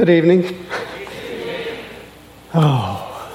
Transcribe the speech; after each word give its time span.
Good 0.00 0.08
evening. 0.08 0.66
Oh, 2.54 3.30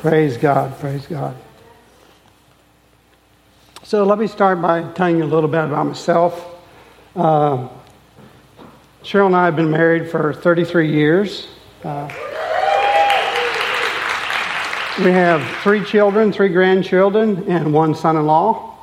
praise 0.00 0.38
God, 0.38 0.80
praise 0.80 1.06
God. 1.06 1.36
So 3.82 4.02
let 4.04 4.18
me 4.18 4.26
start 4.26 4.62
by 4.62 4.90
telling 4.92 5.18
you 5.18 5.24
a 5.24 5.26
little 5.26 5.50
bit 5.50 5.62
about 5.62 5.86
myself. 5.86 6.42
Uh, 7.14 7.68
Cheryl 9.02 9.26
and 9.26 9.36
I 9.36 9.44
have 9.44 9.56
been 9.56 9.70
married 9.70 10.10
for 10.10 10.32
33 10.32 10.90
years. 10.90 11.48
Uh, 11.82 12.08
we 15.00 15.10
have 15.10 15.46
three 15.62 15.84
children, 15.84 16.32
three 16.32 16.48
grandchildren, 16.48 17.44
and 17.46 17.74
one 17.74 17.94
son 17.94 18.16
in 18.16 18.24
law. 18.24 18.78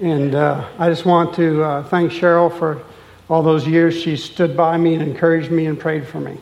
And 0.00 0.34
uh, 0.34 0.68
I 0.76 0.88
just 0.88 1.04
want 1.04 1.36
to 1.36 1.62
uh, 1.62 1.84
thank 1.84 2.10
Cheryl 2.10 2.52
for 2.58 2.82
all 3.28 3.42
those 3.42 3.66
years 3.66 3.94
she 4.00 4.16
stood 4.16 4.56
by 4.56 4.76
me 4.76 4.94
and 4.94 5.02
encouraged 5.02 5.50
me 5.50 5.66
and 5.66 5.78
prayed 5.78 6.06
for 6.06 6.20
me. 6.20 6.38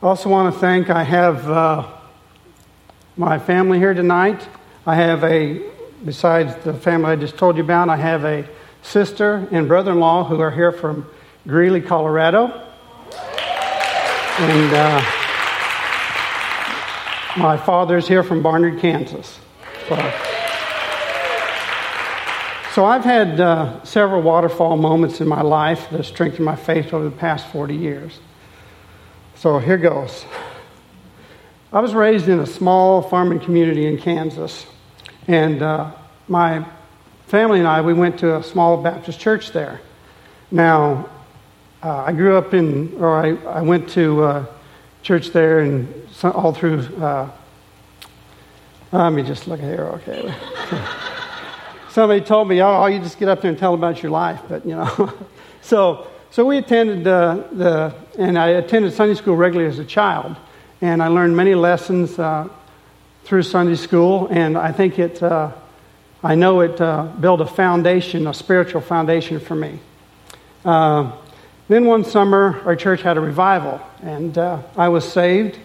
I 0.00 0.06
also 0.06 0.28
want 0.28 0.54
to 0.54 0.60
thank, 0.60 0.90
I 0.90 1.02
have 1.02 1.48
uh, 1.48 1.88
my 3.16 3.38
family 3.38 3.78
here 3.78 3.94
tonight. 3.94 4.46
I 4.86 4.94
have 4.96 5.24
a, 5.24 5.62
besides 6.04 6.54
the 6.64 6.74
family 6.74 7.10
I 7.10 7.16
just 7.16 7.36
told 7.36 7.56
you 7.56 7.62
about, 7.62 7.88
I 7.88 7.96
have 7.96 8.24
a 8.24 8.48
sister 8.82 9.46
and 9.50 9.68
brother 9.68 9.92
in 9.92 10.00
law 10.00 10.24
who 10.24 10.40
are 10.40 10.50
here 10.50 10.72
from 10.72 11.06
Greeley, 11.46 11.80
Colorado. 11.80 12.46
And 14.38 14.72
uh, 14.72 15.02
my 17.36 17.56
father's 17.56 18.08
here 18.08 18.22
from 18.22 18.42
Barnard, 18.42 18.80
Kansas. 18.80 19.38
So, 19.88 20.31
so 22.74 22.86
I've 22.86 23.04
had 23.04 23.38
uh, 23.38 23.84
several 23.84 24.22
waterfall 24.22 24.78
moments 24.78 25.20
in 25.20 25.28
my 25.28 25.42
life 25.42 25.90
that 25.90 26.04
strengthened 26.04 26.46
my 26.46 26.56
faith 26.56 26.94
over 26.94 27.04
the 27.04 27.10
past 27.10 27.46
40 27.48 27.74
years. 27.74 28.18
So 29.36 29.58
here 29.58 29.76
goes. 29.76 30.24
I 31.70 31.80
was 31.80 31.94
raised 31.94 32.28
in 32.28 32.40
a 32.40 32.46
small 32.46 33.02
farming 33.02 33.40
community 33.40 33.86
in 33.86 33.98
Kansas, 33.98 34.66
and 35.28 35.62
uh, 35.62 35.92
my 36.28 36.66
family 37.26 37.58
and 37.58 37.68
I 37.68 37.82
we 37.82 37.92
went 37.92 38.18
to 38.20 38.36
a 38.36 38.42
small 38.42 38.82
Baptist 38.82 39.20
church 39.20 39.52
there. 39.52 39.82
Now, 40.50 41.10
uh, 41.82 42.04
I 42.06 42.12
grew 42.12 42.36
up 42.38 42.54
in, 42.54 42.94
or 42.98 43.18
I, 43.18 43.34
I 43.44 43.60
went 43.60 43.90
to 43.90 44.22
uh, 44.22 44.46
church 45.02 45.28
there, 45.28 45.60
and 45.60 46.08
all 46.22 46.54
through. 46.54 46.80
Uh, 46.96 47.30
let 48.92 49.12
me 49.12 49.22
just 49.22 49.46
look 49.46 49.60
here. 49.60 49.84
Okay. 49.94 50.34
somebody 51.92 52.22
told 52.22 52.48
me, 52.48 52.62
oh, 52.62 52.86
you 52.86 52.98
just 52.98 53.18
get 53.18 53.28
up 53.28 53.42
there 53.42 53.50
and 53.50 53.58
tell 53.58 53.74
about 53.74 54.02
your 54.02 54.10
life. 54.10 54.40
But, 54.48 54.64
you 54.64 54.74
know, 54.74 55.12
so, 55.60 56.08
so 56.30 56.44
we 56.44 56.56
attended 56.56 57.06
uh, 57.06 57.44
the, 57.52 57.94
and 58.18 58.38
I 58.38 58.48
attended 58.48 58.94
Sunday 58.94 59.14
school 59.14 59.36
regularly 59.36 59.70
as 59.70 59.78
a 59.78 59.84
child. 59.84 60.36
And 60.80 61.02
I 61.02 61.08
learned 61.08 61.36
many 61.36 61.54
lessons 61.54 62.18
uh, 62.18 62.48
through 63.24 63.42
Sunday 63.42 63.76
school. 63.76 64.26
And 64.30 64.56
I 64.56 64.72
think 64.72 64.98
it, 64.98 65.22
uh, 65.22 65.52
I 66.22 66.34
know 66.34 66.60
it 66.60 66.80
uh, 66.80 67.04
built 67.20 67.42
a 67.42 67.46
foundation, 67.46 68.26
a 68.26 68.32
spiritual 68.34 68.80
foundation 68.80 69.38
for 69.38 69.54
me. 69.54 69.78
Uh, 70.64 71.12
then 71.68 71.84
one 71.84 72.04
summer, 72.04 72.60
our 72.64 72.74
church 72.74 73.02
had 73.02 73.18
a 73.18 73.20
revival. 73.20 73.80
And 74.02 74.36
uh, 74.38 74.62
I 74.76 74.88
was 74.88 75.10
saved 75.10 75.58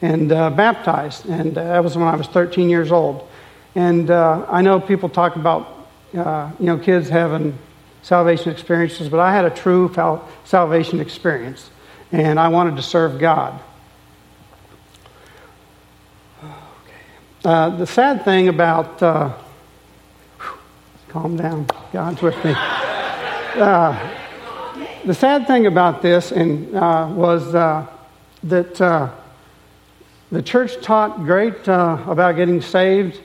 and 0.00 0.30
baptized. 0.30 1.26
And 1.26 1.54
that 1.56 1.84
was 1.84 1.96
when 1.96 2.08
I 2.08 2.16
was 2.16 2.26
13 2.26 2.70
years 2.70 2.90
old. 2.90 3.28
And 3.74 4.10
I 4.10 4.62
know 4.62 4.80
people 4.80 5.08
talk 5.08 5.36
about 5.36 5.73
uh, 6.16 6.50
you 6.58 6.66
know, 6.66 6.78
kids 6.78 7.08
having 7.08 7.58
salvation 8.02 8.52
experiences, 8.52 9.08
but 9.08 9.20
I 9.20 9.32
had 9.32 9.44
a 9.44 9.50
true 9.50 9.92
salvation 10.44 11.00
experience, 11.00 11.70
and 12.12 12.38
I 12.38 12.48
wanted 12.48 12.76
to 12.76 12.82
serve 12.82 13.18
God. 13.18 13.60
Uh, 17.44 17.76
the 17.76 17.86
sad 17.86 18.24
thing 18.24 18.48
about, 18.48 19.02
uh, 19.02 19.30
whew, 20.38 20.58
calm 21.08 21.36
down, 21.36 21.66
God's 21.92 22.22
with 22.22 22.42
me. 22.42 22.54
Uh, 22.56 24.10
the 25.04 25.14
sad 25.14 25.46
thing 25.46 25.66
about 25.66 26.00
this 26.00 26.32
and, 26.32 26.74
uh, 26.74 27.06
was 27.10 27.54
uh, 27.54 27.86
that 28.44 28.74
the 30.32 30.42
church 30.42 30.80
taught 30.82 31.18
great 31.18 31.68
about 31.68 32.36
getting 32.36 32.62
saved, 32.62 33.20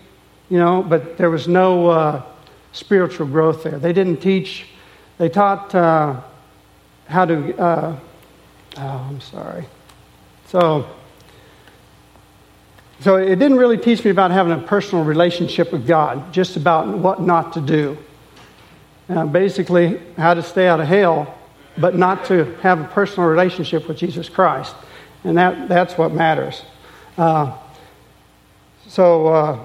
you 0.50 0.60
know, 0.60 0.84
but 0.84 1.18
there 1.18 1.30
was 1.30 1.48
no 1.48 2.24
spiritual 2.72 3.28
growth 3.28 3.64
there. 3.64 3.80
They 3.80 3.94
didn't 3.94 4.18
teach, 4.18 4.66
they 5.18 5.30
taught 5.30 5.74
uh, 5.74 6.22
how 7.08 7.26
to, 7.26 7.58
uh, 7.58 8.00
oh, 8.78 9.08
I'm 9.10 9.22
sorry. 9.22 9.66
So, 10.48 10.88
so 13.02 13.16
it 13.16 13.36
didn't 13.36 13.58
really 13.58 13.78
teach 13.78 14.04
me 14.04 14.12
about 14.12 14.32
having 14.32 14.54
a 14.54 14.58
personal 14.58 15.04
relationship 15.04 15.72
with 15.72 15.88
God, 15.88 16.34
just 16.34 16.58
about 16.58 16.88
what 16.88 17.22
not 17.22 17.54
to 17.54 17.62
do. 17.62 17.98
Uh, 19.08 19.26
basically, 19.26 20.00
how 20.18 20.34
to 20.34 20.44
stay 20.44 20.68
out 20.68 20.80
of 20.80 20.88
hell, 20.88 21.36
but 21.78 21.96
not 21.96 22.26
to 22.26 22.46
have 22.62 22.80
a 22.80 22.84
personal 22.84 23.28
relationship 23.28 23.88
with 23.88 23.98
Jesus 23.98 24.30
Christ. 24.30 24.76
And 25.24 25.38
that, 25.38 25.68
that's 25.68 25.98
what 25.98 26.12
matters. 26.12 26.62
Uh, 27.18 27.58
so, 28.88 29.28
uh, 29.28 29.60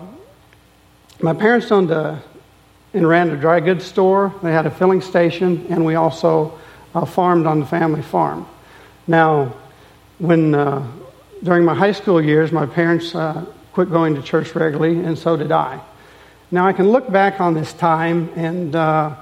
my 1.20 1.34
parents 1.34 1.70
owned 1.70 1.90
a 1.90 2.22
and 2.94 3.06
ran 3.06 3.28
a 3.30 3.36
dry 3.36 3.58
goods 3.58 3.84
store. 3.84 4.32
They 4.42 4.52
had 4.52 4.66
a 4.66 4.70
filling 4.70 5.00
station, 5.00 5.66
and 5.68 5.84
we 5.84 5.96
also 5.96 6.58
uh, 6.94 7.04
farmed 7.04 7.46
on 7.46 7.58
the 7.58 7.66
family 7.66 8.02
farm. 8.02 8.46
Now, 9.08 9.52
when 10.18 10.54
uh, 10.54 10.86
during 11.42 11.64
my 11.64 11.74
high 11.74 11.92
school 11.92 12.22
years, 12.22 12.52
my 12.52 12.66
parents 12.66 13.14
uh, 13.14 13.44
quit 13.72 13.90
going 13.90 14.14
to 14.14 14.22
church 14.22 14.54
regularly, 14.54 15.04
and 15.04 15.18
so 15.18 15.36
did 15.36 15.50
I. 15.50 15.80
Now, 16.52 16.68
I 16.68 16.72
can 16.72 16.88
look 16.90 17.10
back 17.10 17.40
on 17.40 17.52
this 17.52 17.72
time, 17.72 18.30
and 18.36 18.76
uh, 18.76 19.16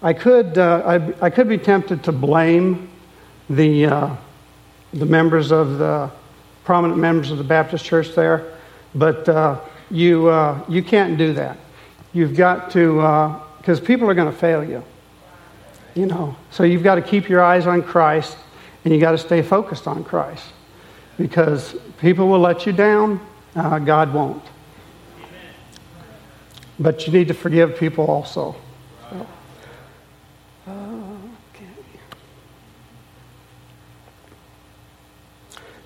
I 0.00 0.14
could 0.14 0.56
uh, 0.56 0.82
I, 1.20 1.26
I, 1.26 1.30
could 1.30 1.48
be 1.48 1.58
tempted 1.58 2.04
to 2.04 2.12
blame 2.12 2.88
the 3.50 3.84
uh, 3.84 4.16
the 4.94 5.04
members 5.04 5.52
of 5.52 5.78
the 5.78 6.10
prominent 6.64 6.98
members 6.98 7.30
of 7.30 7.36
the 7.36 7.44
Baptist 7.44 7.84
church 7.84 8.14
there, 8.14 8.50
but 8.94 9.66
you 9.90 10.30
you 10.68 10.82
can't 10.82 11.18
do 11.18 11.34
that 11.34 11.58
You've 12.12 12.36
got 12.36 12.70
to, 12.72 12.96
because 13.58 13.80
uh, 13.80 13.84
people 13.84 14.08
are 14.10 14.14
going 14.14 14.30
to 14.30 14.38
fail 14.38 14.62
you. 14.62 14.84
You 15.94 16.06
know, 16.06 16.36
so 16.50 16.62
you've 16.62 16.82
got 16.82 16.94
to 16.94 17.02
keep 17.02 17.28
your 17.28 17.42
eyes 17.42 17.66
on 17.66 17.82
Christ 17.82 18.36
and 18.84 18.94
you 18.94 19.00
got 19.00 19.12
to 19.12 19.18
stay 19.18 19.42
focused 19.42 19.86
on 19.86 20.04
Christ 20.04 20.44
because 21.18 21.76
people 21.98 22.28
will 22.28 22.40
let 22.40 22.66
you 22.66 22.72
down, 22.72 23.20
uh, 23.54 23.78
God 23.78 24.12
won't. 24.14 24.42
But 26.78 27.06
you 27.06 27.12
need 27.12 27.28
to 27.28 27.34
forgive 27.34 27.76
people 27.76 28.06
also. 28.06 28.56
So. 29.10 29.26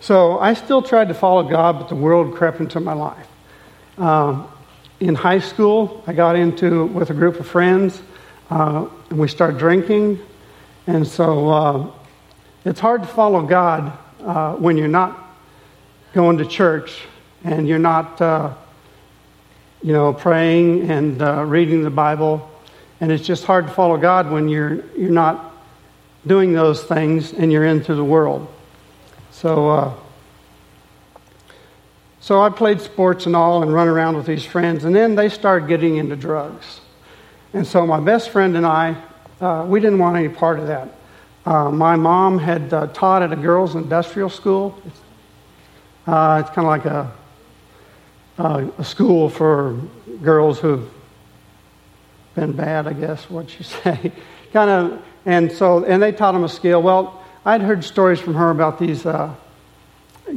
So 0.06 0.38
I 0.38 0.54
still 0.54 0.82
tried 0.82 1.08
to 1.08 1.14
follow 1.14 1.42
God, 1.42 1.80
but 1.80 1.88
the 1.88 1.96
world 1.96 2.36
crept 2.36 2.60
into 2.60 2.78
my 2.78 2.92
life. 2.92 3.26
Um, 3.98 4.48
in 5.00 5.14
high 5.14 5.40
school, 5.40 6.02
I 6.06 6.12
got 6.12 6.36
into 6.36 6.86
with 6.86 7.10
a 7.10 7.14
group 7.14 7.38
of 7.38 7.46
friends, 7.46 8.00
uh, 8.50 8.86
and 9.10 9.18
we 9.18 9.28
started 9.28 9.58
drinking. 9.58 10.18
And 10.86 11.06
so 11.06 11.48
uh, 11.48 11.90
it's 12.64 12.80
hard 12.80 13.02
to 13.02 13.08
follow 13.08 13.42
God 13.42 13.96
uh, 14.20 14.54
when 14.54 14.76
you're 14.76 14.88
not 14.88 15.36
going 16.14 16.38
to 16.38 16.46
church 16.46 17.02
and 17.44 17.68
you're 17.68 17.78
not, 17.78 18.20
uh, 18.20 18.54
you 19.82 19.92
know, 19.92 20.12
praying 20.12 20.90
and 20.90 21.20
uh, 21.20 21.44
reading 21.44 21.82
the 21.82 21.90
Bible. 21.90 22.50
And 23.00 23.12
it's 23.12 23.26
just 23.26 23.44
hard 23.44 23.66
to 23.66 23.72
follow 23.72 23.98
God 23.98 24.30
when 24.30 24.48
you're 24.48 24.82
you're 24.96 25.10
not 25.10 25.54
doing 26.26 26.54
those 26.54 26.82
things 26.84 27.34
and 27.34 27.52
you're 27.52 27.66
into 27.66 27.94
the 27.94 28.04
world. 28.04 28.48
So 29.30 29.68
uh, 29.68 29.94
so 32.26 32.42
I 32.42 32.50
played 32.50 32.80
sports 32.80 33.26
and 33.26 33.36
all 33.36 33.62
and 33.62 33.72
run 33.72 33.86
around 33.86 34.16
with 34.16 34.26
these 34.26 34.44
friends, 34.44 34.84
and 34.84 34.92
then 34.92 35.14
they 35.14 35.28
started 35.28 35.68
getting 35.68 35.98
into 35.98 36.16
drugs. 36.16 36.80
And 37.52 37.64
so 37.64 37.86
my 37.86 38.00
best 38.00 38.30
friend 38.30 38.56
and 38.56 38.66
I, 38.66 39.00
uh, 39.40 39.64
we 39.64 39.78
didn't 39.78 40.00
want 40.00 40.16
any 40.16 40.28
part 40.28 40.58
of 40.58 40.66
that. 40.66 40.88
Uh, 41.44 41.70
my 41.70 41.94
mom 41.94 42.40
had 42.40 42.74
uh, 42.74 42.88
taught 42.88 43.22
at 43.22 43.32
a 43.32 43.36
girls' 43.36 43.76
industrial 43.76 44.28
school. 44.28 44.76
It's, 44.84 45.00
uh, 46.08 46.42
it's 46.44 46.52
kind 46.52 46.66
of 46.66 46.70
like 46.70 46.84
a, 46.84 47.12
uh, 48.38 48.70
a 48.76 48.84
school 48.84 49.28
for 49.28 49.80
girls 50.20 50.58
who've 50.58 50.90
been 52.34 52.50
bad, 52.50 52.88
I 52.88 52.92
guess, 52.94 53.30
what 53.30 53.56
you 53.56 53.64
say. 53.84 54.10
kind 54.52 54.68
of, 54.68 55.00
and 55.26 55.52
so, 55.52 55.84
and 55.84 56.02
they 56.02 56.10
taught 56.10 56.32
them 56.32 56.42
a 56.42 56.48
skill. 56.48 56.82
Well, 56.82 57.22
I'd 57.44 57.62
heard 57.62 57.84
stories 57.84 58.18
from 58.18 58.34
her 58.34 58.50
about 58.50 58.80
these 58.80 59.06
uh, 59.06 59.32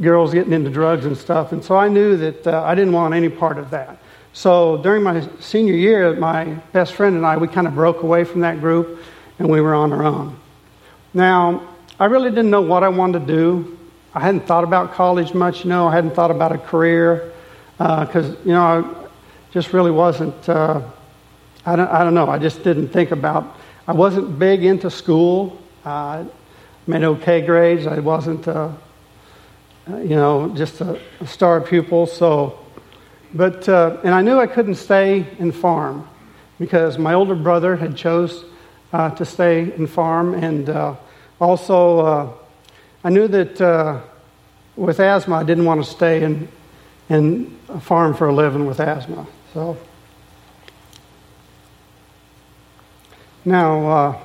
girls 0.00 0.32
getting 0.32 0.52
into 0.52 0.70
drugs 0.70 1.04
and 1.04 1.16
stuff. 1.16 1.52
And 1.52 1.64
so 1.64 1.76
I 1.76 1.88
knew 1.88 2.16
that 2.16 2.46
uh, 2.46 2.62
I 2.62 2.74
didn't 2.74 2.92
want 2.92 3.14
any 3.14 3.28
part 3.28 3.58
of 3.58 3.70
that. 3.70 3.98
So 4.32 4.76
during 4.78 5.02
my 5.02 5.26
senior 5.40 5.74
year, 5.74 6.14
my 6.14 6.44
best 6.72 6.94
friend 6.94 7.16
and 7.16 7.26
I, 7.26 7.36
we 7.36 7.48
kind 7.48 7.66
of 7.66 7.74
broke 7.74 8.02
away 8.02 8.24
from 8.24 8.40
that 8.42 8.60
group 8.60 9.02
and 9.38 9.50
we 9.50 9.60
were 9.60 9.74
on 9.74 9.92
our 9.92 10.04
own. 10.04 10.38
Now, 11.12 11.66
I 11.98 12.04
really 12.06 12.30
didn't 12.30 12.50
know 12.50 12.62
what 12.62 12.84
I 12.84 12.88
wanted 12.88 13.26
to 13.26 13.26
do. 13.26 13.78
I 14.14 14.20
hadn't 14.20 14.46
thought 14.46 14.64
about 14.64 14.92
college 14.92 15.34
much, 15.34 15.64
you 15.64 15.70
know. 15.70 15.88
I 15.88 15.92
hadn't 15.92 16.14
thought 16.14 16.30
about 16.30 16.52
a 16.52 16.58
career 16.58 17.32
because, 17.78 18.30
uh, 18.30 18.36
you 18.44 18.52
know, 18.52 18.62
I 18.62 19.08
just 19.52 19.72
really 19.72 19.90
wasn't, 19.90 20.48
uh, 20.48 20.82
I, 21.66 21.76
don't, 21.76 21.88
I 21.88 22.04
don't 22.04 22.14
know, 22.14 22.28
I 22.28 22.38
just 22.38 22.62
didn't 22.62 22.88
think 22.88 23.10
about, 23.10 23.56
I 23.86 23.92
wasn't 23.92 24.38
big 24.38 24.64
into 24.64 24.90
school. 24.90 25.60
I 25.84 26.24
made 26.86 27.02
okay 27.02 27.40
grades. 27.40 27.86
I 27.86 27.98
wasn't, 27.98 28.46
uh, 28.46 28.70
you 29.88 30.16
know, 30.16 30.52
just 30.54 30.80
a, 30.80 31.00
a, 31.20 31.26
star 31.26 31.60
pupil. 31.60 32.06
So, 32.06 32.58
but, 33.34 33.68
uh, 33.68 33.98
and 34.04 34.14
I 34.14 34.22
knew 34.22 34.38
I 34.38 34.46
couldn't 34.46 34.76
stay 34.76 35.26
in 35.38 35.52
farm 35.52 36.08
because 36.58 36.98
my 36.98 37.14
older 37.14 37.34
brother 37.34 37.76
had 37.76 37.96
chose 37.96 38.44
uh, 38.92 39.10
to 39.10 39.24
stay 39.24 39.72
in 39.74 39.86
farm 39.86 40.34
and 40.34 40.68
uh, 40.68 40.94
also, 41.40 42.00
uh, 42.00 42.32
I 43.02 43.10
knew 43.10 43.26
that 43.28 43.60
uh, 43.60 44.00
with 44.76 45.00
asthma, 45.00 45.36
I 45.36 45.42
didn't 45.42 45.64
want 45.64 45.82
to 45.84 45.90
stay 45.90 46.22
in, 46.22 46.48
in 47.08 47.58
a 47.68 47.80
farm 47.80 48.14
for 48.14 48.28
a 48.28 48.34
living 48.34 48.66
with 48.66 48.78
asthma. 48.78 49.26
So, 49.54 49.78
now, 53.44 54.16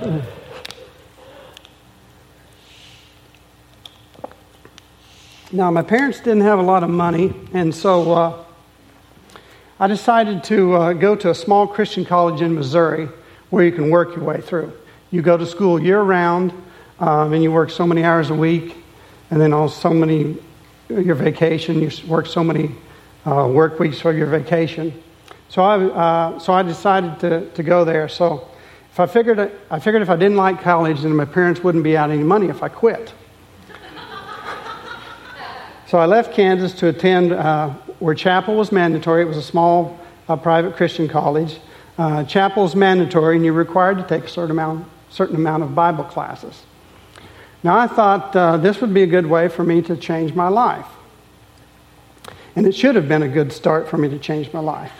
uh, 0.00 0.20
now, 5.54 5.70
my 5.70 5.82
parents 5.82 6.18
didn't 6.18 6.40
have 6.40 6.58
a 6.58 6.62
lot 6.62 6.82
of 6.82 6.90
money, 6.90 7.32
and 7.52 7.72
so 7.72 8.12
uh, 8.12 8.44
I 9.78 9.86
decided 9.86 10.42
to 10.44 10.74
uh, 10.74 10.92
go 10.94 11.14
to 11.14 11.30
a 11.30 11.34
small 11.34 11.68
Christian 11.68 12.04
college 12.04 12.40
in 12.40 12.56
Missouri 12.56 13.08
where 13.50 13.64
you 13.64 13.70
can 13.70 13.88
work 13.88 14.16
your 14.16 14.24
way 14.24 14.40
through. 14.40 14.72
You 15.12 15.22
go 15.22 15.36
to 15.36 15.46
school 15.46 15.80
year 15.80 16.02
round, 16.02 16.52
um, 16.98 17.32
and 17.32 17.40
you 17.40 17.52
work 17.52 17.70
so 17.70 17.86
many 17.86 18.02
hours 18.02 18.30
a 18.30 18.34
week, 18.34 18.76
and 19.30 19.40
then 19.40 19.52
also 19.52 19.80
so 19.80 19.94
many 19.94 20.38
your 20.88 21.14
vacation. 21.14 21.80
You 21.80 21.88
work 22.08 22.26
so 22.26 22.42
many 22.42 22.74
uh, 23.24 23.48
work 23.48 23.78
weeks 23.78 24.00
for 24.00 24.12
your 24.12 24.26
vacation. 24.26 24.92
So 25.50 25.62
I, 25.62 25.84
uh, 25.84 26.38
so 26.40 26.52
I 26.52 26.64
decided 26.64 27.20
to, 27.20 27.48
to 27.50 27.62
go 27.62 27.84
there. 27.84 28.08
So 28.08 28.48
if 28.90 28.98
I 28.98 29.06
figured, 29.06 29.52
I 29.70 29.78
figured 29.78 30.02
if 30.02 30.10
I 30.10 30.16
didn't 30.16 30.36
like 30.36 30.62
college, 30.62 31.02
then 31.02 31.14
my 31.14 31.24
parents 31.24 31.62
wouldn't 31.62 31.84
be 31.84 31.96
out 31.96 32.10
any 32.10 32.24
money 32.24 32.48
if 32.48 32.60
I 32.60 32.68
quit. 32.68 33.14
So 35.94 36.00
I 36.00 36.06
left 36.06 36.34
Kansas 36.34 36.72
to 36.80 36.88
attend 36.88 37.32
uh, 37.32 37.70
where 38.00 38.16
chapel 38.16 38.56
was 38.56 38.72
mandatory. 38.72 39.22
It 39.22 39.26
was 39.26 39.36
a 39.36 39.42
small 39.42 39.96
uh, 40.28 40.34
private 40.34 40.74
Christian 40.74 41.06
college. 41.06 41.60
Uh, 41.96 42.24
chapel 42.24 42.64
is 42.64 42.74
mandatory, 42.74 43.36
and 43.36 43.44
you're 43.44 43.54
required 43.54 43.98
to 43.98 44.02
take 44.02 44.24
a 44.24 44.28
certain 44.28 44.50
amount, 44.50 44.88
certain 45.08 45.36
amount 45.36 45.62
of 45.62 45.72
Bible 45.72 46.02
classes. 46.02 46.64
Now, 47.62 47.78
I 47.78 47.86
thought 47.86 48.34
uh, 48.34 48.56
this 48.56 48.80
would 48.80 48.92
be 48.92 49.04
a 49.04 49.06
good 49.06 49.24
way 49.24 49.46
for 49.46 49.62
me 49.62 49.82
to 49.82 49.96
change 49.96 50.34
my 50.34 50.48
life. 50.48 50.88
And 52.56 52.66
it 52.66 52.74
should 52.74 52.96
have 52.96 53.06
been 53.06 53.22
a 53.22 53.28
good 53.28 53.52
start 53.52 53.88
for 53.88 53.96
me 53.96 54.08
to 54.08 54.18
change 54.18 54.52
my 54.52 54.58
life. 54.58 54.90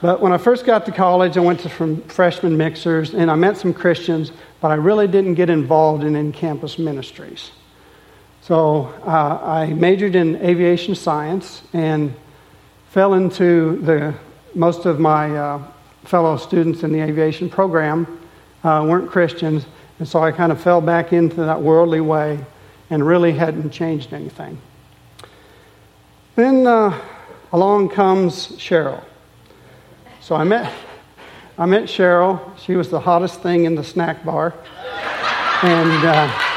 But 0.00 0.20
when 0.20 0.32
I 0.32 0.38
first 0.38 0.64
got 0.64 0.86
to 0.86 0.92
college, 0.92 1.36
I 1.36 1.40
went 1.40 1.58
to 1.62 1.68
some 1.68 2.00
freshman 2.02 2.56
mixers 2.56 3.12
and 3.12 3.28
I 3.28 3.34
met 3.34 3.56
some 3.56 3.74
Christians, 3.74 4.30
but 4.60 4.70
I 4.70 4.74
really 4.74 5.08
didn't 5.08 5.34
get 5.34 5.50
involved 5.50 6.04
in 6.04 6.14
in 6.14 6.30
campus 6.30 6.78
ministries. 6.78 7.50
So 8.50 8.92
uh, 9.06 9.38
I 9.44 9.66
majored 9.74 10.16
in 10.16 10.34
aviation 10.44 10.96
science 10.96 11.62
and 11.72 12.12
fell 12.88 13.14
into 13.14 13.76
the 13.82 14.12
most 14.56 14.86
of 14.86 14.98
my 14.98 15.30
uh, 15.36 15.62
fellow 16.02 16.36
students 16.36 16.82
in 16.82 16.90
the 16.90 16.98
aviation 16.98 17.48
program 17.48 18.08
uh, 18.64 18.84
weren't 18.88 19.08
Christians, 19.08 19.66
and 20.00 20.08
so 20.08 20.24
I 20.24 20.32
kind 20.32 20.50
of 20.50 20.60
fell 20.60 20.80
back 20.80 21.12
into 21.12 21.36
that 21.36 21.62
worldly 21.62 22.00
way 22.00 22.44
and 22.90 23.06
really 23.06 23.30
hadn't 23.30 23.70
changed 23.70 24.12
anything. 24.12 24.60
Then 26.34 26.66
uh, 26.66 27.00
along 27.52 27.90
comes 27.90 28.48
Cheryl. 28.56 29.04
So 30.20 30.34
I 30.34 30.42
met, 30.42 30.74
I 31.56 31.66
met 31.66 31.84
Cheryl. 31.84 32.58
She 32.58 32.74
was 32.74 32.88
the 32.88 32.98
hottest 32.98 33.42
thing 33.42 33.64
in 33.66 33.76
the 33.76 33.84
snack 33.84 34.24
bar. 34.24 34.54
And 35.62 36.49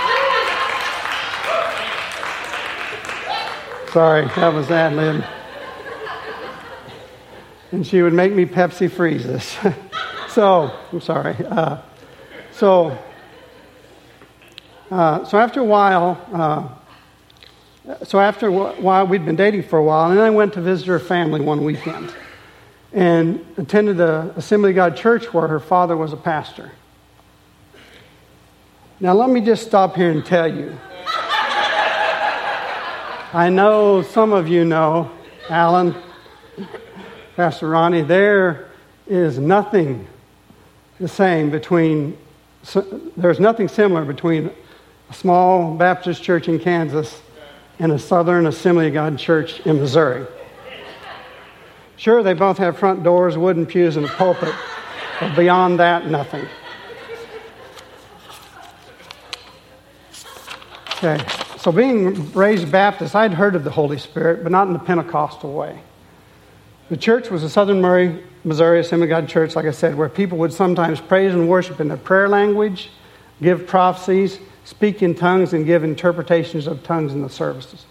Sorry, 3.93 4.25
that 4.25 4.51
was 4.51 4.71
ad 4.71 4.93
lib. 4.93 5.23
And 7.71 7.85
she 7.85 8.01
would 8.01 8.13
make 8.13 8.33
me 8.33 8.43
Pepsi 8.43 8.89
freezes. 8.89 9.55
so, 10.29 10.75
I'm 10.91 10.99
sorry. 10.99 11.35
Uh, 11.45 11.77
so, 12.53 12.97
uh, 14.89 15.23
so 15.25 15.37
after 15.37 15.59
a 15.59 15.63
while, 15.63 16.19
uh, 16.33 18.03
so 18.03 18.19
after 18.19 18.47
a 18.47 18.51
while, 18.81 19.05
we'd 19.05 19.27
been 19.27 19.35
dating 19.35 19.61
for 19.61 19.77
a 19.77 19.83
while, 19.83 20.09
and 20.09 20.17
then 20.17 20.25
I 20.25 20.31
went 20.31 20.53
to 20.53 20.61
visit 20.61 20.87
her 20.87 20.97
family 20.97 21.41
one 21.41 21.63
weekend 21.63 22.15
and 22.93 23.45
attended 23.57 23.97
the 23.97 24.33
Assembly 24.35 24.71
of 24.71 24.75
God 24.75 24.97
church 24.97 25.31
where 25.35 25.47
her 25.47 25.59
father 25.59 25.95
was 25.95 26.13
a 26.13 26.17
pastor. 26.17 26.71
Now, 28.99 29.13
let 29.13 29.29
me 29.29 29.39
just 29.39 29.67
stop 29.67 29.95
here 29.95 30.09
and 30.09 30.25
tell 30.25 30.51
you 30.51 30.79
I 33.35 33.49
know 33.49 34.03
some 34.03 34.31
of 34.31 34.47
you 34.47 34.63
know, 34.63 35.09
Alan, 35.49 35.95
Pastor 37.35 37.67
Ronnie, 37.67 38.03
there 38.03 38.69
is 39.07 39.39
nothing 39.39 40.07
the 40.99 41.07
same 41.07 41.49
between, 41.49 42.15
there's 43.17 43.39
nothing 43.39 43.67
similar 43.67 44.05
between 44.05 44.51
a 45.09 45.13
small 45.15 45.73
Baptist 45.73 46.21
church 46.21 46.47
in 46.47 46.59
Kansas 46.59 47.23
and 47.79 47.91
a 47.91 47.97
Southern 47.97 48.45
Assembly 48.45 48.89
of 48.89 48.93
God 48.93 49.17
church 49.17 49.61
in 49.61 49.79
Missouri. 49.79 50.27
Sure, 51.97 52.21
they 52.21 52.33
both 52.33 52.59
have 52.59 52.77
front 52.77 53.01
doors, 53.01 53.35
wooden 53.35 53.65
pews, 53.65 53.95
and 53.95 54.05
a 54.05 54.09
pulpit, 54.09 54.53
but 55.19 55.35
beyond 55.35 55.79
that, 55.79 56.05
nothing. 56.05 56.45
Okay. 60.97 61.42
So, 61.63 61.71
being 61.71 62.29
raised 62.33 62.69
Baptist, 62.69 63.15
I'd 63.15 63.31
heard 63.33 63.55
of 63.55 63.63
the 63.63 63.71
Holy 63.71 63.97
Spirit, 63.97 64.43
but 64.43 64.51
not 64.51 64.67
in 64.67 64.73
the 64.73 64.79
Pentecostal 64.79 65.53
way. 65.53 65.79
The 66.89 66.97
church 66.97 67.29
was 67.29 67.41
a 67.41 67.49
Southern 67.49 67.79
Murray, 67.79 68.21
Missouri 68.43 68.81
Assembly 68.81 69.07
God 69.07 69.29
church, 69.29 69.55
like 69.55 69.65
I 69.65 69.71
said, 69.71 69.95
where 69.95 70.09
people 70.09 70.37
would 70.39 70.51
sometimes 70.51 70.99
praise 70.99 71.33
and 71.33 71.47
worship 71.47 71.79
in 71.79 71.87
their 71.87 71.95
prayer 71.95 72.27
language, 72.27 72.89
give 73.41 73.65
prophecies, 73.65 74.39
speak 74.65 75.01
in 75.01 75.15
tongues, 75.15 75.53
and 75.53 75.65
give 75.65 75.85
interpretations 75.85 76.67
of 76.67 76.83
tongues 76.83 77.13
in 77.13 77.21
the 77.21 77.29
services. 77.29 77.85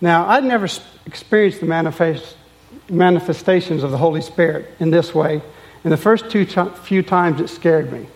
Now, 0.00 0.26
I'd 0.26 0.44
never 0.44 0.66
experienced 1.04 1.60
the 1.60 1.66
manifest, 1.66 2.38
manifestations 2.88 3.82
of 3.82 3.90
the 3.90 3.98
Holy 3.98 4.22
Spirit 4.22 4.70
in 4.80 4.90
this 4.90 5.14
way. 5.14 5.42
And 5.84 5.92
the 5.92 5.98
first 5.98 6.30
two 6.30 6.46
t- 6.46 6.70
few 6.84 7.02
times 7.02 7.38
it 7.38 7.48
scared 7.48 7.92
me. 7.92 8.06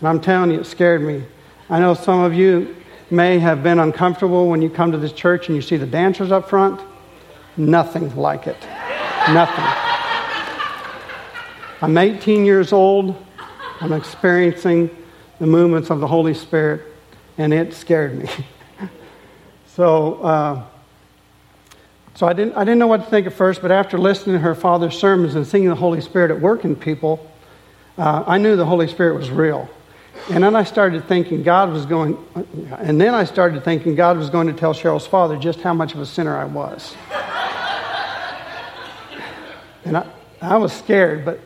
And 0.00 0.08
I'm 0.08 0.20
telling 0.20 0.50
you, 0.50 0.58
it 0.58 0.66
scared 0.66 1.00
me. 1.00 1.22
I 1.70 1.78
know 1.78 1.94
some 1.94 2.24
of 2.24 2.34
you 2.34 2.74
may 3.10 3.38
have 3.38 3.62
been 3.62 3.78
uncomfortable 3.78 4.48
when 4.48 4.62
you 4.62 4.70
come 4.70 4.92
to 4.92 4.98
this 4.98 5.12
church 5.12 5.48
and 5.48 5.56
you 5.56 5.62
see 5.62 5.76
the 5.76 5.86
dancers 5.86 6.32
up 6.32 6.48
front. 6.48 6.80
Nothing 7.56 8.14
like 8.16 8.46
it. 8.46 8.60
Nothing. 9.32 9.64
I'm 11.80 11.96
18 11.98 12.44
years 12.44 12.72
old. 12.72 13.14
I'm 13.80 13.92
experiencing 13.92 14.90
the 15.38 15.46
movements 15.46 15.90
of 15.90 16.00
the 16.00 16.06
Holy 16.06 16.34
Spirit, 16.34 16.82
and 17.38 17.52
it 17.52 17.74
scared 17.74 18.18
me. 18.18 18.28
so, 19.66 20.14
uh, 20.22 20.64
so 22.14 22.26
I 22.26 22.32
didn't, 22.32 22.54
I 22.54 22.64
didn't 22.64 22.78
know 22.78 22.86
what 22.86 23.04
to 23.04 23.10
think 23.10 23.26
at 23.26 23.32
first, 23.32 23.60
but 23.60 23.70
after 23.70 23.98
listening 23.98 24.36
to 24.36 24.40
her 24.40 24.54
father's 24.54 24.96
sermons 24.96 25.34
and 25.34 25.46
seeing 25.46 25.68
the 25.68 25.74
Holy 25.74 26.00
Spirit 26.00 26.30
at 26.30 26.40
work 26.40 26.64
in 26.64 26.76
people, 26.76 27.30
uh, 27.98 28.24
I 28.26 28.38
knew 28.38 28.56
the 28.56 28.66
Holy 28.66 28.88
Spirit 28.88 29.16
was 29.16 29.30
real. 29.30 29.68
And 30.30 30.42
then 30.42 30.56
I 30.56 30.64
started 30.64 31.06
thinking 31.06 31.42
God 31.42 31.70
was 31.70 31.84
going, 31.84 32.16
and 32.78 33.00
then 33.00 33.14
I 33.14 33.24
started 33.24 33.62
thinking 33.62 33.94
God 33.94 34.16
was 34.16 34.30
going 34.30 34.46
to 34.46 34.52
tell 34.54 34.72
Cheryl's 34.72 35.06
father 35.06 35.36
just 35.36 35.60
how 35.60 35.74
much 35.74 35.94
of 35.94 36.00
a 36.00 36.06
sinner 36.06 36.36
I 36.36 36.44
was. 36.44 36.94
and 39.84 39.98
I, 39.98 40.06
I 40.40 40.56
was 40.56 40.72
scared, 40.72 41.24
but 41.24 41.40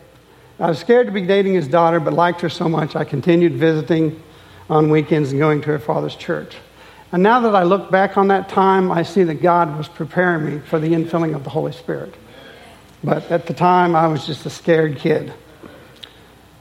I 0.60 0.68
was 0.68 0.78
scared 0.78 1.06
to 1.06 1.12
be 1.12 1.22
dating 1.22 1.54
his 1.54 1.66
daughter, 1.66 1.98
but 1.98 2.12
liked 2.12 2.40
her 2.42 2.48
so 2.48 2.68
much 2.68 2.94
I 2.94 3.04
continued 3.04 3.54
visiting 3.54 4.22
on 4.70 4.90
weekends 4.90 5.30
and 5.30 5.40
going 5.40 5.60
to 5.62 5.68
her 5.68 5.78
father's 5.78 6.14
church. 6.14 6.56
And 7.10 7.22
now 7.22 7.40
that 7.40 7.54
I 7.54 7.62
look 7.62 7.90
back 7.90 8.16
on 8.16 8.28
that 8.28 8.48
time, 8.48 8.92
I 8.92 9.02
see 9.02 9.24
that 9.24 9.36
God 9.36 9.76
was 9.76 9.88
preparing 9.88 10.44
me 10.44 10.60
for 10.60 10.78
the 10.78 10.88
infilling 10.88 11.34
of 11.34 11.42
the 11.42 11.50
Holy 11.50 11.72
Spirit. 11.72 12.14
But 13.02 13.30
at 13.30 13.46
the 13.46 13.54
time, 13.54 13.96
I 13.96 14.06
was 14.08 14.26
just 14.26 14.44
a 14.46 14.50
scared 14.50 14.98
kid. 14.98 15.32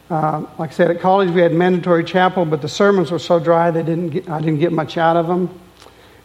Uh, 0.10 0.46
like 0.58 0.72
I 0.72 0.74
said, 0.74 0.90
at 0.90 1.02
college 1.02 1.30
we 1.32 1.42
had 1.42 1.52
mandatory 1.52 2.04
chapel, 2.04 2.46
but 2.46 2.62
the 2.62 2.70
sermons 2.70 3.12
were 3.12 3.20
so 3.20 3.40
dry 3.40 3.72
they 3.72 3.84
didn't 3.84 4.10
get, 4.10 4.30
I 4.30 4.40
didn't 4.40 4.60
get 4.60 4.72
much 4.72 4.98
out 4.98 5.18
of 5.18 5.28
them. 5.28 5.60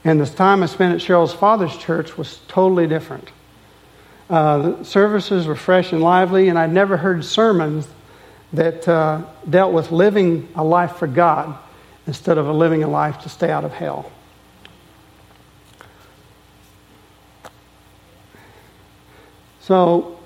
And 0.05 0.21
this 0.21 0.33
time 0.33 0.63
I 0.63 0.67
spent 0.67 0.95
at 0.95 1.01
Cheryl's 1.01 1.33
father's 1.33 1.77
church 1.77 2.17
was 2.17 2.41
totally 2.49 2.87
different. 2.87 3.31
Uh, 4.31 4.59
the 4.59 4.85
services 4.85 5.47
were 5.47 5.57
fresh 5.57 5.93
and 5.93 6.01
lively, 6.01 6.49
and 6.49 6.59
I'd 6.59 6.73
never 6.73 6.97
heard 6.97 7.25
sermons 7.25 7.89
that 8.53 8.87
uh, 8.87 9.23
dealt 9.49 9.73
with 9.73 9.91
living 9.91 10.49
a 10.55 10.63
life 10.63 10.97
for 10.97 11.07
God 11.07 11.59
instead 12.07 12.39
of 12.39 12.47
a 12.47 12.53
living 12.53 12.83
a 12.83 12.89
life 12.89 13.21
to 13.23 13.29
stay 13.29 13.51
out 13.51 13.65
of 13.65 13.73
hell. 13.73 14.11
So, 19.61 20.19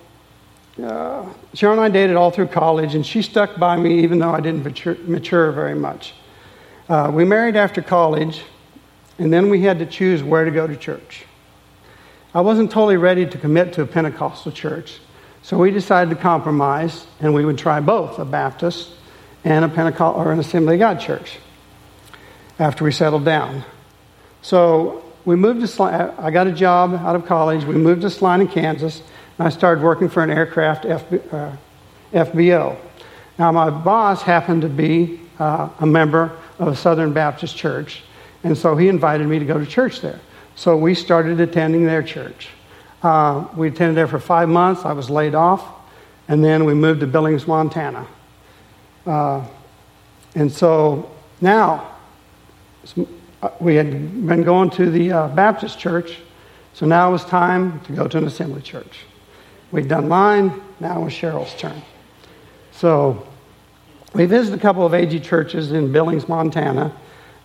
uh, 0.79 1.25
Cheryl 1.55 1.73
and 1.73 1.81
I 1.81 1.89
dated 1.89 2.17
all 2.17 2.31
through 2.31 2.49
college, 2.49 2.95
and 2.95 3.07
she 3.07 3.23
stuck 3.23 3.59
by 3.59 3.77
me 3.77 4.01
even 4.01 4.19
though 4.19 4.31
I 4.31 4.41
didn't 4.41 4.63
mature, 4.63 4.97
mature 5.07 5.51
very 5.53 5.75
much. 5.75 6.13
Uh, 6.89 7.11
we 7.13 7.25
married 7.25 7.57
after 7.57 7.81
college, 7.81 8.43
and 9.19 9.33
then 9.33 9.49
we 9.49 9.63
had 9.63 9.79
to 9.79 9.87
choose 9.87 10.23
where 10.23 10.45
to 10.45 10.51
go 10.51 10.67
to 10.67 10.77
church. 10.77 11.25
I 12.35 12.43
wasn't 12.43 12.71
totally 12.71 12.99
ready 12.99 13.25
to 13.25 13.39
commit 13.39 13.73
to 13.75 13.83
a 13.83 13.87
Pentecostal 13.87 14.53
church, 14.53 14.99
so 15.43 15.57
we 15.57 15.71
decided 15.71 16.11
to 16.11 16.17
compromise, 16.17 17.07
and 17.21 17.33
we 17.33 17.45
would 17.45 17.57
try 17.57 17.81
both 17.81 18.19
a 18.19 18.25
Baptist 18.25 18.91
and 19.45 19.65
a 19.65 19.69
Pentecostal 19.69 20.21
or 20.21 20.33
an 20.33 20.41
Assembly 20.41 20.75
of 20.75 20.81
God 20.81 21.01
church 21.01 21.39
after 22.59 22.85
we 22.85 22.93
settled 22.93 23.25
down. 23.25 23.65
So 24.43 25.03
we 25.25 25.37
moved 25.37 25.67
to, 25.67 26.15
I 26.19 26.31
got 26.31 26.47
a 26.47 26.53
job 26.53 26.95
out 26.95 27.17
of 27.17 27.27
college. 27.27 27.65
We 27.65 27.77
moved 27.77 28.03
to 28.03 28.11
Salina, 28.11 28.47
Kansas, 28.47 29.03
I 29.39 29.51
started 29.51 29.85
working 29.85 30.09
for 30.09 30.23
an 30.23 30.31
aircraft 30.31 30.85
FB, 30.85 31.33
uh, 31.33 31.57
FBO. 32.13 32.77
Now, 33.39 33.53
my 33.53 33.69
boss 33.69 34.23
happened 34.23 34.63
to 34.63 34.69
be 34.69 35.21
uh, 35.39 35.69
a 35.79 35.87
member 35.87 36.33
of 36.59 36.69
a 36.69 36.77
Southern 36.77 37.13
Baptist 37.13 37.55
church, 37.55 38.03
and 38.45 38.57
so 38.57 38.77
he 38.77 38.89
invited 38.89 39.27
me 39.27 39.39
to 39.39 39.45
go 39.45 39.59
to 39.59 39.67
church 39.67 40.01
there. 40.01 40.21
So 40.55 40.75
we 40.75 40.95
started 40.95 41.39
attending 41.39 41.85
their 41.85 42.03
church. 42.03 42.49
Uh, 43.03 43.47
we 43.55 43.69
attended 43.69 43.95
there 43.95 44.09
for 44.09 44.19
five 44.19 44.49
months. 44.49 44.87
I 44.87 44.95
was 44.95 45.11
laid 45.11 45.35
off, 45.35 45.63
and 46.29 46.43
then 46.43 46.65
we 46.65 46.73
moved 46.73 47.01
to 47.01 47.07
Billings, 47.07 47.47
Montana. 47.47 48.07
Uh, 49.05 49.47
and 50.35 50.51
so 50.51 51.11
now, 51.43 51.95
uh, 53.43 53.51
we 53.61 53.75
had 53.75 53.91
been 54.27 54.43
going 54.45 54.71
to 54.71 54.91
the 54.91 55.13
uh, 55.13 55.29
Baptist 55.29 55.79
church, 55.79 56.21
so 56.73 56.87
now 56.87 57.11
it 57.11 57.13
was 57.13 57.25
time 57.27 57.81
to 57.81 57.93
go 57.93 58.09
to 58.09 58.17
an 58.17 58.27
assembly 58.27 58.63
church. 58.63 59.01
We'd 59.73 59.89
done 59.89 60.09
mine, 60.09 60.63
now 60.81 61.01
it 61.01 61.05
was 61.05 61.13
Cheryl's 61.13 61.55
turn. 61.55 61.83
So 62.73 63.27
we 64.15 64.27
visited 64.27 64.59
a 64.59 64.63
couple 64.63 64.87
of 64.87 64.95
AG 64.95 65.19
churches 65.21 65.73
in 65.73 65.93
Billings, 65.93 66.29
Montana, 66.29 66.95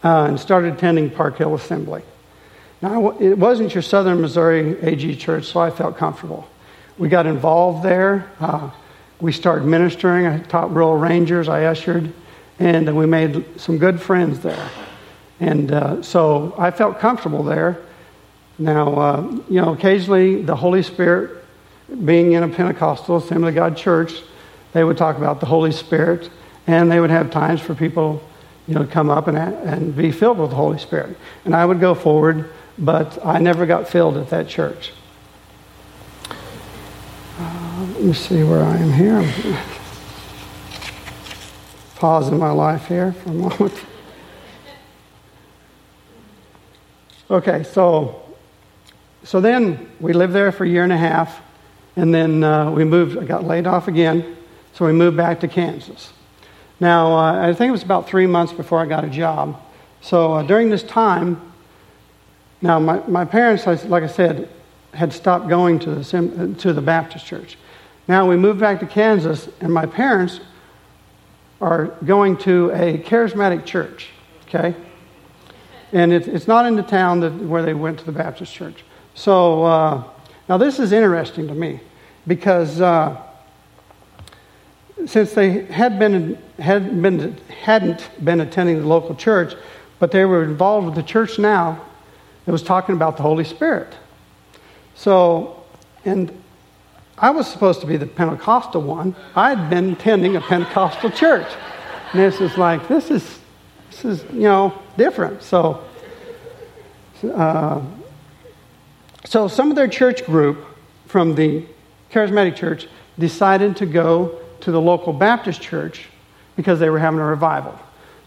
uh, 0.04 0.25
and 0.25 0.40
started 0.40 0.74
attending 0.74 1.10
Park 1.10 1.38
Hill 1.38 1.56
Assembly. 1.56 2.04
Now, 2.82 3.12
it 3.20 3.38
wasn't 3.38 3.74
your 3.75 3.82
Southern 3.82 4.22
Missouri 4.22 4.80
AG 4.82 5.16
church, 5.18 5.46
so 5.46 5.60
I 5.60 5.70
felt 5.70 5.98
comfortable. 5.98 6.48
We 6.98 7.10
got 7.10 7.25
involved 7.25 7.84
there. 7.84 8.32
Uh, 8.40 8.72
we 9.20 9.32
started 9.32 9.66
ministering. 9.66 10.25
I 10.25 10.40
taught 10.40 10.74
Royal 10.74 10.98
Rangers. 10.98 11.48
I 11.48 11.66
ushered, 11.66 12.12
and 12.60 12.96
we 12.96 13.06
made 13.06 13.60
some 13.60 13.78
good 13.78 14.01
friends 14.01 14.40
there. 14.40 14.70
And 15.40 15.72
uh, 15.72 16.01
so 16.01 16.56
I 16.58 16.72
felt 16.72 17.00
comfortable 17.00 17.44
there. 17.44 17.80
Now, 18.58 18.94
uh, 18.94 19.22
you 19.50 19.62
know, 19.62 19.74
occasionally 19.74 20.42
the 20.42 20.56
Holy 20.56 20.84
Spirit, 20.84 21.40
being 22.05 22.33
in 22.33 22.43
a 22.43 22.48
Pentecostal 22.48 23.17
Assembly 23.17 23.50
of 23.50 23.55
God 23.55 23.77
church, 23.77 24.13
they 24.74 24.83
would 24.83 24.98
talk 24.98 25.17
about 25.17 25.39
the 25.39 25.45
Holy 25.45 25.71
Spirit, 25.71 26.29
and 26.67 26.91
they 26.91 27.00
would 27.00 27.10
have 27.10 27.31
times 27.31 27.60
for 27.60 27.75
people, 27.75 28.24
you 28.67 28.75
know, 28.75 28.83
to 28.83 28.91
come 28.91 29.10
up 29.10 29.27
and, 29.27 29.38
and 29.38 29.95
be 29.95 30.12
filled 30.12 30.38
with 30.38 30.51
the 30.51 30.55
Holy 30.55 30.77
Spirit. 30.77 31.17
And 31.45 31.55
I 31.55 31.65
would 31.65 31.79
go 31.79 31.93
forward, 31.93 32.50
but 32.77 33.24
I 33.25 33.39
never 33.39 33.65
got 33.65 33.88
filled 33.88 34.17
at 34.17 34.29
that 34.29 34.48
church. 34.48 34.93
Uh, 37.38 37.88
let 37.93 38.03
me 38.03 38.13
see 38.13 38.43
where 38.43 38.63
I 38.63 38.77
am 38.77 38.93
here. 38.93 39.63
Pause 41.95 42.29
in 42.29 42.38
my 42.39 42.51
life 42.51 42.88
here 42.88 43.12
for 43.12 43.29
a 43.29 43.33
moment. 43.33 43.74
Okay, 47.29 47.63
so 47.63 48.21
so 49.24 49.39
then 49.39 49.89
we 50.00 50.13
lived 50.13 50.33
there 50.33 50.51
for 50.51 50.65
a 50.65 50.67
year 50.67 50.83
and 50.83 50.91
a 50.91 50.98
half, 50.98 51.41
and 51.95 52.13
then 52.13 52.43
uh, 52.43 52.71
we 52.71 52.83
moved. 52.83 53.17
I 53.17 53.25
got 53.25 53.43
laid 53.43 53.67
off 53.67 53.88
again, 53.88 54.38
so 54.74 54.86
we 54.86 54.91
moved 54.91 55.17
back 55.17 55.39
to 55.41 55.48
Kansas. 55.48 56.13
Now 56.79 57.13
uh, 57.13 57.50
I 57.50 57.53
think 57.53 57.69
it 57.69 57.71
was 57.71 57.83
about 57.83 58.07
three 58.07 58.27
months 58.27 58.53
before 58.53 58.79
I 58.79 58.86
got 58.86 59.03
a 59.03 59.10
job. 59.10 59.62
So 60.01 60.33
uh, 60.33 60.43
during 60.43 60.69
this 60.69 60.83
time, 60.83 61.39
now 62.62 62.79
my, 62.79 63.05
my 63.07 63.25
parents, 63.25 63.65
like 63.67 64.03
I 64.03 64.07
said, 64.07 64.50
had 64.93 65.13
stopped 65.13 65.48
going 65.48 65.79
to 65.79 65.95
the 65.95 66.55
to 66.60 66.74
the 66.74 66.81
Baptist 66.81 67.25
church. 67.25 67.57
Now 68.07 68.27
we 68.27 68.36
moved 68.36 68.60
back 68.60 68.79
to 68.79 68.88
Kansas, 68.88 69.48
and 69.62 69.74
my 69.74 69.86
parents 69.86 70.39
are 71.62 71.88
going 72.05 72.38
to 72.38 72.71
a 72.71 72.98
charismatic 72.98 73.65
church. 73.65 74.10
Okay. 74.48 74.75
And 75.93 76.12
it, 76.12 76.27
it's 76.27 76.48
not 76.48 76.65
in 76.65 76.75
the 76.75 76.83
town 76.83 77.19
that, 77.19 77.33
where 77.33 77.62
they 77.62 77.74
went 77.74 78.00
to 78.00 78.05
the 78.05 78.12
Baptist 78.12 78.53
church. 78.53 78.83
So 79.13 79.63
uh, 79.63 80.03
now 80.51 80.58
this 80.58 80.79
is 80.79 80.91
interesting 80.91 81.48
to 81.48 81.53
me 81.53 81.79
because 82.27 82.81
uh, 82.81 83.15
since 85.05 85.31
they 85.31 85.63
had 85.63 85.98
been, 85.98 86.38
had 86.60 87.01
been, 87.01 87.38
hadn't 87.48 88.10
been 88.25 88.41
attending 88.41 88.81
the 88.81 88.86
local 88.86 89.15
church, 89.15 89.53
but 90.00 90.12
they 90.12 90.25
were 90.25 90.43
involved 90.43 90.88
with 90.88 90.96
the 90.96 91.03
church 91.03 91.39
now, 91.39 91.81
it 92.46 92.51
was 92.51 92.63
talking 92.63 92.96
about 92.96 93.15
the 93.15 93.24
Holy 93.24 93.46
Spirit. 93.46 93.96
So, 94.93 95.63
and 96.03 96.38
I 97.17 97.29
was 97.29 97.50
supposed 97.50 97.79
to 97.79 97.88
be 97.88 97.96
the 97.96 98.05
Pentecostal 98.05 98.81
one. 98.81 99.15
I'd 99.38 99.70
been 99.70 99.93
attending 99.93 100.36
a 100.36 100.41
Pentecostal 100.41 101.12
church. 101.12 101.48
And 102.12 102.20
this 102.20 102.41
is 102.41 102.58
like, 102.58 102.89
this 102.89 103.10
is 103.10 103.39
this 103.89 104.03
is, 104.03 104.34
you 104.34 104.41
know, 104.41 104.77
different. 104.98 105.43
So, 105.43 105.81
uh, 107.24 107.81
so 109.25 109.48
some 109.48 109.70
of 109.70 109.75
their 109.75 109.88
church 109.88 110.25
group 110.25 110.66
from 111.08 111.36
the 111.36 111.66
charismatic 112.12 112.56
church 112.56 112.88
decided 113.20 113.78
to 113.78 113.86
go 113.86 114.40
to 114.62 114.72
the 114.72 114.82
local 114.82 115.13
Baptist 115.13 115.62
church 115.62 116.08
because 116.56 116.80
they 116.80 116.90
were 116.90 117.00
having 117.00 117.20
a 117.20 117.25
revival. 117.25 117.78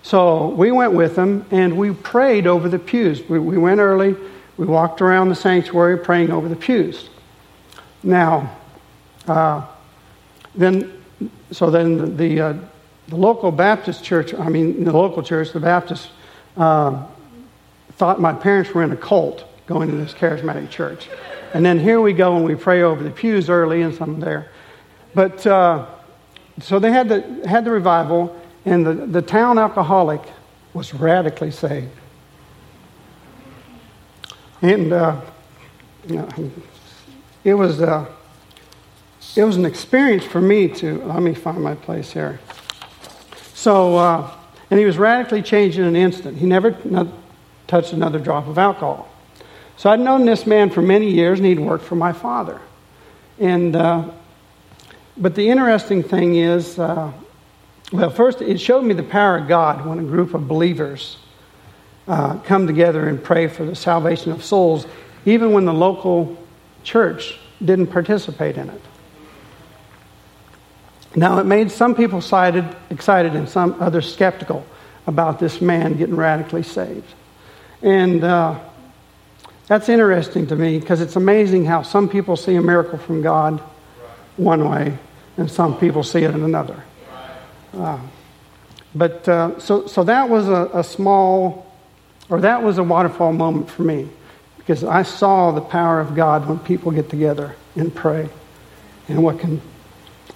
So 0.02 0.48
we 0.48 0.70
went 0.70 0.92
with 0.92 1.16
them 1.16 1.46
and 1.50 1.76
we 1.76 1.92
prayed 1.92 2.46
over 2.46 2.68
the 2.68 2.78
pews. 2.78 3.26
We, 3.28 3.38
we 3.38 3.58
went 3.58 3.80
early, 3.80 4.16
we 4.56 4.66
walked 4.66 5.00
around 5.00 5.28
the 5.28 5.34
sanctuary 5.34 5.98
praying 5.98 6.30
over 6.30 6.48
the 6.48 6.56
pews. 6.56 7.08
Now, 8.02 8.56
uh, 9.26 9.66
then, 10.54 11.02
so 11.50 11.70
then 11.70 11.96
the, 11.96 12.06
the 12.06 12.40
uh, 12.40 12.54
the 13.08 13.16
local 13.16 13.52
Baptist 13.52 14.02
church, 14.02 14.34
I 14.34 14.48
mean, 14.48 14.84
the 14.84 14.92
local 14.92 15.22
church, 15.22 15.52
the 15.52 15.60
Baptist, 15.60 16.10
uh, 16.56 17.06
thought 17.92 18.20
my 18.20 18.32
parents 18.32 18.72
were 18.72 18.82
in 18.82 18.92
a 18.92 18.96
cult 18.96 19.44
going 19.66 19.90
to 19.90 19.96
this 19.96 20.12
charismatic 20.12 20.70
church. 20.70 21.08
And 21.52 21.64
then 21.64 21.78
here 21.78 22.00
we 22.00 22.12
go 22.12 22.36
and 22.36 22.44
we 22.44 22.54
pray 22.54 22.82
over 22.82 23.02
the 23.02 23.10
pews 23.10 23.48
early 23.48 23.82
and 23.82 23.94
some 23.94 24.20
there. 24.20 24.50
But 25.14 25.46
uh, 25.46 25.86
so 26.60 26.78
they 26.78 26.90
had 26.90 27.08
the, 27.08 27.46
had 27.46 27.64
the 27.64 27.70
revival, 27.70 28.40
and 28.64 28.84
the, 28.84 28.94
the 28.94 29.22
town 29.22 29.58
alcoholic 29.58 30.20
was 30.72 30.94
radically 30.94 31.50
saved. 31.50 31.90
And 34.62 34.92
uh, 34.92 35.20
you 36.06 36.16
know, 36.16 36.28
it 37.44 37.54
was 37.54 37.80
uh, 37.82 38.06
it 39.36 39.44
was 39.44 39.56
an 39.56 39.64
experience 39.64 40.24
for 40.24 40.40
me 40.40 40.68
to 40.68 41.02
let 41.04 41.22
me 41.22 41.34
find 41.34 41.62
my 41.62 41.74
place 41.74 42.12
here. 42.12 42.40
So, 43.52 43.96
uh, 43.96 44.30
and 44.70 44.78
he 44.78 44.86
was 44.86 44.96
radically 44.96 45.42
changed 45.42 45.78
in 45.78 45.84
an 45.84 45.96
instant. 45.96 46.38
He 46.38 46.46
never 46.46 46.76
touched 47.66 47.92
another 47.92 48.18
drop 48.18 48.46
of 48.46 48.58
alcohol. 48.58 49.08
So 49.76 49.90
I'd 49.90 50.00
known 50.00 50.24
this 50.24 50.46
man 50.46 50.70
for 50.70 50.82
many 50.82 51.10
years, 51.10 51.38
and 51.38 51.46
he'd 51.46 51.58
worked 51.58 51.84
for 51.84 51.96
my 51.96 52.12
father. 52.12 52.60
And, 53.38 53.74
uh, 53.74 54.10
but 55.16 55.34
the 55.34 55.48
interesting 55.48 56.02
thing 56.02 56.36
is, 56.36 56.78
uh, 56.78 57.12
well, 57.92 58.10
first, 58.10 58.40
it 58.40 58.58
showed 58.60 58.84
me 58.84 58.94
the 58.94 59.02
power 59.02 59.38
of 59.38 59.48
God 59.48 59.84
when 59.84 59.98
a 59.98 60.02
group 60.02 60.34
of 60.34 60.48
believers 60.48 61.18
uh, 62.06 62.38
come 62.38 62.66
together 62.66 63.08
and 63.08 63.22
pray 63.22 63.46
for 63.46 63.64
the 63.64 63.74
salvation 63.74 64.32
of 64.32 64.44
souls, 64.44 64.86
even 65.24 65.52
when 65.52 65.64
the 65.64 65.72
local 65.72 66.36
church 66.82 67.38
didn't 67.64 67.88
participate 67.88 68.56
in 68.56 68.68
it. 68.68 68.80
Now, 71.16 71.38
it 71.38 71.46
made 71.46 71.70
some 71.70 71.94
people 71.94 72.18
excited, 72.18 72.64
excited 72.90 73.34
and 73.34 73.48
some 73.48 73.80
others 73.80 74.12
skeptical 74.12 74.66
about 75.06 75.38
this 75.38 75.60
man 75.60 75.96
getting 75.96 76.16
radically 76.16 76.62
saved. 76.62 77.14
And 77.82 78.24
uh, 78.24 78.58
that's 79.66 79.88
interesting 79.88 80.46
to 80.48 80.56
me 80.56 80.78
because 80.78 81.00
it's 81.00 81.16
amazing 81.16 81.64
how 81.64 81.82
some 81.82 82.08
people 82.08 82.36
see 82.36 82.56
a 82.56 82.62
miracle 82.62 82.98
from 82.98 83.22
God 83.22 83.60
one 84.36 84.68
way 84.68 84.98
and 85.36 85.50
some 85.50 85.78
people 85.78 86.02
see 86.02 86.22
it 86.22 86.34
in 86.34 86.42
another. 86.42 86.84
Uh, 87.72 87.98
but 88.94 89.28
uh, 89.28 89.58
so, 89.58 89.86
so 89.86 90.04
that 90.04 90.28
was 90.28 90.48
a, 90.48 90.70
a 90.74 90.84
small, 90.84 91.72
or 92.28 92.40
that 92.40 92.62
was 92.62 92.78
a 92.78 92.82
waterfall 92.82 93.32
moment 93.32 93.70
for 93.70 93.82
me 93.82 94.08
because 94.58 94.84
I 94.84 95.02
saw 95.02 95.50
the 95.50 95.60
power 95.60 96.00
of 96.00 96.14
God 96.14 96.48
when 96.48 96.58
people 96.60 96.92
get 96.92 97.10
together 97.10 97.56
and 97.74 97.92
pray 97.92 98.28
and 99.08 99.22
what 99.22 99.38
can 99.38 99.60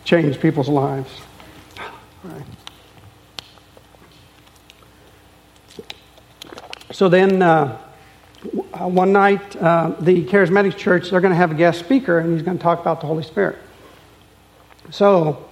change 0.05 0.41
people's 0.41 0.69
lives. 0.69 1.11
Right. 2.25 2.43
So 6.91 7.09
then, 7.09 7.43
uh, 7.43 7.79
one 8.87 9.13
night, 9.13 9.57
uh, 9.57 9.95
the 10.01 10.25
Charismatic 10.27 10.77
Church, 10.77 11.11
they're 11.11 11.21
going 11.21 11.33
to 11.33 11.37
have 11.37 11.51
a 11.51 11.55
guest 11.55 11.81
speaker, 11.81 12.19
and 12.19 12.33
he's 12.33 12.43
going 12.43 12.59
to 12.59 12.63
talk 12.63 12.81
about 12.81 13.01
the 13.01 13.07
Holy 13.07 13.23
Spirit. 13.23 13.59
So, 14.91 15.49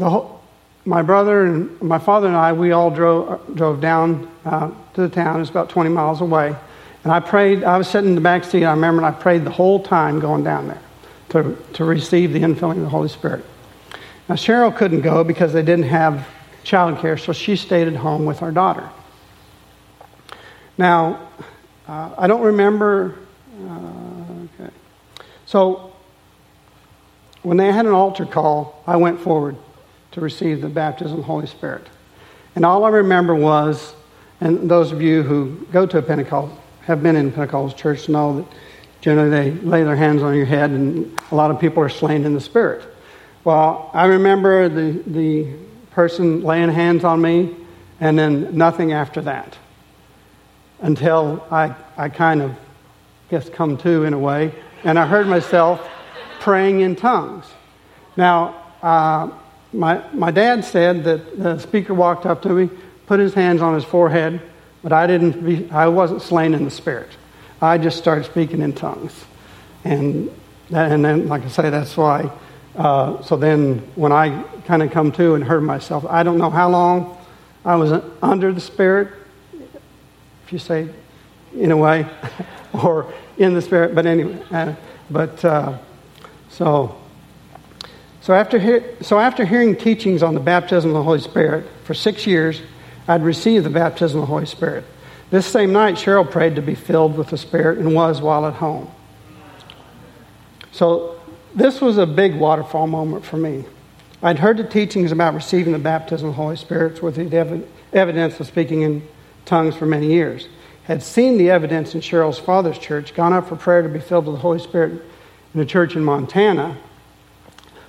whole, 0.00 0.40
my 0.84 1.02
brother 1.02 1.44
and 1.44 1.80
my 1.80 1.98
father 1.98 2.26
and 2.26 2.36
I, 2.36 2.52
we 2.52 2.72
all 2.72 2.90
drove, 2.90 3.54
drove 3.54 3.80
down 3.80 4.30
uh, 4.44 4.70
to 4.94 5.02
the 5.02 5.08
town. 5.08 5.40
It's 5.40 5.50
about 5.50 5.68
20 5.68 5.90
miles 5.90 6.20
away. 6.20 6.56
And 7.04 7.12
I 7.12 7.20
prayed, 7.20 7.64
I 7.64 7.78
was 7.78 7.88
sitting 7.88 8.10
in 8.10 8.14
the 8.14 8.20
back 8.20 8.44
seat, 8.44 8.64
I 8.64 8.72
remember, 8.72 9.04
and 9.04 9.14
I 9.14 9.18
prayed 9.18 9.44
the 9.44 9.50
whole 9.50 9.82
time 9.82 10.20
going 10.20 10.44
down 10.44 10.68
there 10.68 10.82
to, 11.30 11.56
to 11.74 11.84
receive 11.84 12.32
the 12.32 12.40
infilling 12.40 12.76
of 12.76 12.82
the 12.82 12.88
Holy 12.88 13.08
Spirit. 13.08 13.44
Now, 14.28 14.34
Cheryl 14.36 14.74
couldn't 14.74 15.00
go 15.00 15.24
because 15.24 15.52
they 15.52 15.62
didn't 15.62 15.86
have 15.86 16.28
child 16.64 16.98
care, 16.98 17.16
so 17.16 17.32
she 17.32 17.56
stayed 17.56 17.88
at 17.88 17.96
home 17.96 18.24
with 18.24 18.42
our 18.42 18.52
daughter. 18.52 18.88
Now, 20.78 21.28
uh, 21.92 22.14
I 22.16 22.26
don't 22.26 22.40
remember. 22.40 23.16
Uh, 23.60 24.60
okay. 24.60 24.72
So, 25.44 25.92
when 27.42 27.58
they 27.58 27.70
had 27.70 27.84
an 27.84 27.92
altar 27.92 28.24
call, 28.24 28.82
I 28.86 28.96
went 28.96 29.20
forward 29.20 29.56
to 30.12 30.22
receive 30.22 30.62
the 30.62 30.70
baptism 30.70 31.12
of 31.12 31.18
the 31.18 31.26
Holy 31.26 31.46
Spirit. 31.46 31.86
And 32.54 32.64
all 32.64 32.84
I 32.84 32.88
remember 32.88 33.34
was, 33.34 33.94
and 34.40 34.70
those 34.70 34.90
of 34.90 35.02
you 35.02 35.22
who 35.22 35.66
go 35.70 35.84
to 35.84 35.98
a 35.98 36.02
Pentecost, 36.02 36.54
have 36.86 37.02
been 37.02 37.14
in 37.14 37.30
Pentecost 37.30 37.76
church, 37.76 38.08
know 38.08 38.36
that 38.38 38.46
generally 39.02 39.28
they 39.28 39.50
lay 39.50 39.84
their 39.84 39.96
hands 39.96 40.22
on 40.22 40.34
your 40.34 40.46
head 40.46 40.70
and 40.70 41.20
a 41.30 41.34
lot 41.34 41.50
of 41.50 41.60
people 41.60 41.82
are 41.82 41.90
slain 41.90 42.24
in 42.24 42.32
the 42.32 42.40
Spirit. 42.40 42.86
Well, 43.44 43.90
I 43.92 44.06
remember 44.06 44.70
the, 44.70 45.02
the 45.06 45.56
person 45.90 46.42
laying 46.42 46.70
hands 46.70 47.04
on 47.04 47.20
me 47.20 47.54
and 48.00 48.18
then 48.18 48.56
nothing 48.56 48.92
after 48.92 49.20
that 49.22 49.58
until 50.82 51.46
I, 51.50 51.74
I 51.96 52.10
kind 52.10 52.42
of 52.42 52.54
guess 53.30 53.48
come 53.48 53.78
to 53.78 54.04
in 54.04 54.12
a 54.12 54.18
way 54.18 54.52
and 54.84 54.98
I 54.98 55.06
heard 55.06 55.26
myself 55.26 55.88
praying 56.40 56.80
in 56.80 56.96
tongues. 56.96 57.46
Now, 58.16 58.54
uh, 58.82 59.30
my, 59.72 60.02
my 60.12 60.30
dad 60.30 60.64
said 60.64 61.04
that 61.04 61.38
the 61.38 61.58
speaker 61.58 61.94
walked 61.94 62.26
up 62.26 62.42
to 62.42 62.50
me, 62.50 62.68
put 63.06 63.20
his 63.20 63.32
hands 63.32 63.62
on 63.62 63.74
his 63.74 63.84
forehead, 63.84 64.42
but 64.82 64.92
I 64.92 65.06
didn't 65.06 65.44
be, 65.44 65.70
I 65.70 65.86
wasn't 65.88 66.20
slain 66.20 66.52
in 66.52 66.64
the 66.64 66.70
spirit. 66.70 67.10
I 67.60 67.78
just 67.78 67.96
started 67.96 68.24
speaking 68.24 68.60
in 68.60 68.72
tongues. 68.72 69.24
And, 69.84 70.30
that, 70.70 70.90
and 70.90 71.04
then, 71.04 71.28
like 71.28 71.44
I 71.44 71.48
say, 71.48 71.70
that's 71.70 71.96
why. 71.96 72.30
Uh, 72.74 73.22
so 73.22 73.36
then 73.36 73.78
when 73.94 74.12
I 74.12 74.42
kind 74.66 74.82
of 74.82 74.90
come 74.90 75.12
to 75.12 75.34
and 75.34 75.44
heard 75.44 75.62
myself, 75.62 76.04
I 76.06 76.22
don't 76.22 76.38
know 76.38 76.50
how 76.50 76.68
long 76.68 77.16
I 77.64 77.76
was 77.76 78.02
under 78.20 78.52
the 78.52 78.60
spirit, 78.60 79.12
if 80.44 80.52
you 80.52 80.58
say 80.58 80.88
in 81.56 81.70
a 81.70 81.76
way, 81.76 82.06
or 82.72 83.12
in 83.38 83.54
the 83.54 83.62
spirit, 83.62 83.94
but 83.94 84.06
anyway. 84.06 84.42
Uh, 84.50 84.74
but 85.10 85.44
uh, 85.44 85.78
so 86.48 86.96
so 88.22 88.34
after, 88.34 88.58
he- 88.60 89.04
so 89.04 89.18
after 89.18 89.44
hearing 89.44 89.74
teachings 89.74 90.22
on 90.22 90.34
the 90.34 90.40
baptism 90.40 90.90
of 90.90 90.94
the 90.94 91.02
Holy 91.02 91.20
Spirit 91.20 91.66
for 91.82 91.92
six 91.92 92.24
years, 92.24 92.62
I'd 93.08 93.22
received 93.24 93.66
the 93.66 93.70
baptism 93.70 94.20
of 94.20 94.28
the 94.28 94.32
Holy 94.32 94.46
Spirit. 94.46 94.84
This 95.30 95.44
same 95.44 95.72
night, 95.72 95.96
Cheryl 95.96 96.30
prayed 96.30 96.54
to 96.54 96.62
be 96.62 96.76
filled 96.76 97.18
with 97.18 97.28
the 97.30 97.36
Spirit 97.36 97.78
and 97.78 97.94
was 97.94 98.20
while 98.22 98.46
at 98.46 98.54
home. 98.54 98.88
So 100.70 101.20
this 101.54 101.80
was 101.80 101.98
a 101.98 102.06
big 102.06 102.36
waterfall 102.36 102.86
moment 102.86 103.24
for 103.24 103.38
me. 103.38 103.64
I'd 104.22 104.38
heard 104.38 104.56
the 104.56 104.64
teachings 104.64 105.10
about 105.10 105.34
receiving 105.34 105.72
the 105.72 105.80
baptism 105.80 106.28
of 106.28 106.36
the 106.36 106.40
Holy 106.40 106.56
Spirit 106.56 107.02
with 107.02 107.16
the 107.16 107.36
ev- 107.36 107.68
evidence 107.92 108.38
of 108.38 108.46
speaking 108.46 108.82
in 108.82 109.08
tongues 109.44 109.74
for 109.74 109.86
many 109.86 110.06
years. 110.06 110.48
Had 110.84 111.02
seen 111.02 111.38
the 111.38 111.50
evidence 111.50 111.94
in 111.94 112.00
Cheryl's 112.00 112.38
father's 112.38 112.78
church, 112.78 113.14
gone 113.14 113.32
up 113.32 113.48
for 113.48 113.56
prayer 113.56 113.82
to 113.82 113.88
be 113.88 114.00
filled 114.00 114.26
with 114.26 114.36
the 114.36 114.40
Holy 114.40 114.58
Spirit 114.58 115.02
in 115.54 115.60
a 115.60 115.66
church 115.66 115.94
in 115.94 116.04
Montana, 116.04 116.76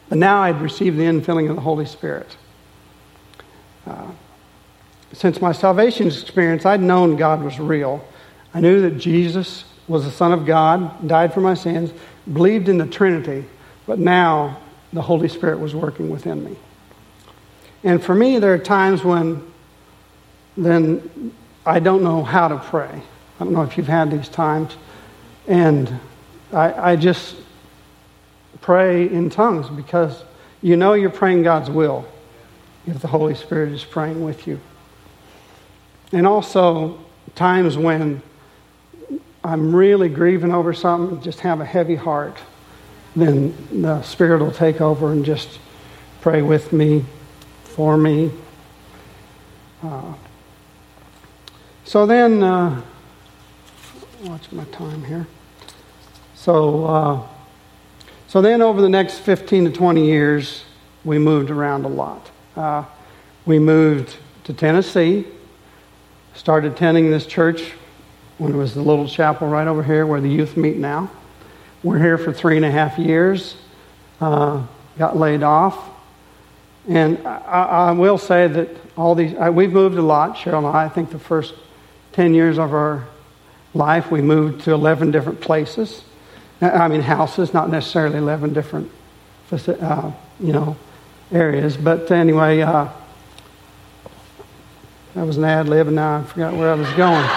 but 0.09 0.17
now 0.17 0.43
I'd 0.43 0.61
received 0.61 0.97
the 0.97 1.03
infilling 1.03 1.49
of 1.49 1.55
the 1.55 1.61
Holy 1.61 1.85
Spirit. 1.85 2.37
Uh, 3.87 4.11
since 5.11 5.41
my 5.41 5.51
salvation 5.51 6.07
experience, 6.07 6.65
I'd 6.65 6.81
known 6.81 7.15
God 7.15 7.43
was 7.43 7.59
real. 7.59 8.05
I 8.53 8.61
knew 8.61 8.81
that 8.81 8.97
Jesus 8.97 9.65
was 9.87 10.05
the 10.05 10.11
Son 10.11 10.31
of 10.31 10.45
God, 10.45 11.07
died 11.07 11.33
for 11.33 11.41
my 11.41 11.53
sins, 11.53 11.91
believed 12.31 12.69
in 12.69 12.77
the 12.77 12.85
Trinity, 12.85 13.45
but 13.85 13.99
now 13.99 14.59
the 14.93 15.01
Holy 15.01 15.27
Spirit 15.27 15.59
was 15.59 15.75
working 15.75 16.09
within 16.09 16.43
me. 16.43 16.55
And 17.83 18.01
for 18.01 18.15
me, 18.15 18.39
there 18.39 18.53
are 18.53 18.59
times 18.59 19.03
when 19.03 19.51
then 20.55 21.33
I 21.65 21.80
don't 21.80 22.04
know 22.04 22.23
how 22.23 22.49
to 22.49 22.58
pray. 22.58 23.02
I 23.39 23.43
don't 23.43 23.54
know 23.54 23.63
if 23.63 23.78
you've 23.78 23.88
had 23.88 24.12
these 24.12 24.30
times. 24.30 24.76
And 25.47 25.99
I, 26.52 26.91
I 26.91 26.95
just 26.95 27.36
pray 28.62 29.10
in 29.10 29.30
tongues 29.30 29.69
because 29.69 30.23
you 30.62 30.78
know 30.78 30.93
you're 30.93 31.10
praying 31.10 31.43
God's 31.43 31.69
will 31.69 32.06
if 32.86 32.99
the 32.99 33.08
Holy 33.08 33.36
Spirit 33.36 33.71
is 33.71 33.84
praying 33.84 34.23
with 34.23 34.45
you. 34.47 34.60
And 36.12 36.28
also, 36.28 36.99
times 37.36 37.78
when 37.78 38.21
I'm 39.43 39.76
really 39.76 40.10
grieving 40.10 40.54
over 40.54 40.73
something, 40.73 41.21
just 41.21 41.39
have 41.41 41.60
a 41.60 41.65
heavy 41.65 41.95
heart, 41.95 42.38
then 43.15 43.56
the 43.82 44.02
Spirit 44.04 44.41
will 44.41 44.52
take 44.52 44.80
over 44.80 45.12
and 45.12 45.26
just 45.26 45.60
pray 46.21 46.41
with 46.41 46.71
me, 46.71 47.04
for 47.63 47.97
me. 47.97 48.32
Uh, 49.82 50.13
so 51.85 52.05
then, 52.05 52.41
uh, 52.41 52.81
watch 54.23 54.51
my 54.51 54.63
time 54.65 55.03
here. 55.03 55.27
So, 56.35 56.85
uh, 56.85 57.27
so 58.27 58.41
then, 58.41 58.61
over 58.61 58.81
the 58.81 58.89
next 58.89 59.19
15 59.19 59.65
to 59.65 59.71
20 59.71 60.05
years, 60.05 60.63
we 61.03 61.19
moved 61.19 61.49
around 61.49 61.85
a 61.85 61.89
lot. 61.89 62.31
Uh, 62.55 62.85
we 63.45 63.59
moved 63.59 64.15
to 64.45 64.53
Tennessee, 64.53 65.25
started 66.33 66.71
attending 66.71 67.11
this 67.11 67.25
church 67.25 67.73
when 68.37 68.53
it 68.53 68.57
was 68.57 68.73
the 68.73 68.81
little 68.81 69.07
chapel 69.07 69.47
right 69.47 69.67
over 69.67 69.83
here 69.83 70.05
where 70.05 70.21
the 70.21 70.29
youth 70.29 70.57
meet 70.57 70.77
now. 70.77 71.11
We're 71.83 71.99
here 71.99 72.17
for 72.17 72.31
three 72.31 72.55
and 72.55 72.65
a 72.65 72.71
half 72.71 72.97
years, 72.97 73.55
uh, 74.21 74.65
got 74.97 75.17
laid 75.17 75.43
off. 75.43 75.89
And 76.87 77.25
I, 77.27 77.89
I, 77.89 77.91
will 77.91 78.17
say 78.17 78.47
that 78.47 78.69
all 78.97 79.15
these, 79.15 79.35
I, 79.35 79.49
we've 79.49 79.71
moved 79.71 79.97
a 79.97 80.01
lot, 80.01 80.35
Cheryl 80.35 80.59
and 80.59 80.67
I. 80.67 80.85
I 80.85 80.89
think 80.89 81.11
the 81.11 81.19
first 81.19 81.53
10 82.13 82.34
years 82.34 82.58
of 82.58 82.73
our 82.73 83.08
life, 83.73 84.12
we 84.12 84.21
moved 84.21 84.63
to 84.65 84.71
11 84.71 85.12
different 85.12 85.41
places. 85.41 86.04
I 86.62 86.88
mean, 86.88 87.02
houses, 87.02 87.54
not 87.54 87.69
necessarily 87.69 88.17
11 88.17 88.54
different, 88.54 88.89
uh, 89.52 90.12
you 90.39 90.54
know, 90.54 90.78
areas. 91.32 91.76
But 91.76 92.10
anyway, 92.12 92.62
uh, 92.62 92.88
that 95.15 95.26
was 95.26 95.38
an 95.38 95.43
ad 95.43 95.67
lib, 95.67 95.88
and 95.88 95.95
now 95.95 96.19
I 96.19 96.23
forgot 96.23 96.54
where 96.54 96.71
I 96.71 96.76
was 96.76 96.89
going. 96.93 97.28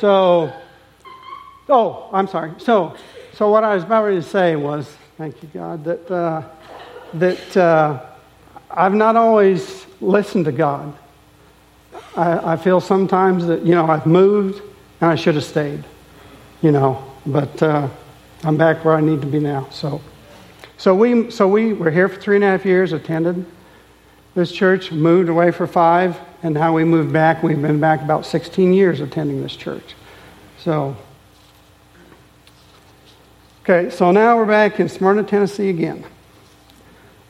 so, 0.00 0.52
oh, 1.68 2.10
I'm 2.12 2.26
sorry. 2.26 2.52
So, 2.58 2.96
so 3.32 3.50
what 3.50 3.64
I 3.64 3.74
was 3.74 3.84
about 3.84 4.06
to 4.08 4.22
say 4.22 4.56
was, 4.56 4.88
thank 5.16 5.42
you, 5.42 5.48
God, 5.54 5.84
that 5.84 6.10
uh, 6.10 6.42
that 7.14 7.56
uh, 7.56 8.04
I've 8.70 8.94
not 8.94 9.16
always 9.16 9.87
listened 10.00 10.44
to 10.46 10.52
God. 10.52 10.96
I, 12.16 12.52
I 12.52 12.56
feel 12.56 12.80
sometimes 12.80 13.46
that 13.46 13.64
you 13.64 13.74
know 13.74 13.86
I've 13.86 14.06
moved 14.06 14.62
and 15.00 15.10
I 15.10 15.14
should 15.14 15.34
have 15.34 15.44
stayed, 15.44 15.84
you 16.62 16.72
know. 16.72 17.04
But 17.26 17.62
uh, 17.62 17.88
I'm 18.44 18.56
back 18.56 18.84
where 18.84 18.94
I 18.94 19.00
need 19.00 19.20
to 19.20 19.26
be 19.26 19.40
now. 19.40 19.68
So, 19.70 20.00
so 20.76 20.94
we 20.94 21.30
so 21.30 21.48
we 21.48 21.72
were 21.72 21.90
here 21.90 22.08
for 22.08 22.20
three 22.20 22.36
and 22.36 22.44
a 22.44 22.48
half 22.48 22.64
years. 22.64 22.92
Attended 22.92 23.44
this 24.34 24.52
church, 24.52 24.92
moved 24.92 25.28
away 25.28 25.50
for 25.50 25.66
five, 25.66 26.18
and 26.42 26.54
now 26.54 26.72
we 26.72 26.84
moved 26.84 27.12
back. 27.12 27.42
We've 27.42 27.60
been 27.60 27.80
back 27.80 28.02
about 28.02 28.24
16 28.24 28.72
years 28.72 29.00
attending 29.00 29.42
this 29.42 29.56
church. 29.56 29.94
So, 30.58 30.96
okay, 33.62 33.90
so 33.90 34.12
now 34.12 34.36
we're 34.36 34.46
back 34.46 34.78
in 34.78 34.88
Smyrna, 34.88 35.24
Tennessee 35.24 35.70
again. 35.70 36.04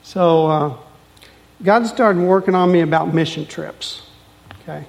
So, 0.02 0.46
uh, 0.46 0.76
God 1.62 1.87
started 1.87 2.23
working 2.23 2.55
on 2.55 2.71
me 2.71 2.81
about 2.81 3.12
mission 3.12 3.44
trips. 3.44 4.03
Okay. 4.62 4.85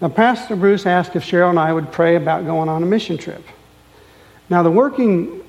Now, 0.00 0.08
Pastor 0.08 0.56
Bruce 0.56 0.86
asked 0.86 1.14
if 1.14 1.24
Cheryl 1.24 1.50
and 1.50 1.58
I 1.58 1.72
would 1.72 1.92
pray 1.92 2.16
about 2.16 2.44
going 2.46 2.68
on 2.68 2.82
a 2.82 2.86
mission 2.86 3.18
trip. 3.18 3.44
Now, 4.48 4.62
the 4.62 4.70
working, 4.70 5.42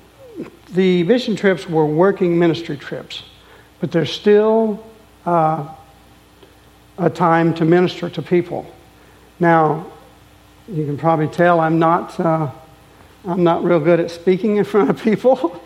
the 0.72 1.02
mission 1.04 1.36
trips 1.36 1.68
were 1.68 1.86
working 1.86 2.38
ministry 2.38 2.76
trips, 2.76 3.22
but 3.80 3.92
they're 3.92 4.06
still 4.06 4.84
uh, 5.24 5.68
a 6.98 7.10
time 7.10 7.54
to 7.54 7.64
minister 7.64 8.10
to 8.10 8.22
people. 8.22 8.66
Now, 9.40 9.86
you 10.68 10.84
can 10.84 10.98
probably 10.98 11.28
tell 11.28 11.60
I'm 11.60 11.78
not, 11.78 12.18
uh, 12.18 12.50
I'm 13.26 13.44
not 13.44 13.64
real 13.64 13.80
good 13.80 14.00
at 14.00 14.10
speaking 14.10 14.56
in 14.56 14.64
front 14.64 14.90
of 14.90 15.02
people. 15.02 15.62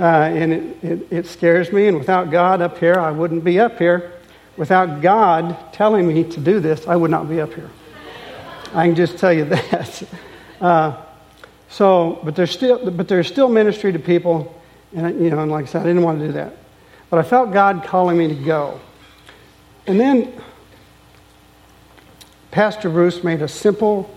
uh, 0.00 0.30
and 0.32 0.52
it, 0.52 0.84
it, 0.84 1.06
it 1.10 1.26
scares 1.26 1.72
me. 1.72 1.86
And 1.86 1.98
without 1.98 2.30
God 2.30 2.62
up 2.62 2.78
here, 2.78 2.94
I 2.94 3.10
wouldn't 3.10 3.44
be 3.44 3.60
up 3.60 3.78
here. 3.78 4.14
Without 4.56 5.02
God 5.02 5.56
telling 5.72 6.08
me 6.08 6.24
to 6.24 6.40
do 6.40 6.58
this, 6.58 6.88
I 6.88 6.96
would 6.96 7.10
not 7.10 7.28
be 7.28 7.40
up 7.40 7.52
here. 7.52 7.70
I 8.72 8.86
can 8.86 8.94
just 8.94 9.18
tell 9.18 9.32
you 9.32 9.44
that. 9.46 10.02
Uh, 10.60 10.96
so, 11.68 12.18
but 12.24 12.34
there's 12.34 12.50
still, 12.50 12.90
but 12.90 13.08
there's 13.08 13.28
still 13.28 13.48
ministry 13.48 13.92
to 13.92 13.98
people, 13.98 14.60
and 14.94 15.22
you 15.22 15.30
know, 15.30 15.40
and 15.40 15.52
like 15.52 15.66
I 15.66 15.68
said, 15.68 15.82
I 15.82 15.84
didn't 15.84 16.02
want 16.02 16.18
to 16.18 16.26
do 16.26 16.32
that, 16.32 16.56
but 17.10 17.18
I 17.18 17.22
felt 17.22 17.52
God 17.52 17.84
calling 17.84 18.18
me 18.18 18.28
to 18.28 18.34
go. 18.34 18.80
And 19.86 20.00
then 20.00 20.32
Pastor 22.50 22.90
Bruce 22.90 23.22
made 23.22 23.40
a 23.42 23.48
simple 23.48 24.14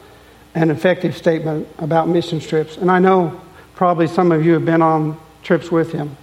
and 0.55 0.71
effective 0.71 1.15
statement 1.15 1.67
about 1.77 2.07
mission 2.07 2.39
trips, 2.39 2.77
and 2.77 2.89
I 2.89 2.99
know 2.99 3.39
probably 3.75 4.07
some 4.07 4.31
of 4.31 4.43
you 4.45 4.53
have 4.53 4.65
been 4.65 4.81
on 4.81 5.17
trips 5.43 5.71
with 5.71 5.91
him, 5.91 6.17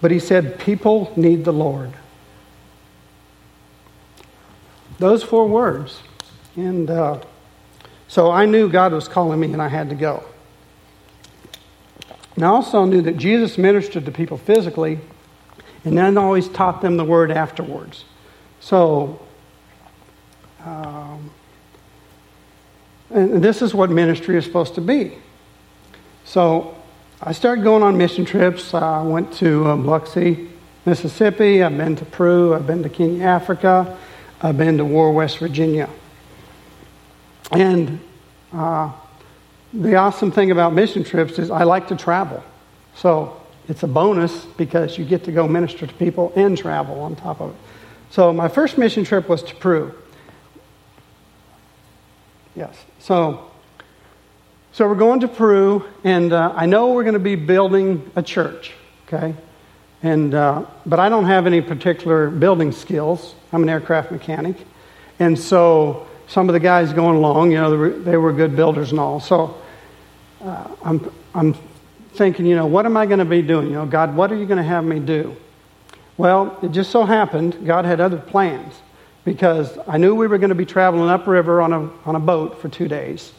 but 0.00 0.10
he 0.10 0.18
said, 0.18 0.58
"People 0.58 1.12
need 1.16 1.44
the 1.44 1.52
Lord." 1.52 1.92
Those 4.98 5.22
four 5.22 5.48
words, 5.48 6.00
and. 6.56 6.88
Uh, 6.88 7.20
so 8.10 8.28
I 8.28 8.44
knew 8.44 8.68
God 8.68 8.92
was 8.92 9.06
calling 9.06 9.38
me 9.38 9.52
and 9.52 9.62
I 9.62 9.68
had 9.68 9.88
to 9.90 9.94
go. 9.94 10.24
And 12.34 12.44
I 12.44 12.48
also 12.48 12.84
knew 12.84 13.02
that 13.02 13.16
Jesus 13.16 13.56
ministered 13.56 14.04
to 14.06 14.10
people 14.10 14.36
physically 14.36 14.98
and 15.84 15.96
then 15.96 16.18
always 16.18 16.48
taught 16.48 16.82
them 16.82 16.96
the 16.96 17.04
word 17.04 17.30
afterwards. 17.30 18.04
So, 18.58 19.24
um, 20.64 21.30
and 23.10 23.40
this 23.40 23.62
is 23.62 23.74
what 23.74 23.90
ministry 23.90 24.36
is 24.36 24.44
supposed 24.44 24.74
to 24.74 24.80
be. 24.80 25.16
So 26.24 26.74
I 27.22 27.32
started 27.32 27.62
going 27.62 27.82
on 27.82 27.98
mission 27.98 28.24
trips. 28.24 28.72
I 28.72 29.02
went 29.02 29.30
to 29.34 29.66
uh, 29.66 29.76
Biloxi, 29.76 30.48
Mississippi. 30.86 31.62
I've 31.62 31.76
been 31.76 31.94
to 31.96 32.06
Peru. 32.06 32.54
I've 32.54 32.66
been 32.66 32.82
to 32.82 32.88
Kenya, 32.88 33.24
Africa. 33.24 33.98
I've 34.40 34.56
been 34.56 34.78
to 34.78 34.86
War, 34.86 35.12
West 35.12 35.36
Virginia. 35.36 35.90
And 37.52 38.00
uh, 38.54 38.90
the 39.74 39.96
awesome 39.96 40.32
thing 40.32 40.50
about 40.50 40.72
mission 40.72 41.04
trips 41.04 41.38
is 41.38 41.50
I 41.50 41.64
like 41.64 41.88
to 41.88 41.96
travel. 41.96 42.42
So 42.94 43.38
it's 43.68 43.82
a 43.82 43.86
bonus 43.86 44.46
because 44.56 44.96
you 44.96 45.04
get 45.04 45.22
to 45.24 45.32
go 45.32 45.46
minister 45.46 45.86
to 45.86 45.94
people 45.94 46.32
and 46.36 46.56
travel 46.56 47.00
on 47.00 47.16
top 47.16 47.42
of 47.42 47.50
it. 47.50 47.56
So 48.08 48.32
my 48.32 48.48
first 48.48 48.78
mission 48.78 49.04
trip 49.04 49.28
was 49.28 49.42
to 49.42 49.54
Peru. 49.56 49.94
Yes. 52.56 52.74
So, 52.98 53.49
so 54.72 54.86
we're 54.88 54.94
going 54.94 55.20
to 55.20 55.28
Peru, 55.28 55.84
and 56.04 56.32
uh, 56.32 56.52
I 56.54 56.66
know 56.66 56.92
we're 56.92 57.04
going 57.04 57.14
to 57.14 57.18
be 57.20 57.36
building 57.36 58.10
a 58.16 58.22
church. 58.22 58.72
Okay, 59.06 59.34
and 60.02 60.34
uh, 60.34 60.64
but 60.86 61.00
I 61.00 61.08
don't 61.08 61.24
have 61.24 61.46
any 61.46 61.60
particular 61.60 62.30
building 62.30 62.72
skills. 62.72 63.34
I'm 63.52 63.62
an 63.62 63.68
aircraft 63.68 64.12
mechanic, 64.12 64.56
and 65.18 65.38
so 65.38 66.06
some 66.30 66.48
of 66.48 66.52
the 66.52 66.60
guys 66.60 66.92
going 66.92 67.16
along, 67.16 67.50
you 67.50 67.58
know, 67.58 67.70
they 67.98 68.16
were, 68.16 68.32
good 68.32 68.54
builders 68.54 68.92
and 68.92 69.00
all. 69.00 69.18
So 69.18 69.60
uh, 70.40 70.68
I'm, 70.84 71.12
I'm 71.34 71.54
thinking, 72.12 72.46
you 72.46 72.54
know, 72.54 72.66
what 72.66 72.86
am 72.86 72.96
I 72.96 73.04
going 73.04 73.18
to 73.18 73.24
be 73.24 73.42
doing? 73.42 73.66
You 73.66 73.72
know, 73.72 73.86
God, 73.86 74.14
what 74.14 74.30
are 74.30 74.36
you 74.36 74.46
going 74.46 74.58
to 74.58 74.62
have 74.62 74.84
me 74.84 75.00
do? 75.00 75.34
Well, 76.16 76.56
it 76.62 76.70
just 76.70 76.92
so 76.92 77.04
happened 77.04 77.66
God 77.66 77.84
had 77.84 78.00
other 78.00 78.16
plans 78.16 78.74
because 79.24 79.76
I 79.88 79.96
knew 79.96 80.14
we 80.14 80.28
were 80.28 80.38
going 80.38 80.50
to 80.50 80.54
be 80.54 80.64
traveling 80.64 81.10
upriver 81.10 81.60
on 81.60 81.72
a, 81.72 81.90
on 82.04 82.14
a 82.14 82.20
boat 82.20 82.60
for 82.62 82.68
two 82.68 82.86
days. 82.86 83.32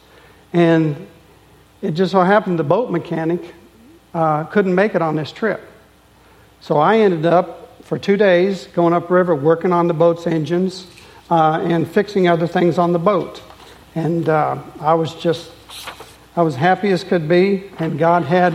And 0.52 1.08
it 1.82 1.91
just 1.91 2.12
so 2.12 2.22
happened 2.22 2.60
the 2.60 2.63
boat 2.63 2.91
mechanic 2.91 3.54
uh, 4.13 4.44
couldn't 4.46 4.76
make 4.76 4.96
it 4.96 5.02
on 5.02 5.15
this 5.15 5.32
trip. 5.32 5.62
So 6.60 6.78
I 6.78 6.98
ended 6.98 7.26
up 7.26 7.84
for 7.84 7.98
two 7.98 8.17
days 8.17 8.67
going 8.67 8.94
upriver 8.94 9.36
working 9.36 9.74
on 9.74 9.88
the 9.88 9.94
boat's 9.94 10.28
engines 10.28 10.88
uh, 11.30 11.60
and 11.63 11.88
fixing 11.88 12.28
other 12.28 12.48
things 12.48 12.78
on 12.78 12.94
the 12.94 13.00
boat. 13.00 13.41
And 13.96 14.30
uh, 14.30 14.62
I 14.80 14.94
was 14.94 15.15
just, 15.15 15.52
I 16.36 16.44
was 16.44 16.56
happy 16.56 16.89
as 16.91 17.04
could 17.04 17.28
be, 17.28 17.70
and 17.80 17.98
God 17.98 18.24
had, 18.24 18.54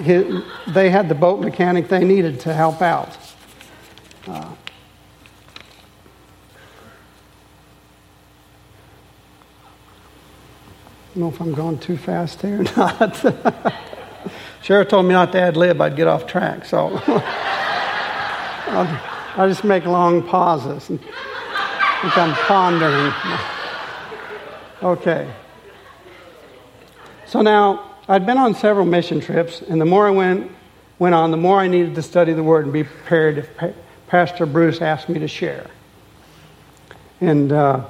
his, 0.00 0.42
they 0.68 0.90
had 0.90 1.08
the 1.08 1.14
boat 1.14 1.40
mechanic 1.40 1.88
they 1.88 2.04
needed 2.04 2.40
to 2.40 2.54
help 2.54 2.82
out. 2.82 3.16
Uh, 4.26 4.54
I 11.07 11.07
don't 11.07 11.07
know 11.18 11.28
if 11.28 11.40
I'm 11.40 11.54
going 11.54 11.78
too 11.78 11.96
fast 11.96 12.42
here 12.42 12.60
or 12.60 12.64
not. 12.76 13.14
Cheryl 14.62 14.88
told 14.88 15.06
me 15.06 15.12
not 15.12 15.32
to 15.32 15.40
ad 15.40 15.56
lib, 15.56 15.80
I'd 15.80 15.96
get 15.96 16.06
off 16.06 16.26
track, 16.26 16.64
so 16.64 17.00
I'll, 18.66 19.48
just 19.48 19.64
make 19.64 19.84
long 19.84 20.22
pauses 20.22 20.90
which 22.02 22.16
I'm 22.16 22.32
pondering. 22.34 23.12
Okay. 24.82 25.28
So 27.26 27.42
now, 27.42 27.96
I'd 28.08 28.24
been 28.24 28.38
on 28.38 28.54
several 28.54 28.86
mission 28.86 29.20
trips, 29.20 29.62
and 29.62 29.80
the 29.80 29.84
more 29.84 30.06
I 30.06 30.10
went, 30.10 30.50
went 31.00 31.14
on, 31.14 31.32
the 31.32 31.36
more 31.36 31.58
I 31.58 31.66
needed 31.66 31.96
to 31.96 32.02
study 32.02 32.32
the 32.32 32.42
Word 32.42 32.64
and 32.64 32.72
be 32.72 32.84
prepared 32.84 33.38
if 33.38 33.56
pa- 33.56 33.72
Pastor 34.06 34.46
Bruce 34.46 34.80
asked 34.80 35.08
me 35.08 35.18
to 35.18 35.26
share. 35.26 35.66
And 37.20 37.50
uh, 37.50 37.84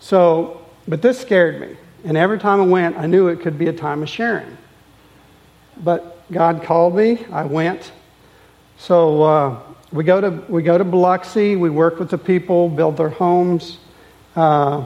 so, 0.00 0.64
but 0.88 1.02
this 1.02 1.20
scared 1.20 1.60
me. 1.60 1.76
And 2.04 2.16
every 2.16 2.38
time 2.38 2.60
I 2.60 2.66
went, 2.66 2.96
I 2.96 3.06
knew 3.06 3.28
it 3.28 3.40
could 3.40 3.58
be 3.58 3.66
a 3.66 3.72
time 3.72 4.02
of 4.02 4.08
sharing. 4.08 4.56
But 5.82 6.30
God 6.30 6.62
called 6.62 6.96
me, 6.96 7.24
I 7.32 7.44
went. 7.44 7.92
So, 8.78 9.22
uh, 9.22 9.62
we 9.92 10.04
go 10.04 10.20
to 10.20 10.30
we 10.48 10.62
go 10.62 10.76
to 10.76 10.84
Biloxi. 10.84 11.56
We 11.56 11.70
work 11.70 11.98
with 11.98 12.10
the 12.10 12.18
people, 12.18 12.68
build 12.68 12.96
their 12.96 13.08
homes. 13.08 13.78
Uh, 14.36 14.84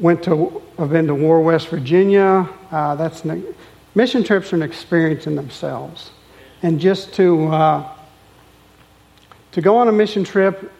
went 0.00 0.22
to 0.24 0.60
I've 0.78 0.90
been 0.90 1.06
to 1.06 1.14
War, 1.14 1.40
West 1.40 1.68
Virginia. 1.68 2.48
Uh, 2.70 2.96
that's 2.96 3.24
an, 3.24 3.54
mission 3.94 4.24
trips 4.24 4.52
are 4.52 4.56
an 4.56 4.62
experience 4.62 5.28
in 5.28 5.36
themselves, 5.36 6.10
and 6.62 6.80
just 6.80 7.14
to 7.14 7.46
uh, 7.46 7.88
to 9.52 9.60
go 9.60 9.76
on 9.76 9.86
a 9.86 9.92
mission 9.92 10.24
trip, 10.24 10.72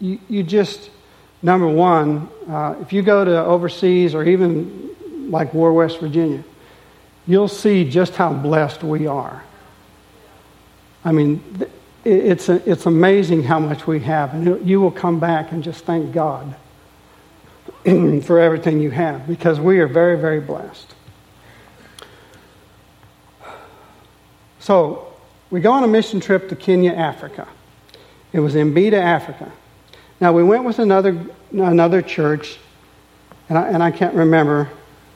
you, 0.00 0.18
you 0.28 0.42
just 0.42 0.90
number 1.44 1.68
one, 1.68 2.28
uh, 2.48 2.74
if 2.80 2.92
you 2.92 3.02
go 3.02 3.24
to 3.24 3.44
overseas 3.44 4.14
or 4.14 4.24
even 4.24 5.30
like 5.30 5.54
War, 5.54 5.72
West 5.72 6.00
Virginia, 6.00 6.42
you'll 7.26 7.46
see 7.46 7.88
just 7.88 8.16
how 8.16 8.32
blessed 8.32 8.82
we 8.82 9.06
are. 9.06 9.44
I 11.04 11.12
mean. 11.12 11.68
It's, 12.06 12.50
a, 12.50 12.70
it's 12.70 12.84
amazing 12.84 13.44
how 13.44 13.58
much 13.58 13.86
we 13.86 14.00
have. 14.00 14.34
And 14.34 14.68
you 14.68 14.78
will 14.78 14.90
come 14.90 15.20
back 15.20 15.52
and 15.52 15.64
just 15.64 15.86
thank 15.86 16.12
God 16.12 16.54
for 17.84 18.38
everything 18.38 18.80
you 18.80 18.90
have 18.90 19.26
because 19.26 19.58
we 19.58 19.78
are 19.78 19.86
very, 19.86 20.18
very 20.18 20.40
blessed. 20.40 20.94
So, 24.60 25.12
we 25.50 25.60
go 25.60 25.72
on 25.72 25.84
a 25.84 25.86
mission 25.86 26.20
trip 26.20 26.48
to 26.48 26.56
Kenya, 26.56 26.92
Africa. 26.92 27.48
It 28.32 28.40
was 28.40 28.54
in 28.54 28.74
Mbita, 28.74 28.94
Africa. 28.94 29.52
Now, 30.20 30.32
we 30.32 30.42
went 30.42 30.64
with 30.64 30.78
another, 30.78 31.26
another 31.52 32.02
church, 32.02 32.58
and 33.48 33.58
I, 33.58 33.68
and 33.68 33.82
I 33.82 33.90
can't 33.90 34.14
remember 34.14 34.70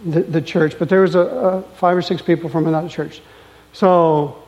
the, 0.05 0.21
the 0.21 0.43
church, 0.43 0.79
but 0.79 0.89
there 0.89 1.03
was 1.03 1.15
a, 1.15 1.21
a 1.21 1.63
five 1.77 1.97
or 1.97 2.03
six 2.03 2.21
people 2.23 2.51
from 2.51 2.67
another 2.67 2.89
church. 2.89 3.21
So, 3.73 4.43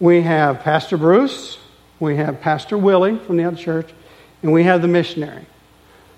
we 0.00 0.22
have 0.22 0.60
Pastor 0.60 0.96
Bruce, 0.96 1.58
we 2.00 2.16
have 2.16 2.40
Pastor 2.40 2.78
Willie 2.78 3.18
from 3.18 3.36
the 3.36 3.44
other 3.44 3.56
church, 3.56 3.90
and 4.42 4.52
we 4.52 4.64
have 4.64 4.80
the 4.80 4.88
missionary. 4.88 5.44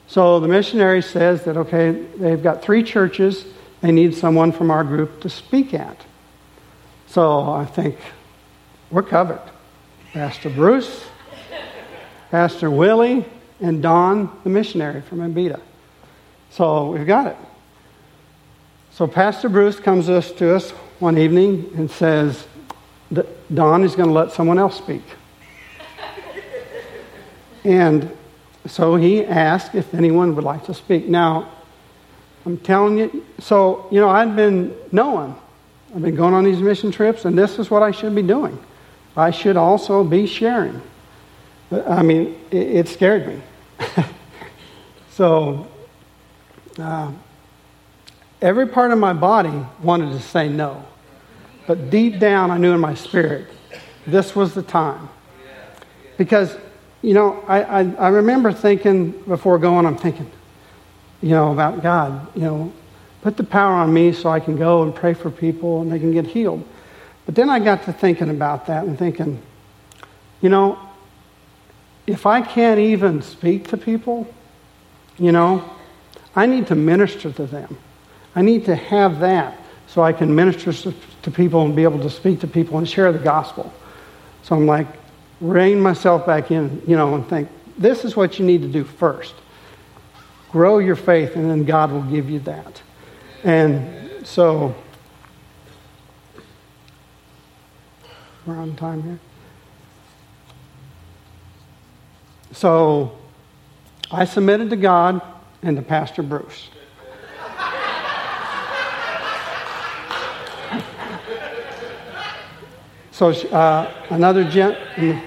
So 0.06 0.40
the 0.40 0.48
missionary 0.48 1.02
says 1.02 1.44
that, 1.44 1.56
okay, 1.56 1.90
they've 1.90 2.42
got 2.42 2.62
three 2.62 2.82
churches, 2.82 3.44
they 3.80 3.90
need 3.90 4.14
someone 4.14 4.52
from 4.52 4.70
our 4.70 4.84
group 4.84 5.22
to 5.22 5.28
speak 5.28 5.74
at. 5.74 5.96
So 7.08 7.50
I 7.50 7.64
think 7.64 7.98
we're 8.90 9.02
covered. 9.02 9.42
Pastor 10.12 10.50
Bruce, 10.50 11.04
Pastor 12.30 12.70
Willie, 12.70 13.24
and 13.62 13.82
Don, 13.82 14.30
the 14.44 14.50
missionary 14.50 15.00
from 15.00 15.18
Mbita. 15.20 15.60
So 16.50 16.90
we've 16.90 17.06
got 17.06 17.28
it. 17.28 17.36
So 18.90 19.06
Pastor 19.06 19.48
Bruce 19.48 19.80
comes 19.80 20.06
to 20.06 20.54
us 20.54 20.70
one 20.98 21.16
evening 21.16 21.70
and 21.76 21.90
says, 21.90 22.46
Don 23.54 23.84
is 23.84 23.96
going 23.96 24.08
to 24.08 24.14
let 24.14 24.32
someone 24.32 24.58
else 24.58 24.76
speak. 24.76 25.02
And 27.64 28.10
so 28.66 28.96
he 28.96 29.24
asked 29.24 29.74
if 29.74 29.94
anyone 29.94 30.34
would 30.34 30.44
like 30.44 30.66
to 30.66 30.74
speak. 30.74 31.08
Now, 31.08 31.50
I'm 32.44 32.58
telling 32.58 32.98
you, 32.98 33.24
so, 33.38 33.86
you 33.90 34.00
know, 34.00 34.10
I'd 34.10 34.34
been 34.34 34.74
knowing, 34.90 35.34
I've 35.94 36.02
been 36.02 36.16
going 36.16 36.34
on 36.34 36.44
these 36.44 36.58
mission 36.58 36.90
trips, 36.90 37.24
and 37.24 37.38
this 37.38 37.58
is 37.58 37.70
what 37.70 37.82
I 37.82 37.92
should 37.92 38.14
be 38.14 38.22
doing. 38.22 38.58
I 39.16 39.30
should 39.30 39.56
also 39.56 40.02
be 40.02 40.26
sharing. 40.26 40.82
I 41.70 42.02
mean, 42.02 42.38
it, 42.50 42.56
it 42.56 42.88
scared 42.88 43.26
me. 43.28 43.40
so, 45.10 45.68
uh, 46.78 47.12
every 48.40 48.66
part 48.66 48.90
of 48.90 48.98
my 48.98 49.12
body 49.12 49.64
wanted 49.82 50.12
to 50.12 50.20
say 50.20 50.48
no. 50.48 50.84
But 51.66 51.90
deep 51.90 52.18
down, 52.18 52.50
I 52.50 52.58
knew 52.58 52.72
in 52.72 52.80
my 52.80 52.94
spirit, 52.94 53.46
this 54.06 54.34
was 54.34 54.54
the 54.54 54.62
time. 54.62 55.08
Because, 56.18 56.56
you 57.02 57.14
know, 57.14 57.42
I, 57.46 57.62
I, 57.62 57.94
I 57.94 58.08
remember 58.08 58.52
thinking 58.52 59.12
before 59.22 59.58
going, 59.58 59.86
I'm 59.86 59.96
thinking, 59.96 60.30
you 61.22 61.30
know, 61.30 61.52
about 61.52 61.82
God, 61.82 62.36
you 62.36 62.42
know, 62.42 62.72
put 63.22 63.36
the 63.36 63.44
power 63.44 63.74
on 63.74 63.92
me 63.92 64.12
so 64.12 64.28
I 64.28 64.40
can 64.40 64.56
go 64.56 64.82
and 64.82 64.94
pray 64.94 65.14
for 65.14 65.30
people 65.30 65.82
and 65.82 65.92
they 65.92 65.98
can 65.98 66.12
get 66.12 66.26
healed. 66.26 66.66
But 67.24 67.36
then 67.36 67.48
I 67.48 67.60
got 67.60 67.84
to 67.84 67.92
thinking 67.92 68.30
about 68.30 68.66
that 68.66 68.84
and 68.84 68.98
thinking, 68.98 69.40
you 70.40 70.48
know, 70.48 70.78
if 72.06 72.26
I 72.26 72.40
can't 72.40 72.80
even 72.80 73.22
speak 73.22 73.68
to 73.68 73.76
people, 73.76 74.32
you 75.18 75.32
know, 75.32 75.68
I 76.34 76.46
need 76.46 76.66
to 76.68 76.74
minister 76.74 77.32
to 77.32 77.46
them. 77.46 77.78
I 78.34 78.42
need 78.42 78.64
to 78.64 78.74
have 78.74 79.20
that 79.20 79.58
so 79.86 80.02
I 80.02 80.12
can 80.12 80.34
minister 80.34 80.72
to 80.72 81.30
people 81.30 81.64
and 81.64 81.76
be 81.76 81.82
able 81.82 82.00
to 82.00 82.10
speak 82.10 82.40
to 82.40 82.46
people 82.46 82.78
and 82.78 82.88
share 82.88 83.12
the 83.12 83.18
gospel. 83.18 83.72
So 84.42 84.56
I'm 84.56 84.66
like, 84.66 84.86
rein 85.40 85.80
myself 85.80 86.26
back 86.26 86.50
in, 86.50 86.82
you 86.86 86.96
know, 86.96 87.14
and 87.14 87.28
think, 87.28 87.48
this 87.76 88.04
is 88.04 88.16
what 88.16 88.38
you 88.38 88.44
need 88.44 88.62
to 88.62 88.68
do 88.68 88.84
first. 88.84 89.34
Grow 90.50 90.78
your 90.78 90.96
faith, 90.96 91.36
and 91.36 91.50
then 91.50 91.64
God 91.64 91.90
will 91.90 92.02
give 92.02 92.30
you 92.30 92.40
that. 92.40 92.82
And 93.44 94.26
so, 94.26 94.74
we're 98.46 98.56
on 98.56 98.76
time 98.76 99.02
here. 99.02 99.18
So, 102.52 103.16
I 104.10 104.24
submitted 104.24 104.70
to 104.70 104.76
God 104.76 105.22
and 105.62 105.76
to 105.76 105.82
Pastor 105.82 106.22
Bruce. 106.22 106.68
So 113.12 113.28
uh, 113.28 113.92
another, 114.10 114.42
gen- 114.42 115.22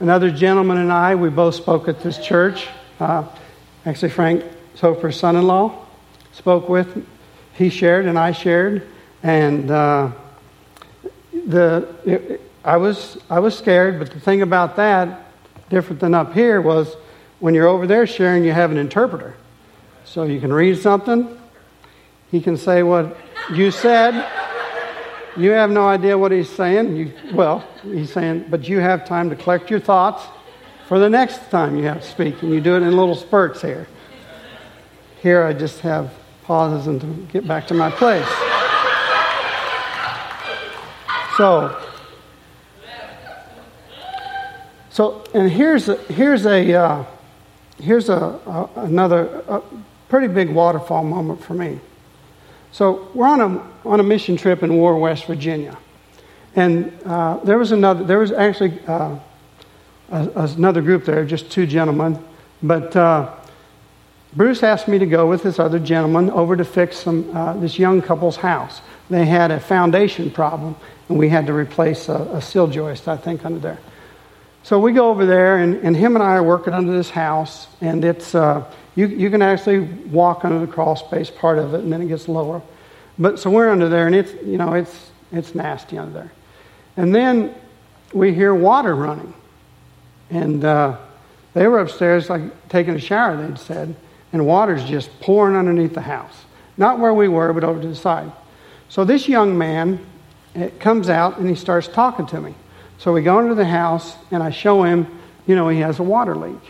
another 0.00 0.30
gentleman 0.30 0.76
and 0.76 0.92
I, 0.92 1.14
we 1.14 1.30
both 1.30 1.54
spoke 1.54 1.88
at 1.88 2.02
this 2.02 2.18
church. 2.18 2.68
Uh, 3.00 3.24
actually, 3.86 4.10
Frank 4.10 4.44
Soper's 4.74 5.18
son-in-law 5.18 5.86
spoke 6.32 6.68
with. 6.68 7.06
He 7.54 7.70
shared 7.70 8.06
and 8.06 8.18
I 8.18 8.32
shared, 8.32 8.86
and 9.22 9.70
uh, 9.70 10.10
the 11.46 11.94
it, 12.04 12.40
I 12.64 12.76
was 12.76 13.18
I 13.30 13.38
was 13.38 13.56
scared. 13.56 13.98
But 13.98 14.10
the 14.10 14.20
thing 14.20 14.42
about 14.42 14.76
that, 14.76 15.31
different 15.72 15.98
than 15.98 16.14
up 16.14 16.32
here, 16.32 16.60
was 16.60 16.94
when 17.40 17.52
you're 17.54 17.66
over 17.66 17.88
there 17.88 18.06
sharing, 18.06 18.44
you 18.44 18.52
have 18.52 18.70
an 18.70 18.78
interpreter, 18.78 19.34
so 20.04 20.22
you 20.22 20.38
can 20.38 20.52
read 20.52 20.78
something. 20.78 21.36
He 22.30 22.40
can 22.40 22.56
say 22.56 22.84
what 22.84 23.16
you 23.50 23.72
said 23.72 24.24
you 25.36 25.50
have 25.52 25.70
no 25.70 25.88
idea 25.88 26.16
what 26.16 26.30
he's 26.32 26.50
saying. 26.50 26.96
You, 26.96 27.12
well, 27.32 27.64
he's 27.82 28.12
saying, 28.12 28.46
but 28.50 28.68
you 28.68 28.80
have 28.80 29.06
time 29.06 29.30
to 29.30 29.36
collect 29.36 29.70
your 29.70 29.80
thoughts 29.80 30.24
for 30.88 30.98
the 30.98 31.08
next 31.08 31.50
time 31.50 31.76
you 31.76 31.84
have 31.84 32.02
to 32.02 32.06
speak, 32.06 32.42
and 32.42 32.52
you 32.52 32.60
do 32.60 32.76
it 32.76 32.82
in 32.82 32.96
little 32.96 33.14
spurts 33.14 33.62
here. 33.62 33.86
Here, 35.22 35.44
I 35.44 35.52
just 35.52 35.80
have 35.80 36.12
pauses 36.44 36.86
and 36.86 37.00
to 37.00 37.06
get 37.32 37.46
back 37.48 37.66
to 37.68 37.74
my 37.74 37.90
place. 37.90 38.26
So, 41.38 41.91
so, 44.92 45.24
and 45.34 45.50
here's 45.50 45.88
a, 45.88 45.96
here's 45.96 46.46
a 46.46 46.72
uh, 46.72 47.04
here's 47.80 48.08
a, 48.08 48.14
a 48.14 48.70
another 48.76 49.42
a 49.48 49.62
pretty 50.08 50.28
big 50.28 50.50
waterfall 50.50 51.02
moment 51.02 51.42
for 51.42 51.54
me. 51.54 51.80
So 52.72 53.08
we're 53.14 53.26
on 53.26 53.40
a, 53.40 53.88
on 53.88 54.00
a 54.00 54.02
mission 54.02 54.36
trip 54.36 54.62
in 54.62 54.74
War, 54.74 54.98
West 54.98 55.26
Virginia. 55.26 55.76
And 56.54 56.92
uh, 57.04 57.38
there 57.44 57.58
was 57.58 57.72
another, 57.72 58.04
there 58.04 58.18
was 58.18 58.32
actually 58.32 58.78
uh, 58.86 59.18
a, 60.10 60.28
another 60.34 60.80
group 60.80 61.04
there, 61.04 61.24
just 61.24 61.50
two 61.50 61.66
gentlemen. 61.66 62.22
But 62.62 62.94
uh, 62.96 63.34
Bruce 64.34 64.62
asked 64.62 64.88
me 64.88 64.98
to 64.98 65.06
go 65.06 65.26
with 65.26 65.42
this 65.42 65.58
other 65.58 65.78
gentleman 65.78 66.30
over 66.30 66.56
to 66.56 66.64
fix 66.64 66.98
some, 66.98 67.34
uh, 67.36 67.54
this 67.54 67.78
young 67.78 68.00
couple's 68.00 68.36
house. 68.36 68.80
They 69.10 69.26
had 69.26 69.50
a 69.50 69.60
foundation 69.60 70.30
problem, 70.30 70.76
and 71.08 71.18
we 71.18 71.28
had 71.28 71.46
to 71.46 71.52
replace 71.52 72.08
a, 72.08 72.22
a 72.34 72.40
sill 72.40 72.66
joist, 72.66 73.08
I 73.08 73.16
think, 73.16 73.44
under 73.44 73.58
there. 73.58 73.78
So 74.62 74.78
we 74.78 74.92
go 74.92 75.10
over 75.10 75.26
there, 75.26 75.58
and, 75.58 75.74
and 75.76 75.96
him 75.96 76.14
and 76.14 76.22
I 76.22 76.36
are 76.36 76.42
working 76.42 76.72
under 76.72 76.92
this 76.92 77.10
house, 77.10 77.66
and 77.80 78.04
it's 78.04 78.34
uh, 78.34 78.64
you, 78.94 79.06
you 79.06 79.30
can 79.30 79.42
actually 79.42 79.80
walk 79.80 80.44
under 80.44 80.64
the 80.64 80.72
crawl 80.72 80.96
space 80.96 81.30
part 81.30 81.58
of 81.58 81.74
it, 81.74 81.80
and 81.80 81.92
then 81.92 82.02
it 82.02 82.08
gets 82.08 82.28
lower. 82.28 82.62
But 83.18 83.38
so 83.38 83.50
we're 83.50 83.70
under 83.70 83.88
there, 83.88 84.06
and 84.06 84.14
it's 84.14 84.32
you 84.44 84.58
know 84.58 84.74
it's 84.74 85.10
it's 85.32 85.54
nasty 85.54 85.98
under 85.98 86.12
there. 86.12 86.32
And 86.96 87.14
then 87.14 87.54
we 88.12 88.32
hear 88.32 88.54
water 88.54 88.94
running, 88.94 89.34
and 90.30 90.64
uh, 90.64 90.96
they 91.54 91.66
were 91.66 91.80
upstairs 91.80 92.30
like 92.30 92.68
taking 92.68 92.94
a 92.94 93.00
shower. 93.00 93.36
They'd 93.36 93.58
said, 93.58 93.96
and 94.32 94.46
water's 94.46 94.84
just 94.84 95.10
pouring 95.20 95.56
underneath 95.56 95.94
the 95.94 96.02
house, 96.02 96.44
not 96.76 97.00
where 97.00 97.14
we 97.14 97.28
were, 97.28 97.52
but 97.52 97.64
over 97.64 97.80
to 97.80 97.88
the 97.88 97.96
side. 97.96 98.30
So 98.88 99.04
this 99.04 99.28
young 99.28 99.58
man 99.58 99.98
it 100.54 100.80
comes 100.80 101.08
out 101.08 101.38
and 101.38 101.48
he 101.48 101.54
starts 101.54 101.88
talking 101.88 102.26
to 102.26 102.40
me. 102.40 102.54
So 103.02 103.12
we 103.12 103.20
go 103.20 103.40
into 103.40 103.56
the 103.56 103.64
house, 103.64 104.14
and 104.30 104.44
I 104.44 104.50
show 104.50 104.84
him, 104.84 105.08
you 105.48 105.56
know, 105.56 105.68
he 105.68 105.80
has 105.80 105.98
a 105.98 106.04
water 106.04 106.36
leak. 106.36 106.60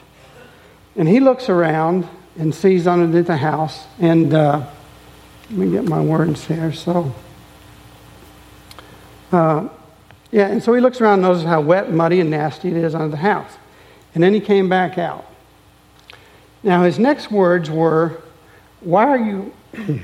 And 0.96 1.06
he 1.06 1.20
looks 1.20 1.50
around 1.50 2.08
and 2.38 2.54
sees 2.54 2.86
underneath 2.86 3.26
the 3.26 3.36
house. 3.36 3.84
And 4.00 4.32
uh, 4.32 4.66
let 5.50 5.58
me 5.58 5.70
get 5.70 5.84
my 5.84 6.00
words 6.00 6.46
here. 6.46 6.72
So, 6.72 7.14
uh, 9.30 9.68
yeah, 10.30 10.46
and 10.46 10.62
so 10.62 10.72
he 10.72 10.80
looks 10.80 11.02
around 11.02 11.22
and 11.22 11.22
knows 11.24 11.44
how 11.44 11.60
wet, 11.60 11.92
muddy, 11.92 12.18
and 12.20 12.30
nasty 12.30 12.68
it 12.68 12.76
is 12.78 12.94
under 12.94 13.08
the 13.08 13.18
house. 13.18 13.52
And 14.14 14.24
then 14.24 14.32
he 14.32 14.40
came 14.40 14.70
back 14.70 14.96
out. 14.96 15.26
Now, 16.62 16.84
his 16.84 16.98
next 16.98 17.30
words 17.30 17.68
were, 17.68 18.22
Why 18.80 19.04
are 19.04 19.18
you. 19.18 20.02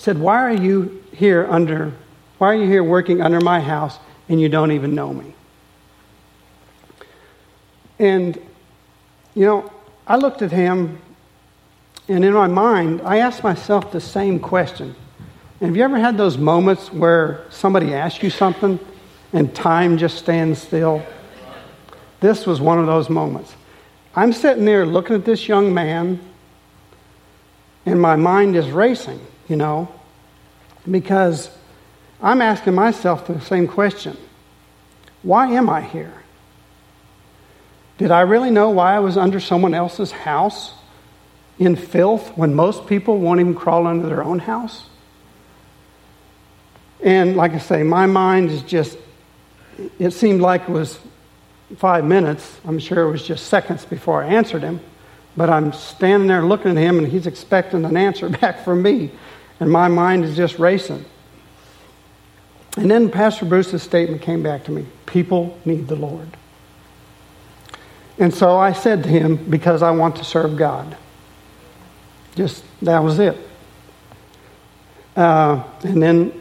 Said, 0.00 0.18
Why 0.18 0.42
are 0.42 0.52
you 0.52 1.04
here 1.12 1.46
under, 1.48 1.92
why 2.38 2.48
are 2.48 2.56
you 2.56 2.66
here 2.66 2.82
working 2.82 3.20
under 3.20 3.40
my 3.40 3.60
house 3.60 3.98
and 4.30 4.40
you 4.40 4.48
don't 4.48 4.70
even 4.70 4.94
know 4.94 5.12
me. 5.12 5.34
And, 7.98 8.36
you 9.34 9.44
know, 9.44 9.70
I 10.06 10.16
looked 10.16 10.40
at 10.40 10.52
him, 10.52 11.02
and 12.08 12.24
in 12.24 12.32
my 12.32 12.46
mind, 12.46 13.02
I 13.04 13.18
asked 13.18 13.42
myself 13.42 13.90
the 13.90 14.00
same 14.00 14.38
question. 14.38 14.94
And 15.60 15.68
have 15.68 15.76
you 15.76 15.82
ever 15.82 15.98
had 15.98 16.16
those 16.16 16.38
moments 16.38 16.92
where 16.92 17.44
somebody 17.50 17.92
asks 17.92 18.22
you 18.22 18.30
something 18.30 18.78
and 19.32 19.52
time 19.54 19.98
just 19.98 20.16
stands 20.16 20.62
still? 20.62 21.04
This 22.20 22.46
was 22.46 22.60
one 22.60 22.78
of 22.78 22.86
those 22.86 23.10
moments. 23.10 23.54
I'm 24.14 24.32
sitting 24.32 24.64
there 24.64 24.86
looking 24.86 25.16
at 25.16 25.24
this 25.24 25.48
young 25.48 25.74
man, 25.74 26.20
and 27.84 28.00
my 28.00 28.14
mind 28.14 28.54
is 28.54 28.70
racing, 28.70 29.20
you 29.50 29.56
know, 29.56 29.92
because 30.88 31.50
I'm 32.22 32.40
asking 32.40 32.74
myself 32.74 33.26
the 33.26 33.40
same 33.40 33.66
question 33.66 34.16
Why 35.22 35.48
am 35.48 35.68
I 35.68 35.82
here? 35.82 36.14
Did 37.98 38.10
I 38.10 38.20
really 38.20 38.50
know 38.50 38.70
why 38.70 38.94
I 38.94 39.00
was 39.00 39.18
under 39.18 39.40
someone 39.40 39.74
else's 39.74 40.10
house 40.10 40.72
in 41.58 41.76
filth 41.76 42.34
when 42.36 42.54
most 42.54 42.86
people 42.86 43.18
won't 43.18 43.40
even 43.40 43.54
crawl 43.54 43.86
under 43.86 44.06
their 44.06 44.24
own 44.24 44.38
house? 44.38 44.86
And 47.02 47.36
like 47.36 47.52
I 47.52 47.58
say, 47.58 47.82
my 47.82 48.06
mind 48.06 48.50
is 48.50 48.62
just, 48.62 48.96
it 49.98 50.12
seemed 50.12 50.40
like 50.40 50.62
it 50.62 50.68
was 50.68 50.98
five 51.76 52.04
minutes. 52.04 52.58
I'm 52.64 52.78
sure 52.78 53.02
it 53.06 53.10
was 53.10 53.26
just 53.26 53.46
seconds 53.46 53.84
before 53.84 54.22
I 54.22 54.28
answered 54.28 54.62
him. 54.62 54.80
But 55.36 55.48
I'm 55.48 55.72
standing 55.72 56.28
there 56.28 56.42
looking 56.42 56.72
at 56.72 56.76
him, 56.76 56.98
and 56.98 57.06
he's 57.06 57.26
expecting 57.26 57.84
an 57.84 57.96
answer 57.96 58.28
back 58.40 58.64
from 58.64 58.82
me. 58.82 59.10
And 59.60 59.70
my 59.70 59.88
mind 59.88 60.24
is 60.24 60.36
just 60.36 60.58
racing. 60.58 61.04
And 62.76 62.90
then 62.90 63.10
Pastor 63.10 63.44
Bruce's 63.44 63.82
statement 63.82 64.22
came 64.22 64.42
back 64.42 64.64
to 64.64 64.70
me 64.70 64.86
people 65.10 65.58
need 65.64 65.88
the 65.88 65.96
Lord. 65.96 66.28
And 68.18 68.32
so 68.32 68.56
I 68.56 68.72
said 68.72 69.02
to 69.02 69.08
him, 69.08 69.36
because 69.36 69.82
I 69.82 69.90
want 69.90 70.16
to 70.16 70.24
serve 70.24 70.56
God. 70.56 70.96
Just 72.36 72.62
that 72.82 73.02
was 73.02 73.18
it. 73.18 73.36
Uh, 75.16 75.64
and 75.82 76.00
then 76.00 76.40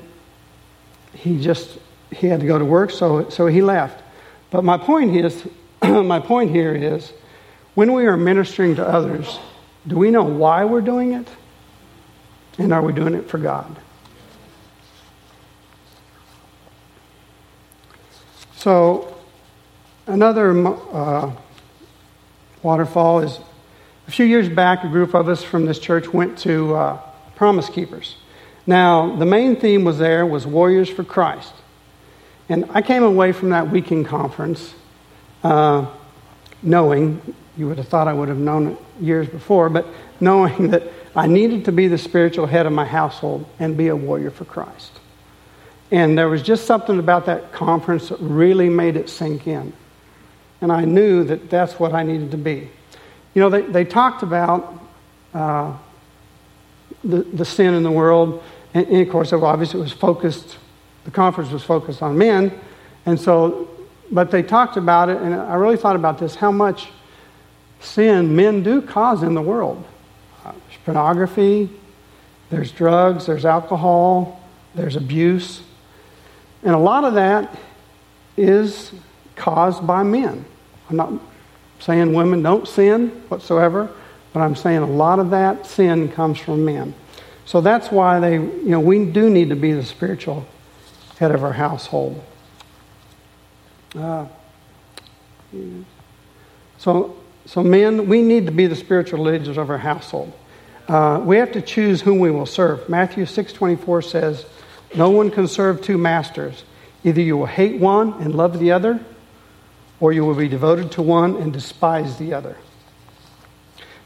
he 1.13 1.41
just 1.41 1.79
he 2.11 2.27
had 2.27 2.41
to 2.41 2.45
go 2.45 2.59
to 2.59 2.65
work, 2.65 2.91
so 2.91 3.29
so 3.29 3.47
he 3.47 3.61
left. 3.61 4.03
But 4.51 4.63
my 4.63 4.77
point 4.77 5.15
is, 5.15 5.47
my 5.81 6.19
point 6.19 6.51
here 6.51 6.75
is, 6.75 7.11
when 7.73 7.93
we 7.93 8.05
are 8.05 8.17
ministering 8.17 8.75
to 8.75 8.87
others, 8.87 9.39
do 9.87 9.97
we 9.97 10.11
know 10.11 10.23
why 10.23 10.65
we're 10.65 10.81
doing 10.81 11.13
it, 11.13 11.27
and 12.59 12.73
are 12.73 12.81
we 12.81 12.93
doing 12.93 13.15
it 13.15 13.29
for 13.29 13.37
God? 13.37 13.75
So, 18.57 19.17
another 20.05 20.67
uh, 20.67 21.31
waterfall 22.61 23.21
is 23.21 23.39
a 24.07 24.11
few 24.11 24.25
years 24.25 24.49
back, 24.49 24.83
a 24.83 24.89
group 24.89 25.13
of 25.13 25.29
us 25.29 25.43
from 25.43 25.65
this 25.65 25.79
church 25.79 26.11
went 26.13 26.37
to 26.39 26.75
uh, 26.75 27.01
Promise 27.35 27.69
Keepers. 27.69 28.17
Now, 28.67 29.15
the 29.15 29.25
main 29.25 29.55
theme 29.55 29.85
was 29.85 29.97
there 29.97 30.25
was 30.25 30.45
Warriors 30.45 30.89
for 30.89 31.05
Christ. 31.05 31.53
And 32.49 32.65
I 32.71 32.81
came 32.81 33.03
away 33.03 33.31
from 33.31 33.51
that 33.51 33.69
weekend 33.71 34.07
conference 34.07 34.73
uh, 35.43 35.85
knowing, 36.61 37.21
you 37.55 37.67
would 37.67 37.77
have 37.77 37.87
thought 37.87 38.07
I 38.09 38.13
would 38.13 38.27
have 38.27 38.37
known 38.37 38.71
it 38.71 38.77
years 38.99 39.29
before, 39.29 39.69
but 39.69 39.87
knowing 40.19 40.69
that 40.71 40.83
I 41.15 41.27
needed 41.27 41.65
to 41.65 41.71
be 41.71 41.87
the 41.87 41.97
spiritual 41.97 42.45
head 42.45 42.65
of 42.65 42.71
my 42.71 42.85
household 42.85 43.45
and 43.59 43.75
be 43.75 43.87
a 43.87 43.95
warrior 43.95 44.31
for 44.31 44.45
Christ. 44.45 44.91
And 45.91 46.17
there 46.17 46.29
was 46.29 46.43
just 46.43 46.65
something 46.65 46.99
about 46.99 47.25
that 47.25 47.51
conference 47.51 48.09
that 48.09 48.19
really 48.19 48.69
made 48.69 48.95
it 48.95 49.09
sink 49.09 49.47
in. 49.47 49.73
And 50.61 50.71
I 50.71 50.85
knew 50.85 51.23
that 51.23 51.49
that's 51.49 51.79
what 51.79 51.93
I 51.93 52.03
needed 52.03 52.31
to 52.31 52.37
be. 52.37 52.69
You 53.33 53.41
know, 53.41 53.49
they, 53.49 53.61
they 53.61 53.85
talked 53.85 54.23
about 54.23 54.81
uh, 55.33 55.75
the, 57.03 57.23
the 57.23 57.45
sin 57.45 57.73
in 57.73 57.83
the 57.83 57.91
world. 57.91 58.43
And, 58.73 58.87
and 58.87 59.01
of 59.01 59.09
course, 59.09 59.33
obviously, 59.33 59.79
it 59.79 59.83
was 59.83 59.91
focused, 59.91 60.57
the 61.05 61.11
conference 61.11 61.51
was 61.51 61.63
focused 61.63 62.01
on 62.03 62.17
men. 62.17 62.59
And 63.05 63.19
so, 63.19 63.69
but 64.11 64.31
they 64.31 64.43
talked 64.43 64.77
about 64.77 65.09
it, 65.09 65.17
and 65.17 65.33
I 65.33 65.55
really 65.55 65.77
thought 65.77 65.95
about 65.95 66.19
this 66.19 66.35
how 66.35 66.51
much 66.51 66.89
sin 67.79 68.35
men 68.35 68.63
do 68.63 68.81
cause 68.81 69.23
in 69.23 69.33
the 69.33 69.41
world. 69.41 69.83
Pornography, 70.85 71.69
there's 72.49 72.71
drugs, 72.71 73.25
there's 73.25 73.45
alcohol, 73.45 74.41
there's 74.75 74.95
abuse. 74.95 75.61
And 76.63 76.73
a 76.73 76.79
lot 76.79 77.03
of 77.03 77.13
that 77.13 77.57
is 78.37 78.91
caused 79.35 79.85
by 79.85 80.03
men. 80.03 80.45
I'm 80.89 80.95
not 80.95 81.13
saying 81.79 82.13
women 82.13 82.41
don't 82.41 82.67
sin 82.67 83.09
whatsoever, 83.29 83.89
but 84.33 84.41
I'm 84.41 84.55
saying 84.55 84.79
a 84.79 84.87
lot 84.87 85.19
of 85.19 85.29
that 85.29 85.65
sin 85.65 86.09
comes 86.09 86.39
from 86.39 86.65
men. 86.65 86.93
So 87.45 87.61
that's 87.61 87.91
why 87.91 88.19
they, 88.19 88.33
you 88.33 88.69
know, 88.69 88.79
we 88.79 89.05
do 89.05 89.29
need 89.29 89.49
to 89.49 89.55
be 89.55 89.71
the 89.71 89.83
spiritual 89.83 90.45
head 91.17 91.31
of 91.31 91.43
our 91.43 91.53
household. 91.53 92.23
Uh, 93.97 94.27
so, 96.77 97.17
so 97.45 97.63
men, 97.63 98.07
we 98.07 98.21
need 98.21 98.45
to 98.45 98.51
be 98.51 98.67
the 98.67 98.75
spiritual 98.75 99.23
leaders 99.23 99.57
of 99.57 99.69
our 99.69 99.77
household. 99.77 100.31
Uh, 100.89 101.21
we 101.23 101.37
have 101.37 101.51
to 101.51 101.61
choose 101.61 102.01
whom 102.01 102.17
we 102.17 102.31
will 102.31 102.47
serve. 102.47 102.89
Matthew 102.89 103.27
6:24 103.27 104.01
says, 104.01 104.45
"No 104.95 105.11
one 105.11 105.29
can 105.29 105.47
serve 105.47 105.81
two 105.81 105.99
masters. 105.99 106.63
Either 107.03 107.21
you 107.21 107.37
will 107.37 107.45
hate 107.45 107.79
one 107.79 108.15
and 108.19 108.33
love 108.33 108.57
the 108.57 108.71
other, 108.71 108.99
or 109.99 110.11
you 110.11 110.25
will 110.25 110.33
be 110.33 110.47
devoted 110.47 110.89
to 110.93 111.03
one 111.03 111.35
and 111.35 111.53
despise 111.53 112.17
the 112.17 112.33
other." 112.33 112.55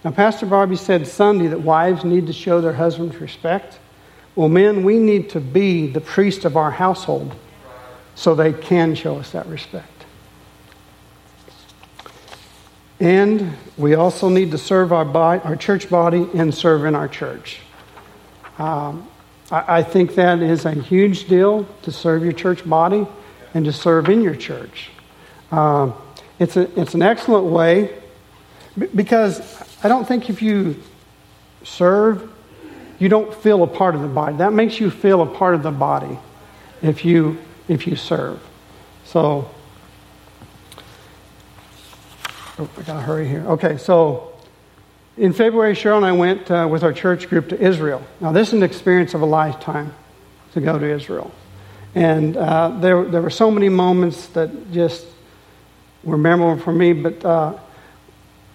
Now, 0.03 0.11
Pastor 0.11 0.45
Barbie 0.45 0.75
said 0.75 1.07
Sunday 1.07 1.47
that 1.47 1.61
wives 1.61 2.03
need 2.03 2.27
to 2.27 2.33
show 2.33 2.59
their 2.59 2.73
husbands 2.73 3.15
respect. 3.21 3.79
Well, 4.35 4.49
men, 4.49 4.83
we 4.83 4.97
need 4.97 5.29
to 5.29 5.39
be 5.39 5.87
the 5.87 6.01
priest 6.01 6.43
of 6.43 6.57
our 6.57 6.71
household 6.71 7.33
so 8.13 8.35
they 8.35 8.51
can 8.51 8.93
show 8.93 9.17
us 9.17 9.31
that 9.31 9.47
respect. 9.47 9.92
And 13.03 13.57
we 13.77 13.95
also 13.95 14.29
need 14.29 14.51
to 14.51 14.57
serve 14.57 14.93
our, 14.93 15.03
body, 15.03 15.41
our 15.43 15.57
church 15.57 15.89
body 15.89 16.25
and 16.35 16.55
serve 16.55 16.85
in 16.85 16.95
our 16.95 17.09
church. 17.09 17.59
Um, 18.57 19.09
I, 19.51 19.79
I 19.79 19.83
think 19.83 20.15
that 20.15 20.41
is 20.41 20.63
a 20.63 20.71
huge 20.71 21.27
deal 21.27 21.67
to 21.81 21.91
serve 21.91 22.23
your 22.23 22.31
church 22.31 22.67
body 22.67 23.05
and 23.53 23.65
to 23.65 23.73
serve 23.73 24.07
in 24.07 24.21
your 24.21 24.35
church. 24.35 24.89
Um, 25.51 25.95
it's, 26.39 26.55
a, 26.55 26.79
it's 26.79 26.93
an 26.93 27.01
excellent 27.01 27.47
way 27.47 27.93
because 28.95 29.41
I 29.83 29.89
don't 29.89 30.07
think 30.07 30.29
if 30.29 30.41
you 30.41 30.81
serve, 31.63 32.31
you 32.99 33.09
don't 33.09 33.35
feel 33.35 33.63
a 33.63 33.67
part 33.67 33.95
of 33.95 34.01
the 34.01 34.07
body. 34.07 34.37
That 34.37 34.53
makes 34.53 34.79
you 34.79 34.89
feel 34.89 35.21
a 35.21 35.27
part 35.27 35.55
of 35.55 35.61
the 35.61 35.71
body 35.71 36.17
if 36.81 37.03
you 37.03 37.37
if 37.67 37.85
you 37.85 37.97
serve. 37.97 38.41
So 39.03 39.51
oh, 42.59 42.69
I 42.77 42.81
gotta 42.81 43.01
hurry 43.01 43.27
here. 43.27 43.45
Okay, 43.47 43.77
so 43.77 44.33
in 45.17 45.33
February, 45.33 45.73
Cheryl 45.73 45.97
and 45.97 46.05
I 46.05 46.11
went 46.11 46.49
uh, 46.49 46.67
with 46.69 46.83
our 46.83 46.93
church 46.93 47.29
group 47.29 47.49
to 47.49 47.59
Israel. 47.59 48.05
Now, 48.19 48.31
this 48.31 48.49
is 48.49 48.53
an 48.55 48.63
experience 48.63 49.13
of 49.13 49.21
a 49.21 49.25
lifetime 49.25 49.93
to 50.53 50.61
go 50.61 50.77
to 50.79 50.85
Israel. 50.85 51.31
And 51.95 52.35
uh, 52.35 52.69
there, 52.79 53.03
there 53.05 53.21
were 53.21 53.29
so 53.29 53.51
many 53.51 53.69
moments 53.69 54.27
that 54.29 54.71
just 54.71 55.05
were 56.03 56.17
memorable 56.17 56.61
for 56.61 56.73
me, 56.73 56.93
but 56.93 57.23
uh, 57.23 57.57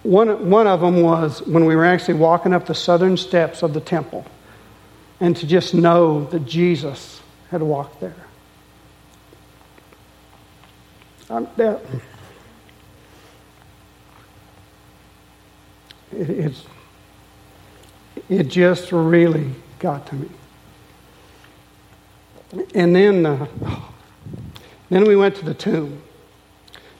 one, 0.03 0.49
one 0.49 0.67
of 0.67 0.81
them 0.81 1.01
was 1.01 1.41
when 1.43 1.65
we 1.65 1.75
were 1.75 1.85
actually 1.85 2.15
walking 2.15 2.53
up 2.53 2.65
the 2.65 2.75
southern 2.75 3.17
steps 3.17 3.63
of 3.63 3.73
the 3.73 3.81
temple 3.81 4.25
and 5.19 5.35
to 5.37 5.47
just 5.47 5.73
know 5.73 6.25
that 6.25 6.45
Jesus 6.45 7.21
had 7.49 7.61
walked 7.61 7.99
there. 7.99 8.15
Um, 11.29 11.47
that, 11.57 11.81
it, 16.11 16.29
it's, 16.29 16.63
it 18.29 18.43
just 18.47 18.91
really 18.91 19.51
got 19.79 20.05
to 20.07 20.15
me. 20.15 20.29
And 22.73 22.95
then, 22.95 23.25
uh, 23.25 23.47
then 24.89 25.03
we 25.05 25.15
went 25.15 25.35
to 25.35 25.45
the 25.45 25.53
tomb. 25.53 26.01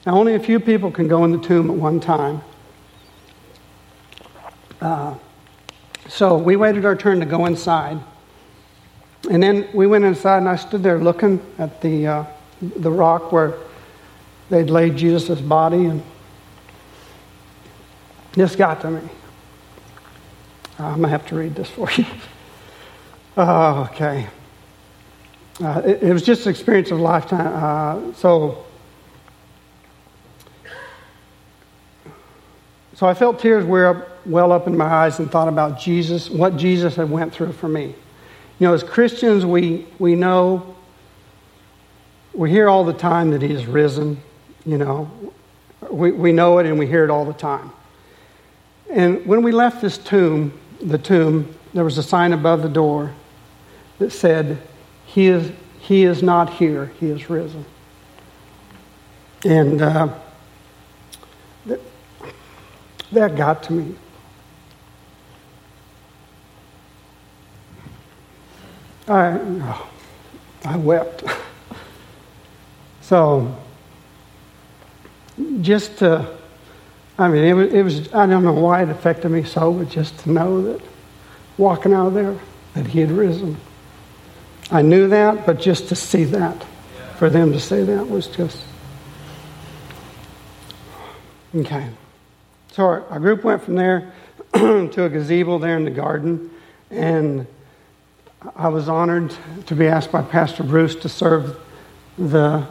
Now, 0.06 0.16
only 0.16 0.34
a 0.34 0.40
few 0.40 0.60
people 0.60 0.90
can 0.90 1.08
go 1.08 1.24
in 1.24 1.32
the 1.32 1.38
tomb 1.38 1.70
at 1.70 1.76
one 1.76 2.00
time. 2.00 2.40
Uh, 4.80 5.14
so 6.08 6.38
we 6.38 6.56
waited 6.56 6.84
our 6.84 6.96
turn 6.96 7.20
to 7.20 7.26
go 7.26 7.46
inside. 7.46 7.98
And 9.30 9.42
then 9.42 9.68
we 9.74 9.86
went 9.86 10.04
inside, 10.04 10.38
and 10.38 10.48
I 10.48 10.56
stood 10.56 10.82
there 10.82 10.98
looking 10.98 11.44
at 11.58 11.80
the, 11.82 12.06
uh, 12.06 12.24
the 12.60 12.90
rock 12.90 13.32
where 13.32 13.54
they'd 14.48 14.70
laid 14.70 14.96
Jesus' 14.96 15.40
body, 15.40 15.84
and 15.86 16.02
this 18.32 18.56
got 18.56 18.80
to 18.82 18.90
me. 18.90 19.00
Uh, 20.78 20.84
I'm 20.84 20.96
going 20.96 21.02
to 21.02 21.08
have 21.08 21.26
to 21.26 21.34
read 21.34 21.54
this 21.54 21.68
for 21.68 21.90
you. 21.90 22.06
oh, 23.36 23.88
okay. 23.92 24.28
Uh, 25.62 25.82
it, 25.84 26.02
it, 26.04 26.12
was 26.12 26.22
just 26.22 26.46
an 26.46 26.50
experience 26.50 26.90
of 26.90 26.98
a 26.98 27.02
lifetime. 27.02 27.46
Uh, 27.46 28.14
so, 28.14 28.64
so 32.94 33.06
I 33.06 33.12
felt 33.12 33.40
tears 33.40 33.66
well 33.66 34.52
up 34.52 34.66
in 34.66 34.76
my 34.76 34.86
eyes 34.86 35.18
and 35.18 35.30
thought 35.30 35.48
about 35.48 35.78
Jesus, 35.78 36.30
what 36.30 36.56
Jesus 36.56 36.96
had 36.96 37.10
went 37.10 37.34
through 37.34 37.52
for 37.52 37.68
me. 37.68 37.94
You 38.58 38.66
know, 38.66 38.72
as 38.72 38.82
Christians, 38.82 39.44
we, 39.44 39.86
we 39.98 40.14
know, 40.14 40.76
we 42.32 42.50
hear 42.50 42.70
all 42.70 42.84
the 42.84 42.94
time 42.94 43.32
that 43.32 43.42
he 43.42 43.52
is 43.52 43.66
risen, 43.66 44.22
you 44.64 44.78
know. 44.78 45.10
We, 45.90 46.12
we 46.12 46.32
know 46.32 46.58
it 46.58 46.66
and 46.66 46.78
we 46.78 46.86
hear 46.86 47.04
it 47.04 47.10
all 47.10 47.24
the 47.24 47.32
time. 47.32 47.72
And 48.90 49.24
when 49.24 49.42
we 49.42 49.52
left 49.52 49.80
this 49.80 49.98
tomb, 49.98 50.58
the 50.80 50.98
tomb, 50.98 51.54
there 51.72 51.84
was 51.84 51.96
a 51.98 52.02
sign 52.02 52.32
above 52.32 52.62
the 52.62 52.68
door 52.68 53.12
that 53.98 54.10
said, 54.10 54.60
He 55.06 55.26
is, 55.26 55.52
he 55.78 56.04
is 56.04 56.22
not 56.22 56.50
here, 56.54 56.92
He 56.98 57.06
is 57.06 57.30
risen. 57.30 57.64
And 59.44 59.80
uh, 59.80 60.08
that, 61.66 61.80
that 63.12 63.36
got 63.36 63.62
to 63.64 63.72
me. 63.72 63.94
I, 69.06 69.38
oh, 69.40 69.88
I 70.64 70.76
wept. 70.76 71.24
so, 73.00 73.56
just 75.60 75.98
to, 75.98 76.39
I 77.20 77.28
mean, 77.28 77.44
it 77.44 77.52
was, 77.52 77.72
it 77.74 77.82
was, 77.82 78.14
I 78.14 78.24
don't 78.24 78.44
know 78.44 78.54
why 78.54 78.82
it 78.82 78.88
affected 78.88 79.28
me 79.28 79.44
so, 79.44 79.74
but 79.74 79.90
just 79.90 80.18
to 80.20 80.30
know 80.30 80.62
that 80.62 80.80
walking 81.58 81.92
out 81.92 82.06
of 82.06 82.14
there, 82.14 82.38
that 82.72 82.86
he 82.86 83.00
had 83.00 83.10
risen. 83.10 83.58
I 84.70 84.80
knew 84.80 85.06
that, 85.08 85.44
but 85.44 85.60
just 85.60 85.88
to 85.88 85.96
see 85.96 86.24
that, 86.24 86.64
for 87.18 87.28
them 87.28 87.52
to 87.52 87.60
say 87.60 87.84
that 87.84 88.08
was 88.08 88.26
just. 88.26 88.64
Okay. 91.54 91.90
So 92.72 92.84
our, 92.84 93.06
our 93.08 93.20
group 93.20 93.44
went 93.44 93.62
from 93.64 93.74
there 93.74 94.14
to 94.54 95.04
a 95.04 95.10
gazebo 95.10 95.58
there 95.58 95.76
in 95.76 95.84
the 95.84 95.90
garden, 95.90 96.50
and 96.90 97.46
I 98.56 98.68
was 98.68 98.88
honored 98.88 99.36
to 99.66 99.74
be 99.74 99.88
asked 99.88 100.10
by 100.10 100.22
Pastor 100.22 100.62
Bruce 100.62 100.94
to 100.96 101.10
serve 101.10 101.60
the, 102.16 102.66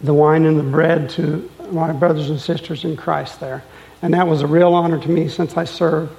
the 0.00 0.12
wine 0.12 0.44
and 0.44 0.58
the 0.58 0.64
bread 0.64 1.10
to 1.10 1.48
my 1.72 1.92
brothers 1.92 2.30
and 2.30 2.40
sisters 2.40 2.84
in 2.84 2.96
Christ 2.96 3.40
there. 3.40 3.62
And 4.02 4.14
that 4.14 4.26
was 4.26 4.42
a 4.42 4.46
real 4.46 4.74
honor 4.74 4.98
to 4.98 5.08
me 5.08 5.28
since 5.28 5.56
I 5.56 5.64
serve 5.64 6.10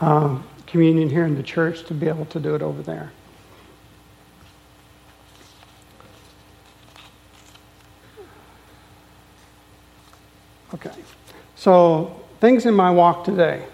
um, 0.00 0.46
communion 0.66 1.08
here 1.08 1.24
in 1.24 1.36
the 1.36 1.42
church 1.42 1.84
to 1.86 1.94
be 1.94 2.08
able 2.08 2.26
to 2.26 2.40
do 2.40 2.54
it 2.54 2.62
over 2.62 2.82
there. 2.82 3.12
Okay. 10.74 10.90
So, 11.54 12.20
things 12.40 12.66
in 12.66 12.74
my 12.74 12.90
walk 12.90 13.24
today. 13.24 13.64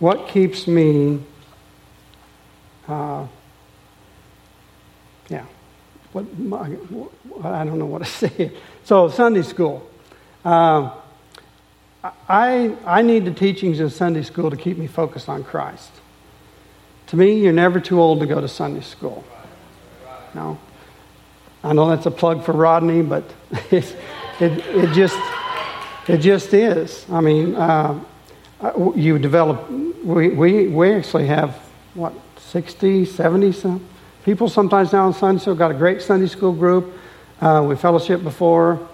What 0.00 0.28
keeps 0.28 0.66
me 0.66 1.20
uh, 2.88 3.26
yeah. 5.28 5.44
What, 6.12 6.24
I 7.44 7.64
don't 7.64 7.78
know 7.78 7.86
what 7.86 7.98
to 7.98 8.04
say. 8.28 8.52
So, 8.84 9.08
Sunday 9.08 9.42
school. 9.42 9.87
Um, 10.48 10.92
I, 12.26 12.74
I 12.86 13.02
need 13.02 13.26
the 13.26 13.30
teachings 13.32 13.80
in 13.80 13.90
Sunday 13.90 14.22
school 14.22 14.48
to 14.48 14.56
keep 14.56 14.78
me 14.78 14.86
focused 14.86 15.28
on 15.28 15.44
Christ. 15.44 15.90
To 17.08 17.18
me, 17.18 17.38
you're 17.38 17.52
never 17.52 17.80
too 17.80 18.00
old 18.00 18.20
to 18.20 18.26
go 18.26 18.40
to 18.40 18.48
Sunday 18.48 18.80
school. 18.80 19.24
No. 20.34 20.58
I 21.62 21.74
know 21.74 21.90
that's 21.90 22.06
a 22.06 22.10
plug 22.10 22.46
for 22.46 22.52
Rodney, 22.52 23.02
but 23.02 23.24
it, 23.70 23.94
it, 24.40 24.64
it 24.68 24.94
just, 24.94 25.18
it 26.08 26.18
just 26.18 26.54
is. 26.54 27.04
I 27.10 27.20
mean, 27.20 27.54
uh, 27.54 28.02
you 28.96 29.18
develop, 29.18 29.70
we, 29.70 30.30
we, 30.30 30.68
we 30.68 30.92
actually 30.94 31.26
have, 31.26 31.56
what, 31.92 32.14
60, 32.38 33.04
70 33.04 33.52
some 33.52 33.86
people 34.24 34.48
sometimes 34.48 34.94
now 34.94 35.08
in 35.08 35.12
Sunday 35.12 35.42
school. 35.42 35.54
Got 35.54 35.72
a 35.72 35.74
great 35.74 36.00
Sunday 36.00 36.26
school 36.26 36.54
group. 36.54 36.94
Uh, 37.38 37.66
we 37.68 37.76
fellowship 37.76 38.22
before. 38.22 38.87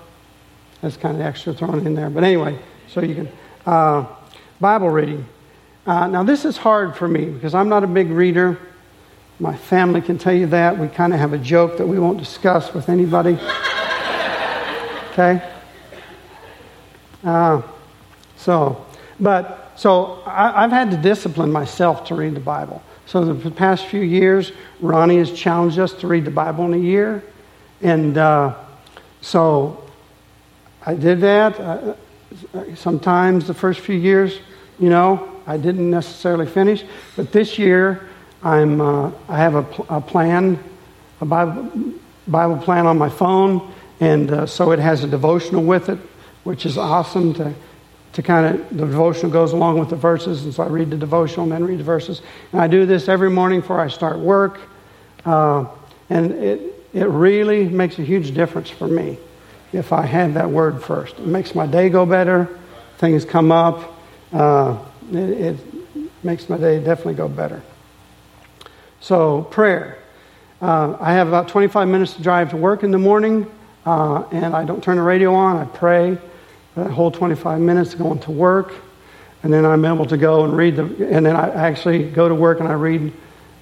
That's 0.85 0.99
kind 0.99 1.17
of 1.17 1.23
extra 1.23 1.55
thrown 1.55 1.87
in 1.87 1.95
there. 1.95 2.11
But 2.11 2.25
anyway, 2.25 2.59
so 2.89 3.01
you 3.01 3.15
can. 3.15 3.29
Uh, 3.65 4.05
Bible 4.61 4.91
reading. 4.91 5.25
Uh, 5.87 6.09
now, 6.09 6.23
this 6.23 6.45
is 6.45 6.59
hard 6.59 6.95
for 6.95 7.09
me 7.09 7.25
because 7.25 7.55
I'm 7.55 7.71
not 7.71 7.85
a 7.85 7.87
big 7.87 8.11
reader. 8.11 8.59
My 9.41 9.57
family 9.57 10.03
can 10.03 10.19
tell 10.19 10.35
you 10.35 10.47
that. 10.49 10.79
We 10.79 10.89
kind 10.89 11.15
of 11.15 11.21
have 11.21 11.33
a 11.33 11.39
joke 11.39 11.79
that 11.79 11.87
we 11.87 11.99
won't 11.99 12.19
discuss 12.19 12.75
with 12.75 12.91
anybody. 12.91 13.31
okay? 15.13 15.51
Uh, 17.25 17.63
so, 18.37 18.85
but, 19.19 19.73
so 19.77 20.23
I, 20.27 20.61
have 20.61 20.71
had 20.71 20.91
to 20.91 20.99
discipline 20.99 21.51
myself 21.51 22.05
to 22.09 22.15
read 22.15 22.35
the 22.35 22.41
Bible. 22.41 22.83
So, 23.07 23.33
the 23.33 23.51
past 23.51 23.87
few 23.87 24.03
years, 24.03 24.53
Ronnie 24.83 25.17
has 25.17 25.33
challenged 25.33 25.79
us 25.79 25.95
to 25.95 26.07
read 26.07 26.27
the 26.27 26.31
Bible 26.31 26.67
in 26.67 26.75
a 26.75 26.77
year. 26.77 27.25
And 27.81 28.19
uh, 28.19 28.55
so 29.23 29.84
I 30.87 30.95
did 30.95 31.21
that. 31.21 31.59
Uh, 31.59 31.95
sometimes 32.75 33.47
the 33.47 33.55
first 33.55 33.81
few 33.81 33.97
years, 33.97 34.39
you 34.79 34.91
know, 34.91 35.41
I 35.47 35.57
didn't 35.57 35.91
necessarily 35.91 36.47
finish. 36.47 36.85
But 37.17 37.33
this 37.33 37.59
year, 37.59 38.09
I'm, 38.43 38.81
uh, 38.81 39.11
I 39.29 39.39
have 39.39 39.55
a, 39.55 39.63
pl- 39.63 39.87
a, 39.89 40.01
plan, 40.01 40.59
a 41.21 41.25
Bible, 41.25 41.71
Bible 42.27 42.59
plan 42.59 42.87
on 42.87 42.99
my 42.99 43.09
phone. 43.09 43.73
And 44.01 44.31
uh, 44.31 44.47
so 44.47 44.73
it 44.73 44.79
has 44.79 45.05
a 45.05 45.07
devotional 45.07 45.63
with 45.63 45.89
it, 45.89 45.99
which 46.43 46.67
is 46.67 46.77
awesome 46.77 47.33
to 47.35 47.55
to 48.15 48.23
kind 48.23 48.47
of, 48.47 48.71
the 48.71 48.87
devotional 48.87 49.31
goes 49.31 49.53
along 49.53 49.77
with 49.81 49.91
the 49.91 49.97
verses, 49.97 50.45
and 50.45 50.55
so 50.55 50.63
I 50.63 50.69
read 50.69 50.89
the 50.89 50.97
devotional 50.97 51.43
and 51.43 51.53
then 51.53 51.65
read 51.65 51.81
the 51.81 51.85
verses. 51.85 52.23
And 52.53 52.61
I 52.61 52.69
do 52.69 52.87
this 52.87 53.09
every 53.09 53.29
morning 53.29 53.61
before 53.61 53.81
I 53.81 53.89
start 53.89 54.21
work, 54.21 54.61
uh, 55.25 55.67
and 56.11 56.31
it, 56.31 56.61
it 56.93 57.07
really 57.07 57.69
makes 57.69 57.99
a 57.99 58.03
huge 58.03 58.33
difference 58.33 58.71
for 58.71 58.87
me 58.87 59.19
if 59.75 59.93
I 59.93 60.07
have 60.07 60.35
that 60.35 60.51
word 60.51 60.83
first. 60.83 61.19
It 61.19 61.27
makes 61.27 61.55
my 61.55 61.67
day 61.67 61.89
go 61.89 62.07
better, 62.07 62.49
things 62.99 63.25
come 63.25 63.51
up, 63.51 63.93
uh, 64.33 64.79
it, 65.11 65.17
it 65.17 65.57
makes 66.23 66.49
my 66.49 66.57
day 66.57 66.79
definitely 66.79 67.15
go 67.15 67.29
better. 67.29 67.63
So, 69.01 69.43
prayer. 69.43 69.99
Uh, 70.63 70.97
I 70.99 71.13
have 71.13 71.29
about 71.29 71.49
25 71.49 71.89
minutes 71.89 72.15
to 72.15 72.23
drive 72.23 72.51
to 72.51 72.57
work 72.57 72.85
in 72.85 72.91
the 72.91 72.99
morning, 72.99 73.51
uh, 73.85 74.23
and 74.31 74.55
I 74.55 74.65
don't 74.65 74.83
turn 74.83 74.97
the 74.97 75.03
radio 75.03 75.35
on, 75.35 75.57
I 75.57 75.65
pray 75.65 76.17
that 76.77 76.91
whole 76.91 77.11
25 77.11 77.61
minutes 77.61 77.95
going 77.95 78.19
to 78.21 78.31
work, 78.31 78.73
and 79.43 79.53
then 79.53 79.67
I'm 79.67 79.85
able 79.85 80.07
to 80.07 80.17
go 80.17 80.45
and 80.45 80.57
read 80.57 80.77
the, 80.77 80.85
and 81.11 81.27
then 81.27 81.37
I 81.37 81.51
actually 81.51 82.11
go 82.11 82.29
to 82.29 82.35
work 82.35 82.61
and 82.61 82.69
I 82.69 82.73
read, 82.73 83.13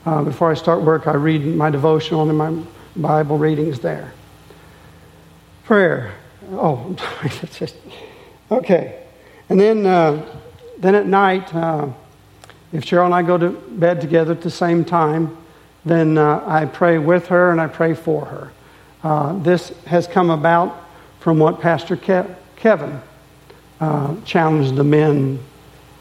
uh, 0.07 0.23
before 0.23 0.51
I 0.51 0.55
start 0.55 0.83
work, 0.83 1.07
I 1.07 1.15
read 1.15 1.45
my 1.45 1.71
devotional 1.71 2.29
and 2.29 2.39
my 2.39 2.57
Bible 2.95 3.39
readings 3.39 3.81
there. 3.81 4.13
Prayer. 5.73 6.13
Oh, 6.51 6.85
I'm 6.85 7.31
it's 7.43 7.59
just, 7.59 7.77
okay. 8.51 9.05
And 9.49 9.59
then, 9.59 9.87
uh, 9.87 10.23
then 10.77 10.95
at 10.95 11.07
night, 11.07 11.55
uh, 11.55 11.89
if 12.75 12.85
Cheryl 12.85 13.07
and 13.07 13.15
I 13.15 13.23
go 13.23 13.39
to 13.39 13.49
bed 13.49 13.99
together 14.03 14.33
at 14.33 14.43
the 14.43 14.51
same 14.51 14.85
time, 14.85 15.35
then 15.87 16.19
uh, 16.19 16.45
I 16.47 16.67
pray 16.67 16.99
with 16.99 17.29
her 17.29 17.53
and 17.53 17.59
I 17.59 17.69
pray 17.69 17.95
for 17.95 18.27
her. 18.27 18.53
Uh, 19.03 19.39
this 19.39 19.71
has 19.87 20.07
come 20.07 20.29
about 20.29 20.79
from 21.21 21.39
what 21.39 21.59
Pastor 21.59 21.97
Ke- 21.97 22.29
Kevin 22.57 23.01
uh, 23.81 24.15
challenged 24.27 24.77
the 24.77 24.85
men, 24.85 25.39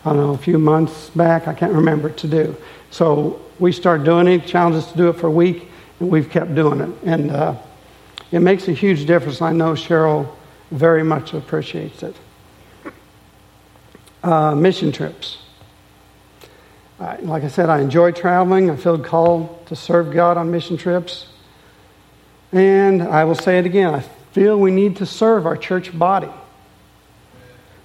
I 0.03 0.09
don't 0.09 0.17
know, 0.17 0.33
a 0.33 0.37
few 0.37 0.59
months 0.59 1.11
back. 1.11 1.47
I 1.47 1.53
can't 1.53 1.71
remember 1.71 2.09
to 2.09 2.27
do. 2.27 2.57
So 2.89 3.41
we 3.57 3.71
started 3.71 4.03
doing 4.03 4.27
it, 4.27 4.45
challenged 4.45 4.79
us 4.79 4.91
to 4.91 4.97
do 4.97 5.07
it 5.07 5.13
for 5.13 5.27
a 5.27 5.31
week, 5.31 5.69
and 6.01 6.09
we've 6.09 6.29
kept 6.29 6.55
doing 6.55 6.81
it. 6.81 6.89
And 7.05 7.31
uh, 7.31 7.55
it 8.31 8.39
makes 8.39 8.67
a 8.67 8.73
huge 8.73 9.05
difference. 9.05 9.41
I 9.41 9.51
know 9.51 9.73
Cheryl 9.73 10.33
very 10.71 11.03
much 11.03 11.33
appreciates 11.33 12.01
it. 12.03 12.15
Uh, 14.23 14.55
mission 14.55 14.91
trips. 14.91 15.39
like 16.99 17.43
I 17.43 17.47
said, 17.47 17.69
I 17.69 17.81
enjoy 17.81 18.11
traveling. 18.11 18.69
I 18.69 18.75
feel 18.75 18.99
called 18.99 19.65
to 19.67 19.75
serve 19.75 20.13
God 20.13 20.37
on 20.37 20.51
mission 20.51 20.77
trips. 20.77 21.27
And 22.51 23.01
I 23.01 23.23
will 23.23 23.35
say 23.35 23.59
it 23.59 23.65
again 23.65 23.93
I 23.93 24.01
feel 24.31 24.57
we 24.59 24.71
need 24.71 24.97
to 24.97 25.05
serve 25.05 25.45
our 25.45 25.57
church 25.57 25.97
body. 25.97 26.29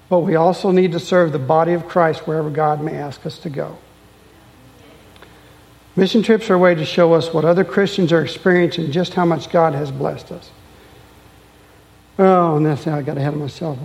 But 0.09 0.21
we 0.21 0.37
also 0.37 0.71
need 0.71 0.93
to 0.93 1.01
serve 1.01 1.33
the 1.33 1.39
body 1.39 1.73
of 1.73 1.89
Christ 1.89 2.27
wherever 2.27 2.51
God 2.51 2.81
may 2.81 2.97
ask 2.97 3.27
us 3.27 3.39
to 3.41 3.51
go. 3.51 3.79
Mission 5.97 6.23
trips 6.23 6.51
are 6.51 6.55
a 6.55 6.59
way 6.59 6.75
to 6.75 6.85
show 6.85 7.15
us 7.15 7.33
what 7.33 7.47
other 7.47 7.65
Christians 7.65 8.13
are 8.13 8.23
experiencing, 8.23 8.93
just 8.93 9.15
how 9.15 9.25
much 9.25 9.51
God 9.51 9.75
has 9.75 9.91
blessed 9.91 10.31
us. 10.31 10.51
Oh, 12.19 12.57
and 12.57 12.67
that's 12.67 12.85
how 12.85 12.97
I 12.97 13.03
got 13.03 13.17
ahead 13.17 13.33
of 13.33 13.41
myself. 13.41 13.79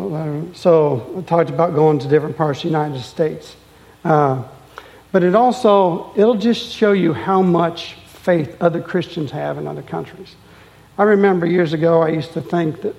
So 0.56 1.16
I 1.18 1.22
talked 1.22 1.50
about 1.50 1.74
going 1.74 2.00
to 2.00 2.08
different 2.10 2.36
parts 2.36 2.60
of 2.60 2.64
the 2.64 2.70
United 2.70 3.02
States. 3.02 3.56
Uh, 4.04 4.44
but 5.14 5.24
it 5.24 5.36
also, 5.36 6.14
it'll 6.16 6.36
just 6.36 6.74
show 6.74 6.92
you 6.92 7.14
how 7.14 7.42
much 7.42 7.96
faith 8.06 8.58
other 8.62 8.82
Christians 8.82 9.32
have 9.32 9.58
in 9.58 9.68
other 9.68 9.82
countries. 9.82 10.36
I 10.98 11.04
remember 11.04 11.46
years 11.46 11.72
ago, 11.74 12.02
I 12.02 12.10
used 12.10 12.34
to 12.34 12.42
think 12.42 12.82
that 12.82 12.96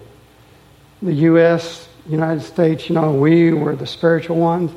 the 1.03 1.13
U.S. 1.13 1.89
United 2.09 2.43
States, 2.43 2.89
you 2.89 2.95
know, 2.95 3.13
we 3.13 3.53
were 3.53 3.77
the 3.77 3.87
spiritual 3.87 4.37
ones. 4.37 4.71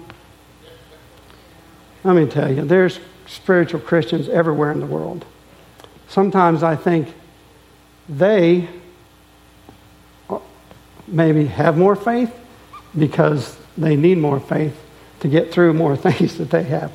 Let 2.03 2.15
me 2.15 2.27
tell 2.27 2.51
you, 2.51 2.63
there's 2.63 2.99
spiritual 3.27 3.79
Christians 3.79 4.29
everywhere 4.29 4.71
in 4.71 4.79
the 4.79 4.85
world. 4.85 5.25
Sometimes 6.07 6.63
I 6.63 6.75
think 6.75 7.13
they 8.07 8.67
maybe 11.07 11.45
have 11.45 11.77
more 11.77 11.95
faith 11.95 12.33
because 12.97 13.57
they 13.77 13.95
need 13.95 14.17
more 14.17 14.39
faith 14.39 14.79
to 15.19 15.27
get 15.27 15.51
through 15.51 15.73
more 15.73 15.95
things 16.07 16.37
that 16.37 16.49
they 16.49 16.63
have. 16.63 16.91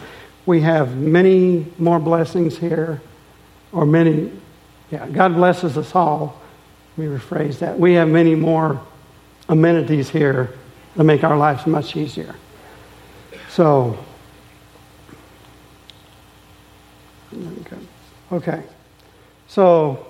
We 0.47 0.63
have 0.63 0.97
many 0.97 1.67
more 1.79 1.99
blessings 1.99 2.59
here, 2.59 3.01
or 3.73 3.87
many, 3.87 4.33
yeah, 4.91 5.07
God 5.09 5.35
blesses 5.35 5.77
us 5.77 5.95
all. 5.95 6.41
Let 6.97 7.09
me 7.09 7.19
rephrase 7.19 7.59
that. 7.59 7.79
We 7.79 7.95
have 7.95 8.09
many 8.09 8.35
more 8.35 8.81
amenities 9.49 10.11
here 10.11 10.55
to 10.97 11.05
make 11.05 11.23
our 11.25 11.37
lives 11.37 11.67
much 11.67 11.97
easier. 11.97 12.35
So, 13.49 13.99
okay. 18.33 18.63
So, 19.47 20.07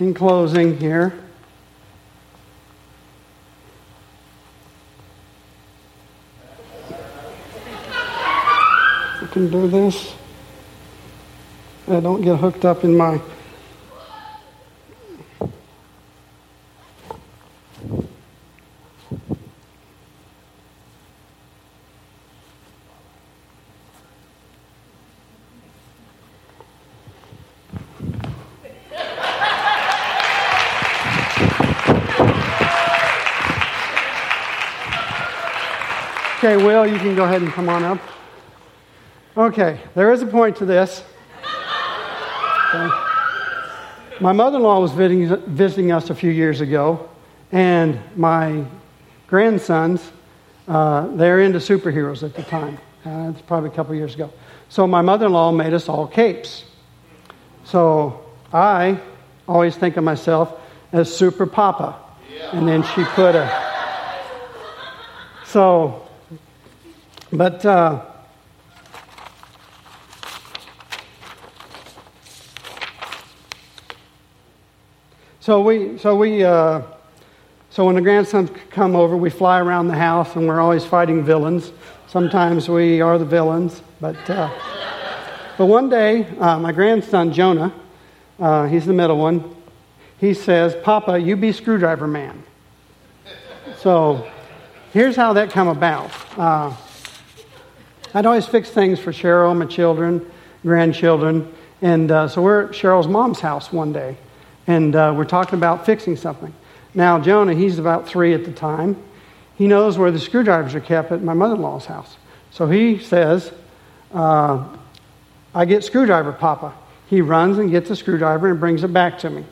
in 0.00 0.14
closing 0.14 0.76
here, 0.78 1.12
I 9.20 9.26
can 9.32 9.50
do 9.50 9.68
this. 9.68 10.14
I 11.88 12.00
don't 12.00 12.22
get 12.22 12.38
hooked 12.38 12.64
up 12.64 12.84
in 12.84 12.96
my 12.96 13.20
Okay, 36.44 36.62
Will, 36.62 36.86
you 36.86 36.93
can 37.04 37.14
go 37.14 37.24
ahead 37.24 37.42
and 37.42 37.52
come 37.52 37.68
on 37.68 37.84
up. 37.84 38.00
Okay, 39.36 39.78
there 39.94 40.10
is 40.12 40.22
a 40.22 40.26
point 40.26 40.56
to 40.56 40.64
this. 40.64 41.04
Okay. 42.74 42.88
My 44.20 44.32
mother 44.32 44.56
in 44.56 44.62
law 44.62 44.80
was 44.80 44.92
visiting, 44.92 45.92
us 45.92 46.08
a 46.08 46.14
few 46.14 46.30
years 46.30 46.60
ago, 46.60 47.08
and 47.52 48.00
my 48.16 48.64
grandsons, 49.26 50.12
uh, 50.66 51.08
they're 51.16 51.40
into 51.40 51.58
superheroes 51.58 52.22
at 52.22 52.34
the 52.34 52.42
time. 52.44 52.78
Uh, 53.04 53.30
it's 53.30 53.42
probably 53.42 53.68
a 53.68 53.72
couple 53.72 53.94
years 53.94 54.14
ago. 54.14 54.32
So 54.70 54.86
my 54.86 55.02
mother 55.02 55.26
in 55.26 55.32
law 55.32 55.52
made 55.52 55.74
us 55.74 55.88
all 55.88 56.06
capes. 56.06 56.64
So 57.64 58.24
I 58.52 58.98
always 59.46 59.76
think 59.76 59.96
of 59.98 60.04
myself 60.04 60.58
as 60.92 61.14
Super 61.14 61.44
Papa. 61.44 61.96
And 62.52 62.66
then 62.66 62.82
she 62.82 63.04
put 63.04 63.34
a. 63.34 63.46
So, 65.44 66.03
but. 67.36 67.64
Uh, 67.64 68.00
so 75.40 75.60
we, 75.60 75.98
so 75.98 76.16
we, 76.16 76.44
uh, 76.44 76.82
so 77.70 77.84
when 77.84 77.96
the 77.96 78.00
grandsons 78.00 78.50
come 78.70 78.94
over, 78.94 79.16
we 79.16 79.30
fly 79.30 79.60
around 79.60 79.88
the 79.88 79.96
house, 79.96 80.36
and 80.36 80.46
we're 80.46 80.60
always 80.60 80.84
fighting 80.84 81.24
villains. 81.24 81.72
Sometimes 82.06 82.68
we 82.68 83.00
are 83.00 83.18
the 83.18 83.24
villains, 83.24 83.82
but, 84.00 84.30
uh, 84.30 84.48
but 85.58 85.66
one 85.66 85.88
day, 85.88 86.26
uh, 86.38 86.58
my 86.60 86.70
grandson 86.70 87.32
Jonah, 87.32 87.72
uh, 88.38 88.66
he's 88.66 88.86
the 88.86 88.92
middle 88.92 89.18
one, 89.18 89.54
he 90.18 90.32
says, 90.34 90.76
"Papa, 90.82 91.18
you 91.18 91.34
be 91.36 91.50
screwdriver 91.50 92.06
man." 92.06 92.44
So, 93.78 94.26
here's 94.92 95.16
how 95.16 95.32
that 95.32 95.50
come 95.50 95.68
about. 95.68 96.10
I'd 98.16 98.26
always 98.26 98.46
fix 98.46 98.70
things 98.70 99.00
for 99.00 99.10
Cheryl, 99.10 99.56
my 99.58 99.66
children, 99.66 100.24
grandchildren, 100.62 101.52
and 101.82 102.12
uh, 102.12 102.28
so 102.28 102.42
we're 102.42 102.66
at 102.66 102.70
Cheryl's 102.70 103.08
mom's 103.08 103.40
house 103.40 103.72
one 103.72 103.92
day, 103.92 104.16
and 104.68 104.94
uh, 104.94 105.12
we're 105.16 105.24
talking 105.24 105.58
about 105.58 105.84
fixing 105.84 106.14
something. 106.14 106.54
Now, 106.94 107.18
Jonah, 107.18 107.54
he's 107.54 107.80
about 107.80 108.06
three 108.06 108.32
at 108.32 108.44
the 108.44 108.52
time. 108.52 108.96
He 109.56 109.66
knows 109.66 109.98
where 109.98 110.12
the 110.12 110.20
screwdrivers 110.20 110.76
are 110.76 110.80
kept 110.80 111.10
at 111.10 111.24
my 111.24 111.34
mother 111.34 111.56
in 111.56 111.62
law's 111.62 111.86
house. 111.86 112.16
So 112.52 112.68
he 112.68 113.00
says, 113.00 113.50
uh, 114.12 114.64
I 115.52 115.64
get 115.64 115.82
screwdriver, 115.82 116.30
Papa. 116.32 116.72
He 117.08 117.20
runs 117.20 117.58
and 117.58 117.68
gets 117.68 117.90
a 117.90 117.96
screwdriver 117.96 118.48
and 118.48 118.60
brings 118.60 118.84
it 118.84 118.92
back 118.92 119.18
to 119.18 119.30
me. 119.30 119.44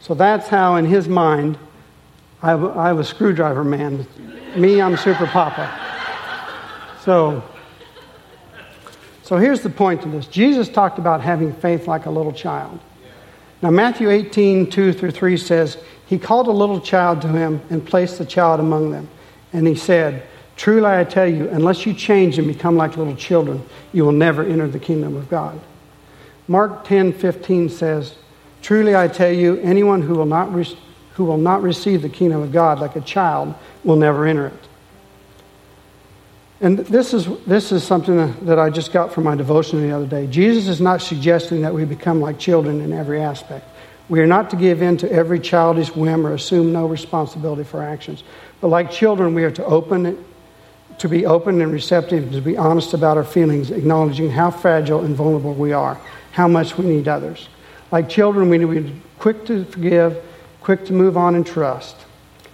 So 0.00 0.12
that's 0.12 0.48
how, 0.48 0.76
in 0.76 0.84
his 0.84 1.08
mind, 1.08 1.56
I, 2.42 2.52
I 2.52 2.92
was 2.92 3.08
screwdriver 3.08 3.64
man. 3.64 4.06
Me, 4.54 4.82
I'm 4.82 4.98
super 4.98 5.26
Papa. 5.26 5.78
So, 7.04 7.42
so 9.22 9.36
here's 9.36 9.60
the 9.60 9.70
point 9.70 10.02
to 10.02 10.08
this 10.08 10.26
Jesus 10.26 10.68
talked 10.68 10.98
about 10.98 11.20
having 11.20 11.52
faith 11.52 11.86
like 11.86 12.06
a 12.06 12.10
little 12.10 12.32
child. 12.32 12.78
Now, 13.62 13.70
Matthew 13.70 14.10
18, 14.10 14.70
2 14.70 14.92
through 14.92 15.12
3 15.12 15.36
says, 15.36 15.78
He 16.06 16.18
called 16.18 16.48
a 16.48 16.52
little 16.52 16.80
child 16.80 17.22
to 17.22 17.28
him 17.28 17.60
and 17.70 17.86
placed 17.86 18.18
the 18.18 18.24
child 18.24 18.58
among 18.58 18.90
them. 18.90 19.08
And 19.52 19.68
he 19.68 19.76
said, 19.76 20.26
Truly 20.56 20.86
I 20.86 21.04
tell 21.04 21.28
you, 21.28 21.48
unless 21.48 21.86
you 21.86 21.94
change 21.94 22.38
and 22.38 22.46
become 22.46 22.76
like 22.76 22.96
little 22.96 23.14
children, 23.14 23.62
you 23.92 24.04
will 24.04 24.12
never 24.12 24.44
enter 24.44 24.66
the 24.66 24.80
kingdom 24.80 25.16
of 25.16 25.30
God. 25.30 25.60
Mark 26.48 26.84
10 26.84 27.12
15 27.12 27.68
says, 27.68 28.16
Truly 28.62 28.96
I 28.96 29.06
tell 29.06 29.30
you, 29.30 29.58
anyone 29.58 30.02
who 30.02 30.14
will 30.14 30.26
not, 30.26 30.52
re- 30.52 30.78
who 31.14 31.24
will 31.24 31.38
not 31.38 31.62
receive 31.62 32.02
the 32.02 32.08
kingdom 32.08 32.42
of 32.42 32.52
God 32.52 32.80
like 32.80 32.96
a 32.96 33.00
child 33.00 33.54
will 33.84 33.96
never 33.96 34.26
enter 34.26 34.48
it. 34.48 34.68
And 36.62 36.78
this 36.78 37.12
is, 37.12 37.26
this 37.44 37.72
is 37.72 37.82
something 37.82 38.34
that 38.44 38.58
I 38.58 38.70
just 38.70 38.92
got 38.92 39.12
from 39.12 39.24
my 39.24 39.34
devotion 39.34 39.82
the 39.82 39.94
other 39.94 40.06
day. 40.06 40.28
Jesus 40.28 40.68
is 40.68 40.80
not 40.80 41.02
suggesting 41.02 41.62
that 41.62 41.74
we 41.74 41.84
become 41.84 42.20
like 42.20 42.38
children 42.38 42.80
in 42.80 42.92
every 42.92 43.20
aspect. 43.20 43.68
We 44.08 44.20
are 44.20 44.26
not 44.28 44.50
to 44.50 44.56
give 44.56 44.80
in 44.80 44.96
to 44.98 45.10
every 45.10 45.40
childish 45.40 45.94
whim 45.94 46.24
or 46.24 46.34
assume 46.34 46.72
no 46.72 46.86
responsibility 46.86 47.64
for 47.64 47.82
actions. 47.82 48.22
But 48.60 48.68
like 48.68 48.92
children, 48.92 49.34
we 49.34 49.42
are 49.42 49.50
to 49.50 49.64
open 49.64 50.24
to 50.98 51.08
be 51.08 51.26
open 51.26 51.60
and 51.60 51.72
receptive, 51.72 52.30
to 52.30 52.40
be 52.40 52.56
honest 52.56 52.94
about 52.94 53.16
our 53.16 53.24
feelings, 53.24 53.70
acknowledging 53.70 54.30
how 54.30 54.50
fragile 54.50 55.04
and 55.04 55.16
vulnerable 55.16 55.54
we 55.54 55.72
are, 55.72 55.98
how 56.30 56.46
much 56.46 56.78
we 56.78 56.84
need 56.84 57.08
others. 57.08 57.48
Like 57.90 58.08
children, 58.08 58.48
we 58.48 58.58
need 58.58 58.72
to 58.72 58.82
be 58.82 59.00
quick 59.18 59.44
to 59.46 59.64
forgive, 59.64 60.22
quick 60.60 60.84
to 60.86 60.92
move 60.92 61.16
on 61.16 61.34
and 61.34 61.44
trust. 61.44 61.96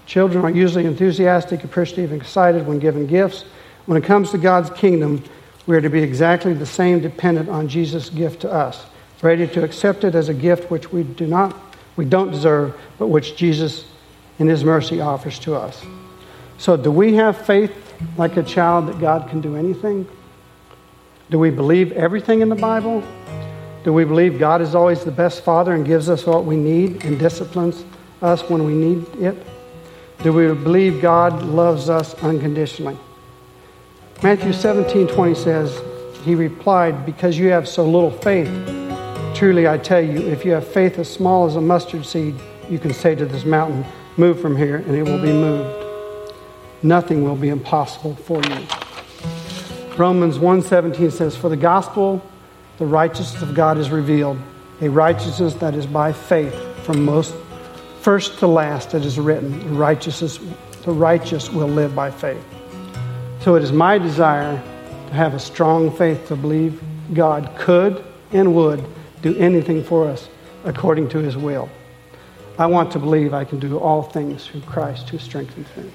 Children 0.06 0.44
are 0.44 0.50
usually 0.50 0.86
enthusiastic, 0.86 1.64
appreciative, 1.64 2.12
and 2.12 2.22
excited 2.22 2.66
when 2.66 2.78
given 2.78 3.06
gifts. 3.06 3.44
When 3.88 3.96
it 3.96 4.04
comes 4.04 4.32
to 4.32 4.38
God's 4.38 4.68
kingdom, 4.68 5.24
we 5.66 5.74
are 5.74 5.80
to 5.80 5.88
be 5.88 6.02
exactly 6.02 6.52
the 6.52 6.66
same, 6.66 7.00
dependent 7.00 7.48
on 7.48 7.68
Jesus' 7.68 8.10
gift 8.10 8.42
to 8.42 8.52
us, 8.52 8.84
ready 9.22 9.46
to 9.48 9.64
accept 9.64 10.04
it 10.04 10.14
as 10.14 10.28
a 10.28 10.34
gift 10.34 10.70
which 10.70 10.92
we 10.92 11.04
do 11.04 11.26
not, 11.26 11.56
we 11.96 12.04
don't 12.04 12.30
deserve, 12.30 12.78
but 12.98 13.06
which 13.06 13.34
Jesus, 13.34 13.86
in 14.38 14.46
His 14.46 14.62
mercy, 14.62 15.00
offers 15.00 15.38
to 15.38 15.54
us. 15.54 15.82
So, 16.58 16.76
do 16.76 16.90
we 16.90 17.14
have 17.14 17.46
faith 17.46 17.72
like 18.18 18.36
a 18.36 18.42
child 18.42 18.88
that 18.88 19.00
God 19.00 19.30
can 19.30 19.40
do 19.40 19.56
anything? 19.56 20.06
Do 21.30 21.38
we 21.38 21.48
believe 21.48 21.92
everything 21.92 22.42
in 22.42 22.50
the 22.50 22.56
Bible? 22.56 23.02
Do 23.84 23.94
we 23.94 24.04
believe 24.04 24.38
God 24.38 24.60
is 24.60 24.74
always 24.74 25.02
the 25.02 25.12
best 25.12 25.44
Father 25.44 25.72
and 25.72 25.86
gives 25.86 26.10
us 26.10 26.26
what 26.26 26.44
we 26.44 26.56
need 26.56 27.06
and 27.06 27.18
disciplines 27.18 27.86
us 28.20 28.42
when 28.50 28.66
we 28.66 28.74
need 28.74 29.06
it? 29.22 29.46
Do 30.22 30.34
we 30.34 30.48
believe 30.48 31.00
God 31.00 31.42
loves 31.42 31.88
us 31.88 32.12
unconditionally? 32.22 32.98
Matthew 34.22 34.52
17 34.52 35.08
20 35.08 35.34
says, 35.34 35.80
He 36.24 36.34
replied, 36.34 37.06
Because 37.06 37.38
you 37.38 37.48
have 37.48 37.68
so 37.68 37.84
little 37.84 38.10
faith, 38.10 38.48
truly 39.34 39.68
I 39.68 39.78
tell 39.78 40.00
you, 40.00 40.26
if 40.28 40.44
you 40.44 40.52
have 40.52 40.66
faith 40.66 40.98
as 40.98 41.08
small 41.08 41.46
as 41.46 41.56
a 41.56 41.60
mustard 41.60 42.04
seed, 42.04 42.34
you 42.68 42.78
can 42.78 42.92
say 42.92 43.14
to 43.14 43.26
this 43.26 43.44
mountain, 43.44 43.84
Move 44.16 44.40
from 44.40 44.56
here, 44.56 44.76
and 44.76 44.94
it 44.94 45.04
will 45.04 45.22
be 45.22 45.32
moved 45.32 45.88
nothing 46.82 47.24
will 47.24 47.36
be 47.36 47.48
impossible 47.48 48.14
for 48.14 48.42
you. 48.42 48.66
Romans 49.96 50.38
1:17 50.38 51.10
says, 51.10 51.36
"For 51.36 51.48
the 51.48 51.56
gospel, 51.56 52.22
the 52.78 52.86
righteousness 52.86 53.42
of 53.42 53.54
God 53.54 53.78
is 53.78 53.90
revealed, 53.90 54.38
a 54.80 54.88
righteousness 54.88 55.54
that 55.54 55.74
is 55.74 55.86
by 55.86 56.12
faith 56.12 56.54
from 56.84 57.04
most 57.04 57.34
first 58.00 58.38
to 58.38 58.46
last 58.46 58.94
it 58.94 59.04
is 59.04 59.18
written, 59.18 59.76
righteousness 59.76 60.38
the 60.84 60.92
righteous 60.92 61.52
will 61.52 61.66
live 61.66 61.94
by 61.96 62.10
faith." 62.10 62.57
So 63.48 63.54
it 63.54 63.62
is 63.62 63.72
my 63.72 63.96
desire 63.96 64.62
to 65.06 65.14
have 65.14 65.32
a 65.32 65.38
strong 65.38 65.90
faith 65.90 66.28
to 66.28 66.36
believe 66.36 66.82
God 67.14 67.50
could 67.56 68.04
and 68.30 68.54
would 68.54 68.84
do 69.22 69.34
anything 69.38 69.82
for 69.82 70.06
us 70.06 70.28
according 70.64 71.08
to 71.08 71.18
his 71.18 71.34
will. 71.34 71.70
I 72.58 72.66
want 72.66 72.92
to 72.92 72.98
believe 72.98 73.32
I 73.32 73.46
can 73.46 73.58
do 73.58 73.78
all 73.78 74.02
things 74.02 74.46
through 74.46 74.60
Christ 74.60 75.08
who 75.08 75.16
strengthens 75.16 75.66
me. 75.78 75.90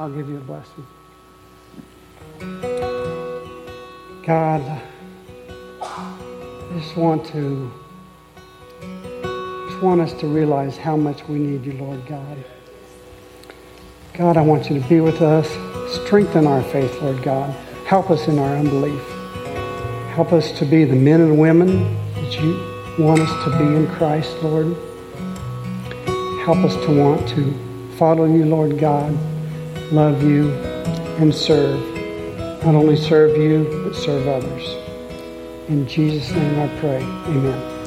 I'll 0.00 0.08
give 0.08 0.30
you 0.30 0.38
a 0.38 0.40
blessing. 0.40 0.86
God, 4.24 4.80
I 5.82 6.78
just 6.78 6.96
want 6.96 7.26
to 7.26 7.70
just 9.68 9.82
want 9.82 10.00
us 10.00 10.14
to 10.14 10.26
realize 10.26 10.78
how 10.78 10.96
much 10.96 11.28
we 11.28 11.38
need 11.38 11.66
you, 11.66 11.74
Lord 11.74 12.00
God. 12.06 12.42
God, 14.14 14.38
I 14.38 14.40
want 14.40 14.70
you 14.70 14.80
to 14.80 14.88
be 14.88 15.00
with 15.00 15.20
us. 15.20 15.46
Strengthen 16.06 16.46
our 16.46 16.62
faith, 16.62 17.02
Lord 17.02 17.22
God. 17.22 17.50
Help 17.84 18.10
us 18.10 18.26
in 18.26 18.38
our 18.38 18.56
unbelief. 18.56 19.06
Help 20.14 20.32
us 20.32 20.50
to 20.52 20.64
be 20.64 20.86
the 20.86 20.96
men 20.96 21.20
and 21.20 21.38
women 21.38 21.82
that 22.14 22.40
you 22.40 23.04
want 23.04 23.20
us 23.20 23.44
to 23.44 23.50
be 23.58 23.66
in 23.66 23.86
Christ, 23.86 24.34
Lord. 24.42 24.74
Help 26.46 26.64
us 26.64 26.74
to 26.86 26.98
want 26.98 27.28
to 27.28 27.52
follow 27.98 28.24
you, 28.24 28.46
Lord 28.46 28.78
God, 28.78 29.14
love 29.92 30.22
you, 30.22 30.50
and 31.18 31.34
serve. 31.34 31.80
Not 32.64 32.74
only 32.74 32.96
serve 32.96 33.36
you, 33.36 33.82
but 33.84 33.94
serve 33.94 34.28
others. 34.28 34.68
In 35.68 35.86
Jesus' 35.86 36.30
name 36.30 36.60
I 36.60 36.68
pray. 36.80 37.02
Amen. 37.02 37.79